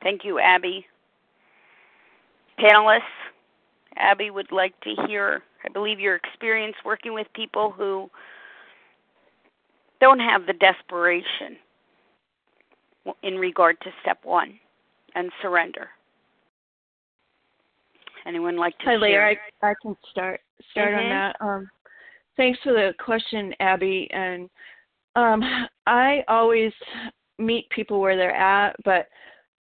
[0.01, 0.85] Thank you, Abby.
[2.59, 3.01] Panelists,
[3.97, 8.09] Abby would like to hear, I believe, your experience working with people who
[9.99, 11.57] don't have the desperation
[13.23, 14.59] in regard to step one
[15.15, 15.89] and surrender.
[18.27, 18.99] Anyone like to Hi, share?
[18.99, 19.37] Leah.
[19.63, 20.41] I, I can start
[20.71, 21.03] start mm-hmm.
[21.03, 21.35] on that.
[21.39, 21.69] Um,
[22.35, 24.09] thanks for the question, Abby.
[24.11, 24.49] And
[25.15, 25.41] um,
[25.87, 26.73] I always
[27.39, 29.07] meet people where they're at, but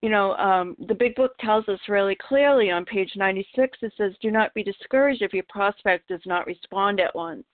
[0.02, 3.78] you know, um, the big book tells us really clearly on page 96.
[3.82, 7.46] It says, "Do not be discouraged if your prospect does not respond at once.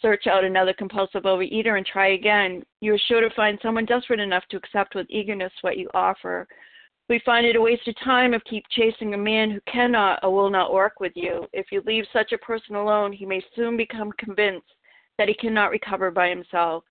[0.00, 2.62] Search out another compulsive overeater and try again.
[2.80, 6.46] You are sure to find someone desperate enough to accept with eagerness what you offer."
[7.08, 10.32] We find it a waste of time if keep chasing a man who cannot or
[10.32, 11.46] will not work with you.
[11.52, 14.66] If you leave such a person alone, he may soon become convinced
[15.18, 16.82] that he cannot recover by himself.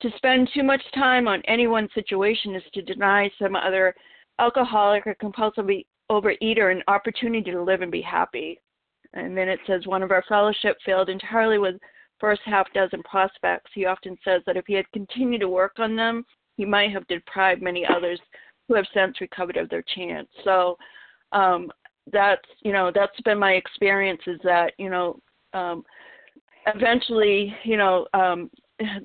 [0.00, 3.94] To spend too much time on any one situation is to deny some other
[4.40, 5.68] alcoholic or compulsive
[6.10, 8.58] overeater an opportunity to live and be happy.
[9.14, 11.76] And then it says one of our fellowship failed entirely with
[12.18, 13.70] first half dozen prospects.
[13.74, 16.24] He often says that if he had continued to work on them,
[16.56, 18.20] he might have deprived many others
[18.72, 20.28] who have since recovered of their chance.
[20.44, 20.78] So
[21.32, 21.70] um,
[22.10, 25.20] that's you know that's been my experience is that you know
[25.52, 25.84] um,
[26.66, 28.50] eventually you know um,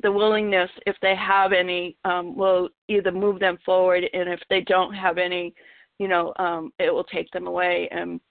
[0.03, 4.61] the willingness if they have any um, will either move them forward and if they
[4.61, 5.53] don't have any
[5.99, 8.22] you know um, it will take them away and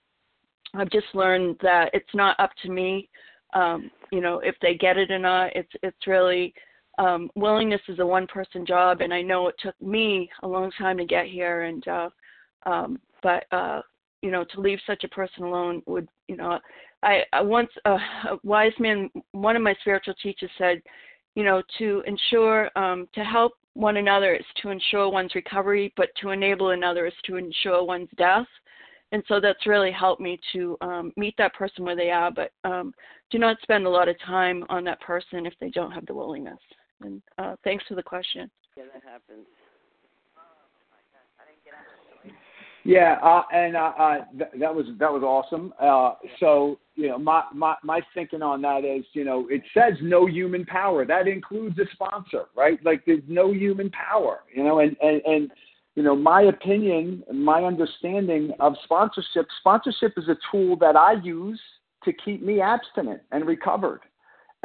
[0.74, 3.08] I've just learned that it's not up to me
[3.54, 6.54] um, you know if they get it or not it's it's really
[6.98, 10.70] um, willingness is a one person job, and I know it took me a long
[10.78, 11.62] time to get here.
[11.62, 12.10] And uh,
[12.64, 13.82] um, but uh,
[14.22, 16.58] you know, to leave such a person alone would, you know,
[17.02, 17.98] I, I once uh,
[18.30, 20.82] a wise man, one of my spiritual teachers said,
[21.34, 26.08] you know, to ensure um, to help one another is to ensure one's recovery, but
[26.20, 28.46] to enable another is to ensure one's death.
[29.12, 32.52] And so that's really helped me to um, meet that person where they are, but
[32.64, 32.92] um,
[33.30, 36.14] do not spend a lot of time on that person if they don't have the
[36.14, 36.58] willingness.
[37.02, 38.50] And uh, thanks for the question.
[38.76, 39.46] Yeah, that happens.
[42.84, 45.74] Yeah, uh, and uh, uh, th- that was that was awesome.
[45.80, 49.94] Uh, so you know, my, my my thinking on that is, you know, it says
[50.00, 51.04] no human power.
[51.04, 52.78] That includes a sponsor, right?
[52.84, 55.50] Like there's no human power, you know, and and and
[55.96, 59.48] you know, my opinion, my understanding of sponsorship.
[59.58, 61.60] Sponsorship is a tool that I use
[62.04, 64.02] to keep me abstinent and recovered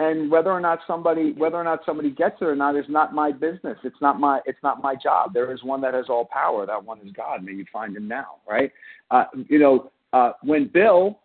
[0.02, 3.14] and whether or not somebody whether or not somebody gets it or not is not
[3.14, 3.78] my business.
[3.84, 5.34] It's not my it's not my job.
[5.34, 6.66] There is one that has all power.
[6.66, 7.44] That one is god.
[7.44, 8.72] May you find him now right?
[9.12, 11.20] Uh, you know uh, when bill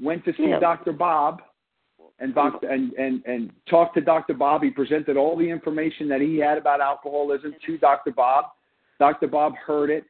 [0.00, 0.60] went to see yeah.
[0.60, 1.42] dr bob
[2.20, 6.20] and, doctor and and and talked to dr bob he presented all the information that
[6.20, 8.46] he had about alcoholism to dr bob.
[8.98, 10.04] Dr bob heard it.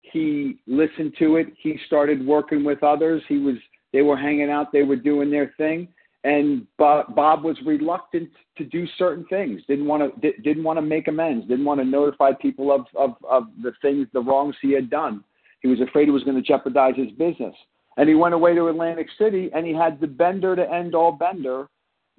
[0.00, 1.48] He listened to it.
[1.60, 3.22] He started working with others.
[3.28, 3.56] He was
[3.92, 4.72] they were hanging out.
[4.72, 5.88] They were doing their thing
[6.24, 9.60] and Bob, Bob was reluctant to do certain things.
[9.66, 11.48] Didn't want to didn't want to make amends.
[11.48, 15.24] Didn't want to notify people of of of the things, the wrongs he had done.
[15.60, 17.54] He was afraid it was going to jeopardize his business.
[17.96, 21.12] And he went away to Atlantic City, and he had the bender to end all
[21.12, 21.68] bender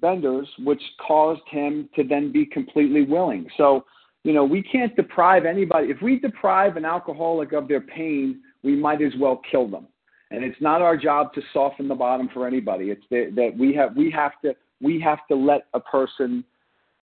[0.00, 3.48] benders, which caused him to then be completely willing.
[3.56, 3.86] So,
[4.22, 5.88] you know, we can't deprive anybody.
[5.88, 9.86] If we deprive an alcoholic of their pain, we might as well kill them
[10.34, 12.90] and it's not our job to soften the bottom for anybody.
[12.90, 16.44] It's the, that we have we have to we have to let a person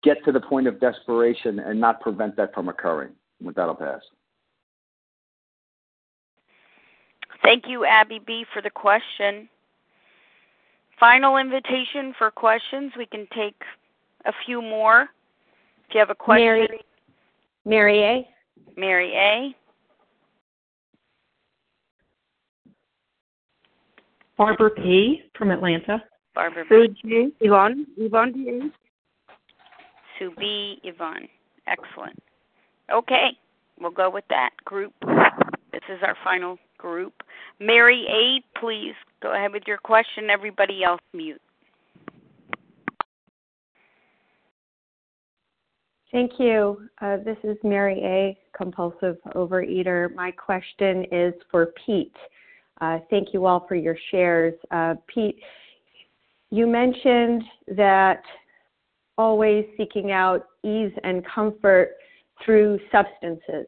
[0.03, 3.11] get to the point of desperation and not prevent that from occurring.
[3.41, 4.01] With that, I'll pass.
[7.43, 9.47] Thank you, Abby B, for the question.
[10.99, 12.91] Final invitation for questions.
[12.97, 13.55] We can take
[14.25, 15.07] a few more.
[15.89, 16.45] Do you have a question?
[16.45, 16.69] Mary,
[17.65, 18.27] Mary A.
[18.77, 19.55] Mary A.
[24.39, 25.21] Barbara P.
[25.37, 26.01] from Atlanta.
[26.33, 27.33] Barbara Sue G.
[27.41, 27.85] Yvonne.
[27.97, 28.71] Yvonne D.
[30.17, 30.79] Sue B.
[30.85, 31.27] Yvonne.
[31.67, 32.17] Excellent.
[32.89, 33.31] Okay,
[33.81, 34.93] we'll go with that group.
[35.73, 37.21] This is our final group.
[37.59, 40.29] Mary A., please go ahead with your question.
[40.29, 41.41] Everybody else mute.
[46.13, 46.87] Thank you.
[47.01, 50.15] Uh, this is Mary A., compulsive overeater.
[50.15, 52.15] My question is for Pete.
[52.81, 54.53] Uh, thank you all for your shares.
[54.71, 55.39] Uh, Pete,
[56.49, 57.43] you mentioned
[57.75, 58.21] that
[59.17, 61.91] always seeking out ease and comfort
[62.43, 63.67] through substances.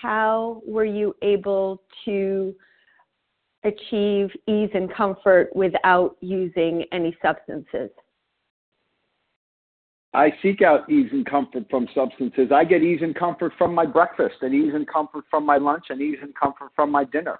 [0.00, 2.54] How were you able to
[3.64, 7.90] achieve ease and comfort without using any substances?
[10.14, 12.50] I seek out ease and comfort from substances.
[12.52, 15.84] I get ease and comfort from my breakfast, and ease and comfort from my lunch,
[15.90, 17.38] and ease and comfort from my dinner.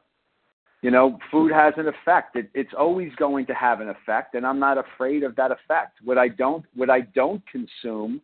[0.82, 2.36] You know, food has an effect.
[2.36, 5.98] It, it's always going to have an effect, and I'm not afraid of that effect.
[6.02, 8.22] What I don't, what I don't consume,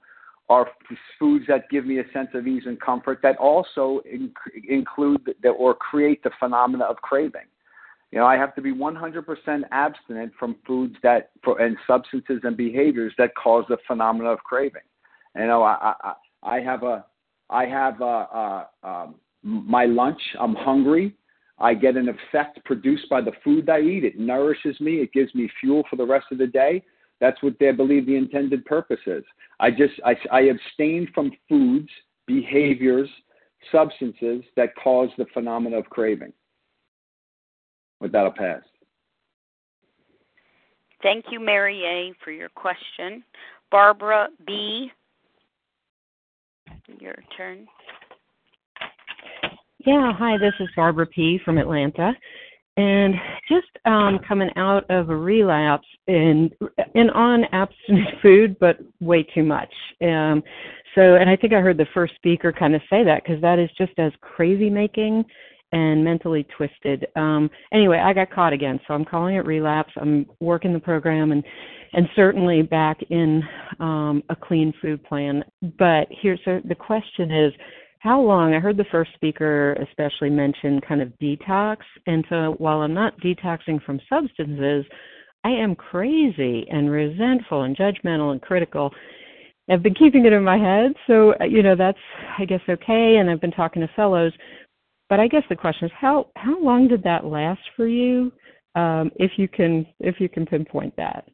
[0.48, 0.68] are
[1.18, 4.30] foods that give me a sense of ease and comfort that also inc-
[4.68, 7.42] include the, or create the phenomena of craving.
[8.12, 13.12] You know, I have to be 100% abstinent from foods that and substances and behaviors
[13.18, 14.82] that cause the phenomena of craving.
[15.34, 16.12] You know, I I,
[16.42, 17.04] I have a
[17.50, 20.20] I have a, a, um, a my lunch.
[20.40, 21.14] I'm hungry.
[21.58, 24.04] I get an effect produced by the food I eat.
[24.04, 24.96] It nourishes me.
[24.96, 26.84] It gives me fuel for the rest of the day.
[27.20, 29.24] That's what they believe the intended purpose is.
[29.58, 31.88] I just I, I abstain from foods,
[32.26, 33.08] behaviors,
[33.72, 36.32] substances that cause the phenomena of craving.
[38.00, 38.62] With that, I'll pass.
[41.02, 43.24] Thank you, Mary A, for your question.
[43.70, 44.90] Barbara B,
[47.00, 47.66] your turn.
[49.86, 51.38] Yeah, hi, this is Barbara P.
[51.44, 52.12] from Atlanta.
[52.76, 53.14] And
[53.48, 56.52] just um, coming out of a relapse and
[56.96, 59.72] and on abstinent food, but way too much.
[60.02, 60.42] Um,
[60.96, 63.60] so, and I think I heard the first speaker kind of say that because that
[63.60, 65.24] is just as crazy making
[65.70, 67.06] and mentally twisted.
[67.14, 69.92] Um, anyway, I got caught again, so I'm calling it relapse.
[70.00, 71.44] I'm working the program and
[71.92, 73.40] and certainly back in
[73.78, 75.44] um, a clean food plan.
[75.78, 77.52] But here's so the question is
[78.00, 82.80] how long i heard the first speaker especially mention kind of detox and so while
[82.82, 84.84] i'm not detoxing from substances
[85.44, 88.92] i am crazy and resentful and judgmental and critical
[89.68, 91.98] I've been keeping it in my head, so you know that's
[92.38, 93.16] I guess okay.
[93.16, 94.32] And I've been talking to fellows,
[95.08, 98.32] but I guess the question is how how long did that last for you?
[98.76, 101.24] Um, if you can if you can pinpoint that.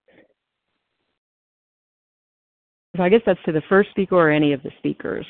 [2.96, 5.26] So I guess that's to the first speaker or any of the speakers.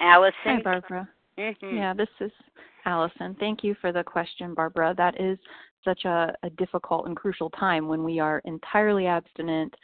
[0.00, 0.34] Allison.
[0.44, 1.08] Hi, Barbara.
[1.38, 1.76] Mm-hmm.
[1.76, 2.30] Yeah, this is
[2.84, 3.36] Allison.
[3.40, 4.94] Thank you for the question, Barbara.
[4.96, 5.38] That is
[5.84, 9.74] such a, a difficult and crucial time when we are entirely abstinent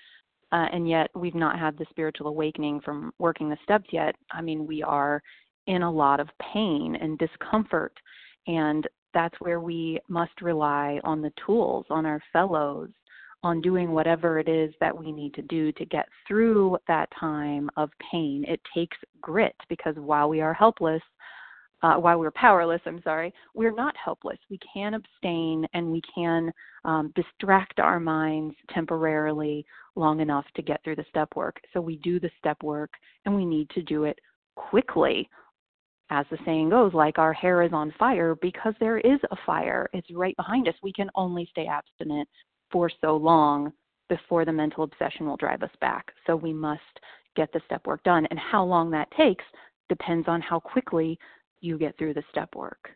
[0.52, 4.14] uh, and yet we've not had the spiritual awakening from working the steps yet.
[4.32, 5.22] I mean, we are
[5.66, 7.92] in a lot of pain and discomfort,
[8.46, 12.88] and that's where we must rely on the tools, on our fellows,
[13.42, 17.70] on doing whatever it is that we need to do to get through that time
[17.76, 18.44] of pain.
[18.46, 21.02] It takes grit because while we are helpless,
[21.82, 24.38] uh, while we're powerless, I'm sorry, we're not helpless.
[24.50, 26.52] We can abstain and we can
[26.84, 29.64] um, distract our minds temporarily
[29.96, 31.56] long enough to get through the step work.
[31.72, 32.90] So we do the step work
[33.24, 34.18] and we need to do it
[34.56, 35.28] quickly.
[36.10, 39.88] As the saying goes, like our hair is on fire because there is a fire.
[39.92, 40.74] It's right behind us.
[40.82, 42.28] We can only stay abstinent
[42.70, 43.72] for so long
[44.08, 46.12] before the mental obsession will drive us back.
[46.26, 46.80] So we must
[47.36, 48.26] get the step work done.
[48.30, 49.44] And how long that takes
[49.88, 51.18] depends on how quickly
[51.60, 52.90] you get through the step work.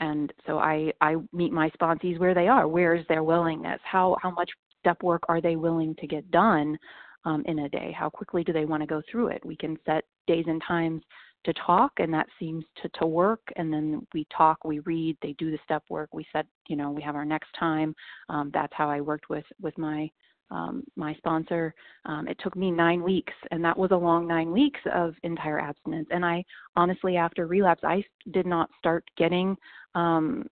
[0.00, 2.68] And so I, I meet my sponsees where they are.
[2.68, 3.80] Where is their willingness?
[3.82, 4.50] How, how much
[4.80, 6.78] step work are they willing to get done
[7.24, 7.94] um, in a day?
[7.98, 9.44] How quickly do they want to go through it?
[9.44, 11.02] We can set days and times
[11.46, 15.34] to talk and that seems to, to work and then we talk we read they
[15.38, 17.94] do the step work we set you know we have our next time
[18.28, 20.10] um, that's how i worked with with my
[20.50, 21.74] um, my sponsor.
[22.04, 25.58] Um, it took me nine weeks, and that was a long nine weeks of entire
[25.58, 26.08] abstinence.
[26.10, 26.44] And I
[26.76, 29.56] honestly, after relapse, I did not start getting
[29.94, 30.46] um,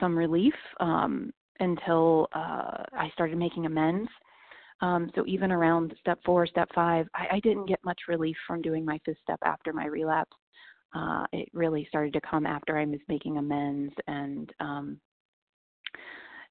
[0.00, 4.08] some relief um, until uh, I started making amends.
[4.80, 8.60] Um, so even around step four, step five, I, I didn't get much relief from
[8.62, 10.36] doing my fifth step after my relapse.
[10.94, 15.00] Uh, it really started to come after I was making amends and um,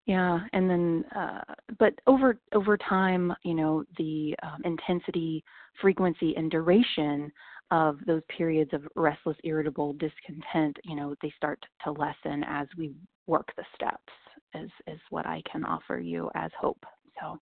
[0.05, 1.41] yeah, and then, uh,
[1.79, 5.43] but over over time, you know, the um, intensity,
[5.81, 7.31] frequency, and duration
[7.71, 12.93] of those periods of restless, irritable discontent, you know, they start to lessen as we
[13.25, 14.13] work the steps.
[14.53, 16.85] Is is what I can offer you as hope.
[17.19, 17.39] So,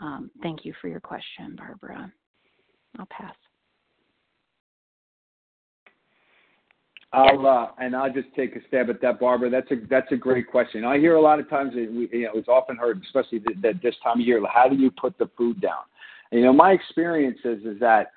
[0.00, 2.12] um, thank you for your question, Barbara.
[2.98, 3.34] I'll pass.
[7.12, 9.48] I'll uh, and I'll just take a stab at that, Barbara.
[9.48, 10.84] That's a that's a great question.
[10.84, 13.80] I hear a lot of times that we, you know it's often heard, especially that
[13.82, 15.82] this time of year, how do you put the food down?
[16.32, 18.10] And, you know, my experience is is that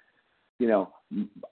[0.57, 0.91] you know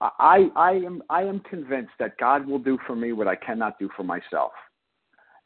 [0.02, 3.77] I I am I am convinced that God will do for me what I cannot
[3.77, 4.52] do for myself.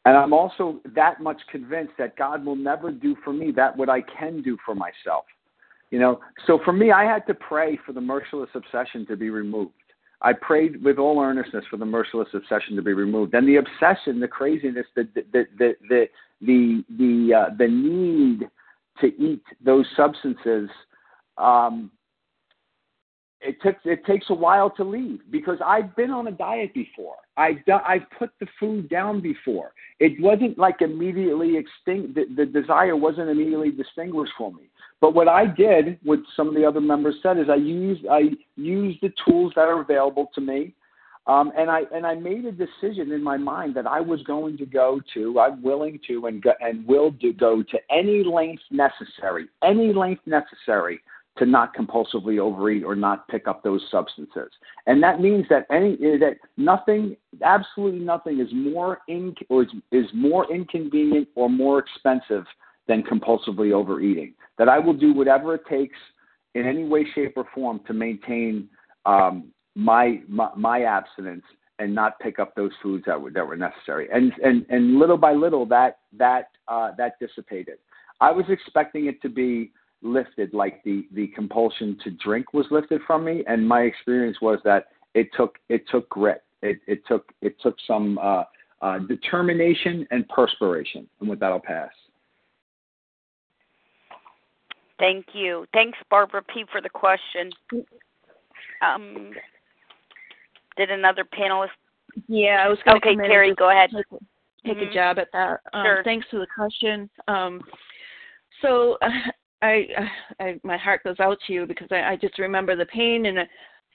[0.04, 3.88] And I'm also that much convinced that God will never do for me that what
[3.88, 5.24] I can do for myself.
[5.90, 9.28] You know, so for me, I had to pray for the merciless obsession to be
[9.28, 9.72] removed.
[10.22, 13.34] I prayed with all earnestness for the merciless obsession to be removed.
[13.34, 16.08] And the obsession, the craziness, the the the the
[16.40, 18.48] the the, uh, the need
[19.00, 20.68] to eat those substances,
[21.38, 21.90] um,
[23.42, 27.16] it took it takes a while to leave because I've been on a diet before.
[27.36, 29.72] I've done, I've put the food down before.
[29.98, 32.14] It wasn't like immediately extinct.
[32.14, 34.68] The, the desire wasn't immediately distinguished for me.
[35.00, 38.30] But what I did, what some of the other members said, is I used I
[38.56, 40.74] used the tools that are available to me,
[41.26, 44.58] um, and I and I made a decision in my mind that I was going
[44.58, 48.64] to go to, I'm willing to, and go, and will do, go to any length
[48.70, 51.00] necessary, any length necessary
[51.40, 54.50] to not compulsively overeat or not pick up those substances.
[54.86, 60.06] And that means that any that nothing, absolutely nothing, is more in or is, is
[60.14, 62.44] more inconvenient or more expensive
[62.86, 64.34] than compulsively overeating.
[64.58, 65.98] That I will do whatever it takes
[66.54, 68.68] in any way, shape, or form to maintain
[69.06, 71.44] um, my, my, my abstinence
[71.78, 74.08] and not pick up those foods that were that were necessary.
[74.12, 77.78] And and and little by little that that uh, that dissipated.
[78.20, 83.00] I was expecting it to be lifted, like the the compulsion to drink was lifted
[83.06, 86.42] from me, and my experience was that it took it took grit.
[86.62, 88.44] It it took it took some uh,
[88.82, 91.06] uh, determination and perspiration.
[91.20, 91.90] And with that, I'll pass.
[94.98, 95.66] Thank you.
[95.72, 97.50] Thanks, Barbara P, for the question.
[98.82, 99.32] Um,
[100.76, 101.68] did another panelist?
[102.28, 103.16] Yeah, I was going to okay.
[103.16, 103.90] Terry, go ahead.
[103.94, 104.20] Take,
[104.64, 104.90] take mm-hmm.
[104.90, 105.60] a jab at that.
[105.72, 106.02] Um, sure.
[106.04, 107.08] Thanks for the question.
[107.28, 107.62] Um,
[108.60, 109.08] so, uh,
[109.62, 109.86] I,
[110.38, 113.38] I, my heart goes out to you because I, I just remember the pain and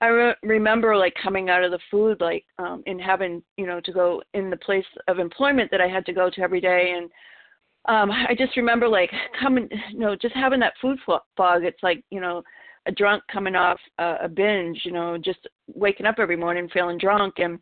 [0.01, 3.79] I re- remember like coming out of the food, like um, and having you know
[3.81, 6.93] to go in the place of employment that I had to go to every day
[6.97, 7.09] and
[7.87, 11.63] um I just remember like coming, you know, just having that food fog.
[11.63, 12.43] It's like you know,
[12.85, 16.97] a drunk coming off uh, a binge, you know, just waking up every morning feeling
[16.97, 17.35] drunk.
[17.37, 17.59] And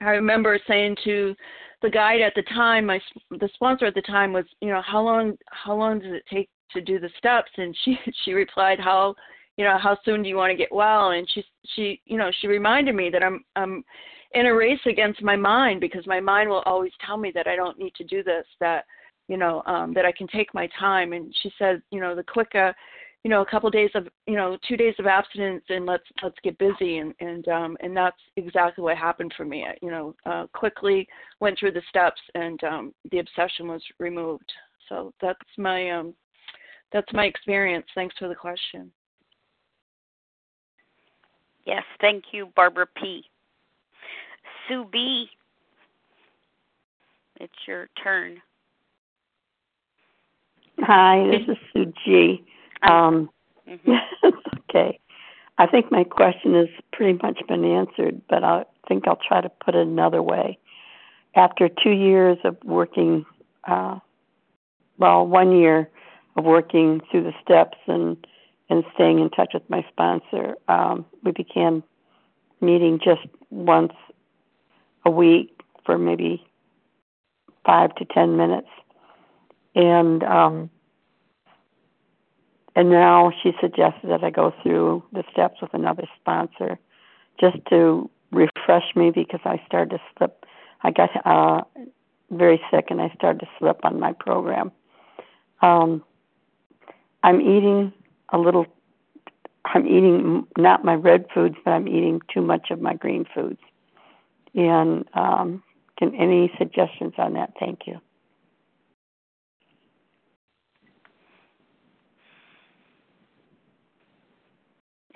[0.00, 1.34] I remember saying to
[1.82, 5.02] the guide at the time, my the sponsor at the time was, you know, how
[5.02, 7.50] long how long does it take to do the steps?
[7.56, 9.14] And she she replied, how
[9.56, 11.10] you know how soon do you want to get well?
[11.10, 11.44] And she
[11.74, 13.84] she you know she reminded me that I'm I'm
[14.32, 17.56] in a race against my mind because my mind will always tell me that I
[17.56, 18.84] don't need to do this that
[19.28, 22.22] you know um that I can take my time and she said you know the
[22.22, 22.74] quicker
[23.24, 26.36] you know a couple days of you know two days of abstinence and let's let's
[26.44, 30.14] get busy and and um and that's exactly what happened for me I, you know
[30.26, 31.08] uh quickly
[31.40, 34.52] went through the steps and um the obsession was removed
[34.88, 36.14] so that's my um
[36.92, 38.90] that's my experience thanks for the question
[41.64, 43.24] yes thank you barbara p
[44.68, 45.26] sue b
[47.40, 48.40] it's your turn
[50.80, 52.44] Hi, this is Sue G.
[52.82, 53.30] Um,
[53.68, 53.92] mm-hmm.
[54.70, 55.00] okay.
[55.58, 59.48] I think my question has pretty much been answered, but I think I'll try to
[59.48, 60.58] put it another way.
[61.34, 63.24] After two years of working,
[63.66, 63.98] uh,
[64.98, 65.88] well, one year
[66.36, 68.26] of working through the steps and
[68.68, 71.84] and staying in touch with my sponsor, um, we began
[72.60, 73.92] meeting just once
[75.04, 76.44] a week for maybe
[77.64, 78.68] five to ten minutes,
[79.76, 80.68] and um,
[82.74, 86.78] and now she suggested that I go through the steps with another sponsor
[87.40, 90.44] just to refresh me because I started to slip.
[90.82, 91.62] I got uh,
[92.30, 94.72] very sick and I started to slip on my program.
[95.62, 96.04] Um,
[97.26, 97.92] I'm eating
[98.32, 98.66] a little,
[99.64, 103.58] I'm eating not my red foods, but I'm eating too much of my green foods.
[104.54, 105.64] And um,
[105.98, 107.52] can any suggestions on that?
[107.58, 107.98] Thank you.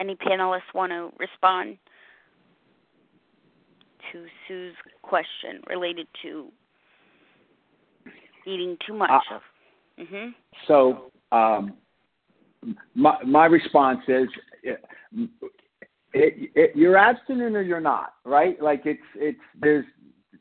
[0.01, 1.79] Any panelists want to respond
[4.11, 6.49] to Sue's question related to
[8.49, 9.43] eating too much uh, of?
[10.01, 10.31] Mm-hmm.
[10.67, 11.75] So um,
[12.95, 14.29] my my response is.
[14.63, 14.85] It,
[16.13, 18.61] it, it, you're abstinent or you're not, right?
[18.61, 19.85] Like it's it's there's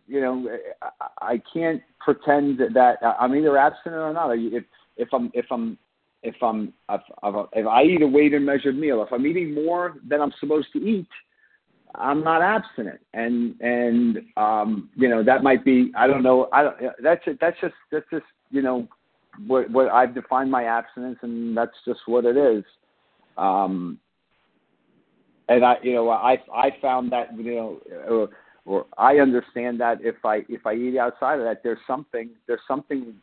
[0.07, 0.49] you know
[0.81, 4.31] I, I can't pretend that, I'm either abstinent or not.
[4.31, 4.63] If
[4.97, 5.77] if I'm if I'm
[6.23, 7.01] if I'm if,
[7.53, 10.67] if I eat a weighed and measured meal, if I'm eating more than I'm supposed
[10.73, 11.07] to eat,
[11.95, 16.63] I'm not abstinent, and and um, you know that might be I don't know I
[16.63, 18.87] don't, that's that's just that's just you know
[19.47, 22.63] what what I've defined my abstinence, and that's just what it is.
[23.37, 23.99] Um,
[25.47, 28.29] and I you know I I found that you know or,
[28.65, 32.61] or I understand that if I if I eat outside of that, there's something there's
[32.67, 33.15] something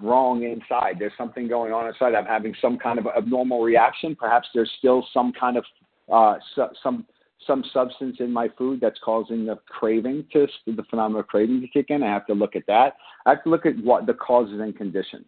[0.00, 0.96] wrong inside.
[0.98, 2.14] There's something going on inside.
[2.14, 4.14] I'm having some kind of abnormal reaction.
[4.14, 5.64] Perhaps there's still some kind of
[6.12, 7.06] uh, su- some
[7.46, 11.68] some substance in my food that's causing the craving to the phenomenon of craving to
[11.68, 12.02] kick in.
[12.02, 12.94] I have to look at that.
[13.24, 15.26] I have to look at what the causes and conditions.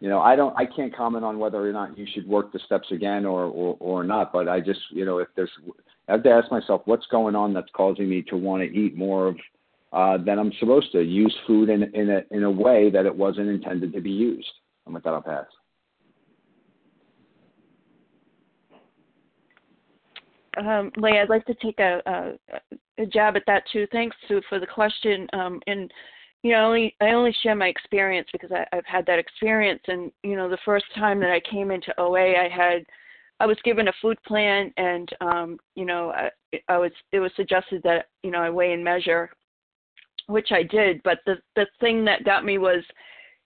[0.00, 2.58] You know, I don't, I can't comment on whether or not you should work the
[2.64, 4.32] steps again or or, or not.
[4.32, 5.50] But I just, you know, if there's,
[6.08, 8.96] I have to ask myself what's going on that's causing me to want to eat
[8.96, 9.36] more of
[9.92, 13.14] uh, then I'm supposed to use food in in a in a way that it
[13.14, 14.50] wasn't intended to be used.
[14.86, 15.46] And with that, I'll pass.
[20.56, 23.86] Um, Leah, I'd like to take a, a, a jab at that too.
[23.92, 25.26] Thanks, Sue, for the question.
[25.32, 25.92] Um, and
[26.42, 29.82] you know, I only I only share my experience because I, I've had that experience.
[29.88, 32.84] And you know, the first time that I came into OA, I had
[33.40, 36.30] I was given a food plan, and um, you know, I,
[36.68, 39.30] I was it was suggested that you know I weigh and measure
[40.30, 41.02] which I did.
[41.02, 42.82] But the the thing that got me was,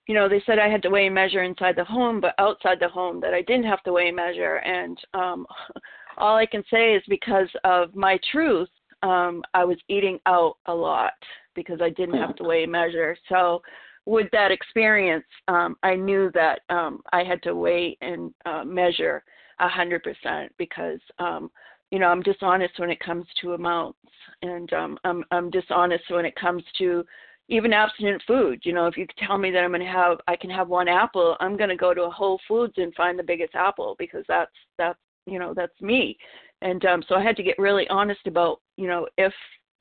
[0.07, 2.79] you know, they said I had to weigh and measure inside the home, but outside
[2.81, 4.57] the home that I didn't have to weigh and measure.
[4.57, 5.47] And um,
[6.19, 8.69] all I can say is because of my truth,
[9.03, 11.13] um, I was eating out a lot
[11.55, 13.17] because I didn't have to weigh and measure.
[13.29, 13.63] So
[14.07, 19.25] with that experience, um, I knew that um, I had to weigh and uh, measure
[19.61, 21.51] a hundred percent because um,
[21.95, 23.99] you know, I'm dishonest when it comes to amounts,
[24.43, 27.05] and um, I'm I'm dishonest when it comes to
[27.49, 28.61] even abstinent food.
[28.65, 30.89] You know, if you tell me that I'm going to have I can have one
[30.89, 34.25] apple, I'm going to go to a Whole Foods and find the biggest apple because
[34.27, 36.17] that's that's you know that's me.
[36.63, 39.33] And um, so I had to get really honest about you know if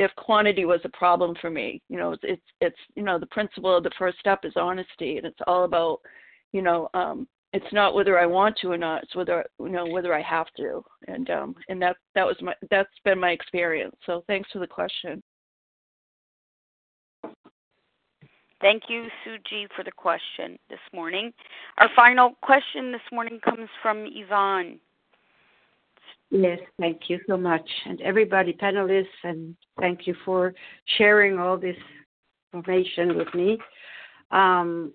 [0.04, 1.82] if quantity was a problem for me.
[1.90, 5.18] You know, it's it's, it's you know the principle of the first step is honesty,
[5.18, 6.00] and it's all about
[6.52, 9.04] you know um, it's not whether I want to or not.
[9.04, 12.54] It's whether you know whether I have to, and um, and that that was my
[12.70, 13.96] that's been my experience.
[14.06, 15.22] So thanks for the question.
[18.60, 21.34] Thank you, Sue G, for the question this morning.
[21.80, 24.80] Our final question this morning comes from Yvonne.
[26.36, 27.70] Yes, thank you so much.
[27.86, 30.56] And everybody, panelists, and thank you for
[30.98, 31.76] sharing all this
[32.52, 33.60] information with me.
[34.32, 34.94] Um,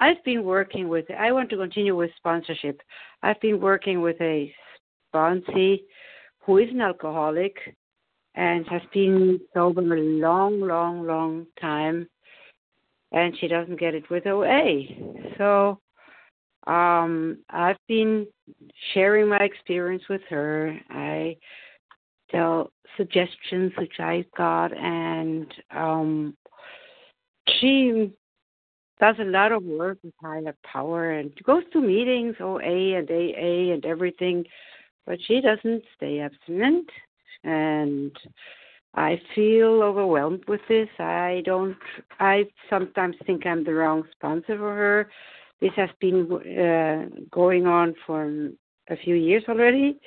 [0.00, 2.80] I've been working with, I want to continue with sponsorship.
[3.22, 4.50] I've been working with a
[5.14, 5.82] sponsee
[6.40, 7.54] who is an alcoholic
[8.34, 12.08] and has been sober a long, long, long time,
[13.12, 14.84] and she doesn't get it with OA.
[15.36, 15.80] So
[16.66, 18.26] um, I've been
[18.92, 20.76] sharing my experience with her.
[20.90, 21.36] I
[22.30, 26.36] tell suggestions which I got, and um,
[27.60, 28.12] she
[28.98, 33.72] does a lot of work with higher power and goes to meetings, OA and AA
[33.72, 34.44] and everything,
[35.06, 36.88] but she doesn't stay abstinent.
[37.44, 38.16] And
[38.94, 40.88] I feel overwhelmed with this.
[40.98, 41.76] I don't.
[42.18, 45.08] I sometimes think I'm the wrong sponsor for her
[45.60, 48.50] this has been uh, going on for
[48.88, 49.98] a few years already,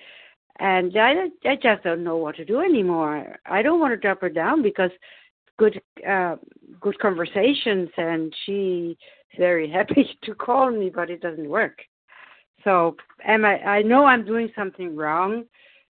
[0.60, 3.38] and I, I just don't know what to do anymore.
[3.46, 4.92] I don't want to drop her down because
[5.58, 6.36] good uh,
[6.80, 8.96] good conversations, and she's
[9.38, 11.80] very happy to call me, but it doesn't work.
[12.64, 12.96] So
[13.26, 13.60] am I?
[13.64, 15.46] I know I'm doing something wrong,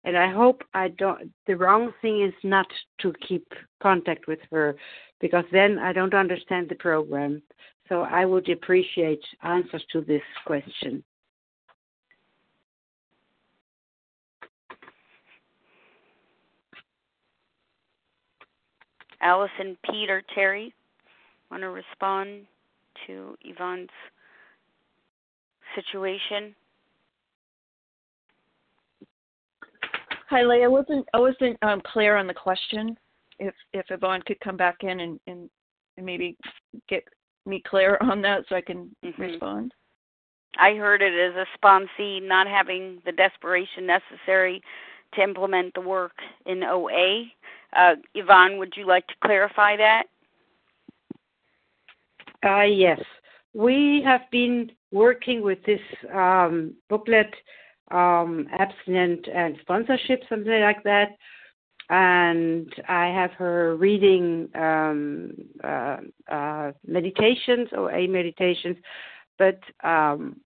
[0.03, 1.32] and I hope I don't.
[1.48, 2.68] The wrong thing is not
[3.02, 3.48] to keep
[3.82, 4.76] contact with her,
[5.19, 7.41] because then I don't understand the program.
[7.91, 11.03] So I would appreciate answers to this question.
[19.22, 20.73] Allison, Peter, Terry,
[21.51, 22.45] want to respond
[23.07, 23.89] to Yvonne's
[25.76, 26.55] situation?
[30.30, 30.63] Hi, Leah.
[30.63, 32.97] I wasn't I wasn't um, clear on the question.
[33.38, 35.49] If if Yvonne could come back in and, and,
[35.97, 36.38] and maybe
[36.88, 37.03] get
[37.45, 39.22] me clear on that so I can mm-hmm.
[39.22, 39.73] respond?
[40.57, 44.61] I heard it as a sponsee not having the desperation necessary
[45.15, 46.13] to implement the work
[46.45, 47.23] in OA.
[47.76, 50.03] Uh, Yvonne, would you like to clarify that?
[52.45, 52.99] Uh, yes.
[53.53, 55.81] We have been working with this
[56.13, 57.34] um, booklet,
[57.91, 61.09] um, Abstinent and Sponsorship, something like that,
[61.91, 65.97] and I have her reading um, uh,
[66.31, 68.77] uh, meditations or a meditations,
[69.38, 70.39] but um,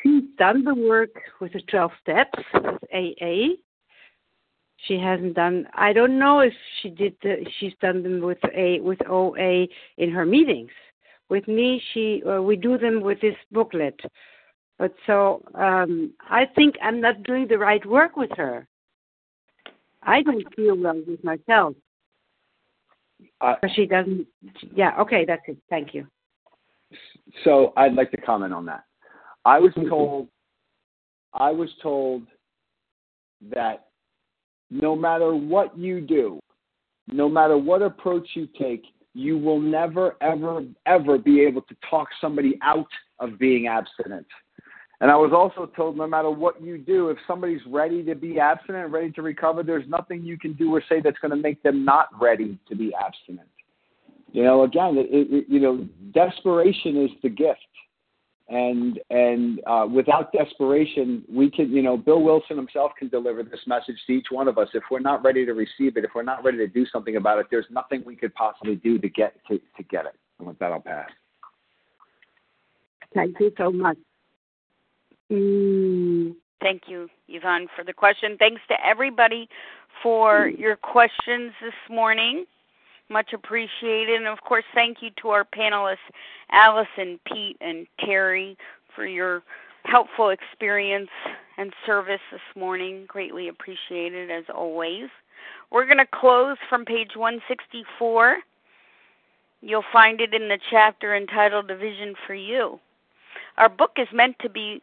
[0.00, 1.10] she's done the work
[1.40, 3.56] with the 12 steps with AA.
[4.86, 5.66] She hasn't done.
[5.74, 7.16] I don't know if she did.
[7.20, 9.66] The, she's done them with a with OA
[9.96, 10.70] in her meetings.
[11.30, 13.98] With me, she uh, we do them with this booklet.
[14.78, 18.68] But so um, I think I'm not doing the right work with her.
[20.06, 21.74] I don't feel well with myself.
[23.40, 24.26] Uh, but she doesn't.
[24.74, 24.98] Yeah.
[25.00, 25.24] Okay.
[25.24, 25.58] That's it.
[25.70, 26.06] Thank you.
[27.42, 28.84] So I'd like to comment on that.
[29.44, 30.28] I was told.
[31.32, 32.22] I was told
[33.52, 33.86] that
[34.70, 36.40] no matter what you do,
[37.08, 42.08] no matter what approach you take, you will never, ever, ever be able to talk
[42.20, 42.88] somebody out
[43.20, 44.26] of being abstinent.
[45.00, 48.38] And I was also told no matter what you do, if somebody's ready to be
[48.38, 51.62] abstinent, ready to recover, there's nothing you can do or say that's going to make
[51.62, 53.48] them not ready to be abstinent.
[54.32, 57.60] You know, again, it, it, you know, desperation is the gift,
[58.48, 63.60] and and uh, without desperation, we can, you know, Bill Wilson himself can deliver this
[63.68, 64.68] message to each one of us.
[64.74, 67.38] If we're not ready to receive it, if we're not ready to do something about
[67.38, 70.16] it, there's nothing we could possibly do to get to, to get it.
[70.40, 71.10] And with that, I'll pass.
[73.14, 73.98] Thank you so much.
[75.30, 76.34] Mm.
[76.60, 78.36] Thank you, Yvonne, for the question.
[78.38, 79.48] Thanks to everybody
[80.02, 82.46] for your questions this morning.
[83.10, 84.16] Much appreciated.
[84.16, 85.96] And of course, thank you to our panelists,
[86.50, 88.56] Allison, Pete, and Terry,
[88.94, 89.42] for your
[89.84, 91.10] helpful experience
[91.58, 93.04] and service this morning.
[93.06, 95.10] Greatly appreciated as always.
[95.70, 98.38] We're going to close from page 164.
[99.60, 102.80] You'll find it in the chapter entitled A Vision for You.
[103.56, 104.82] Our book is meant to be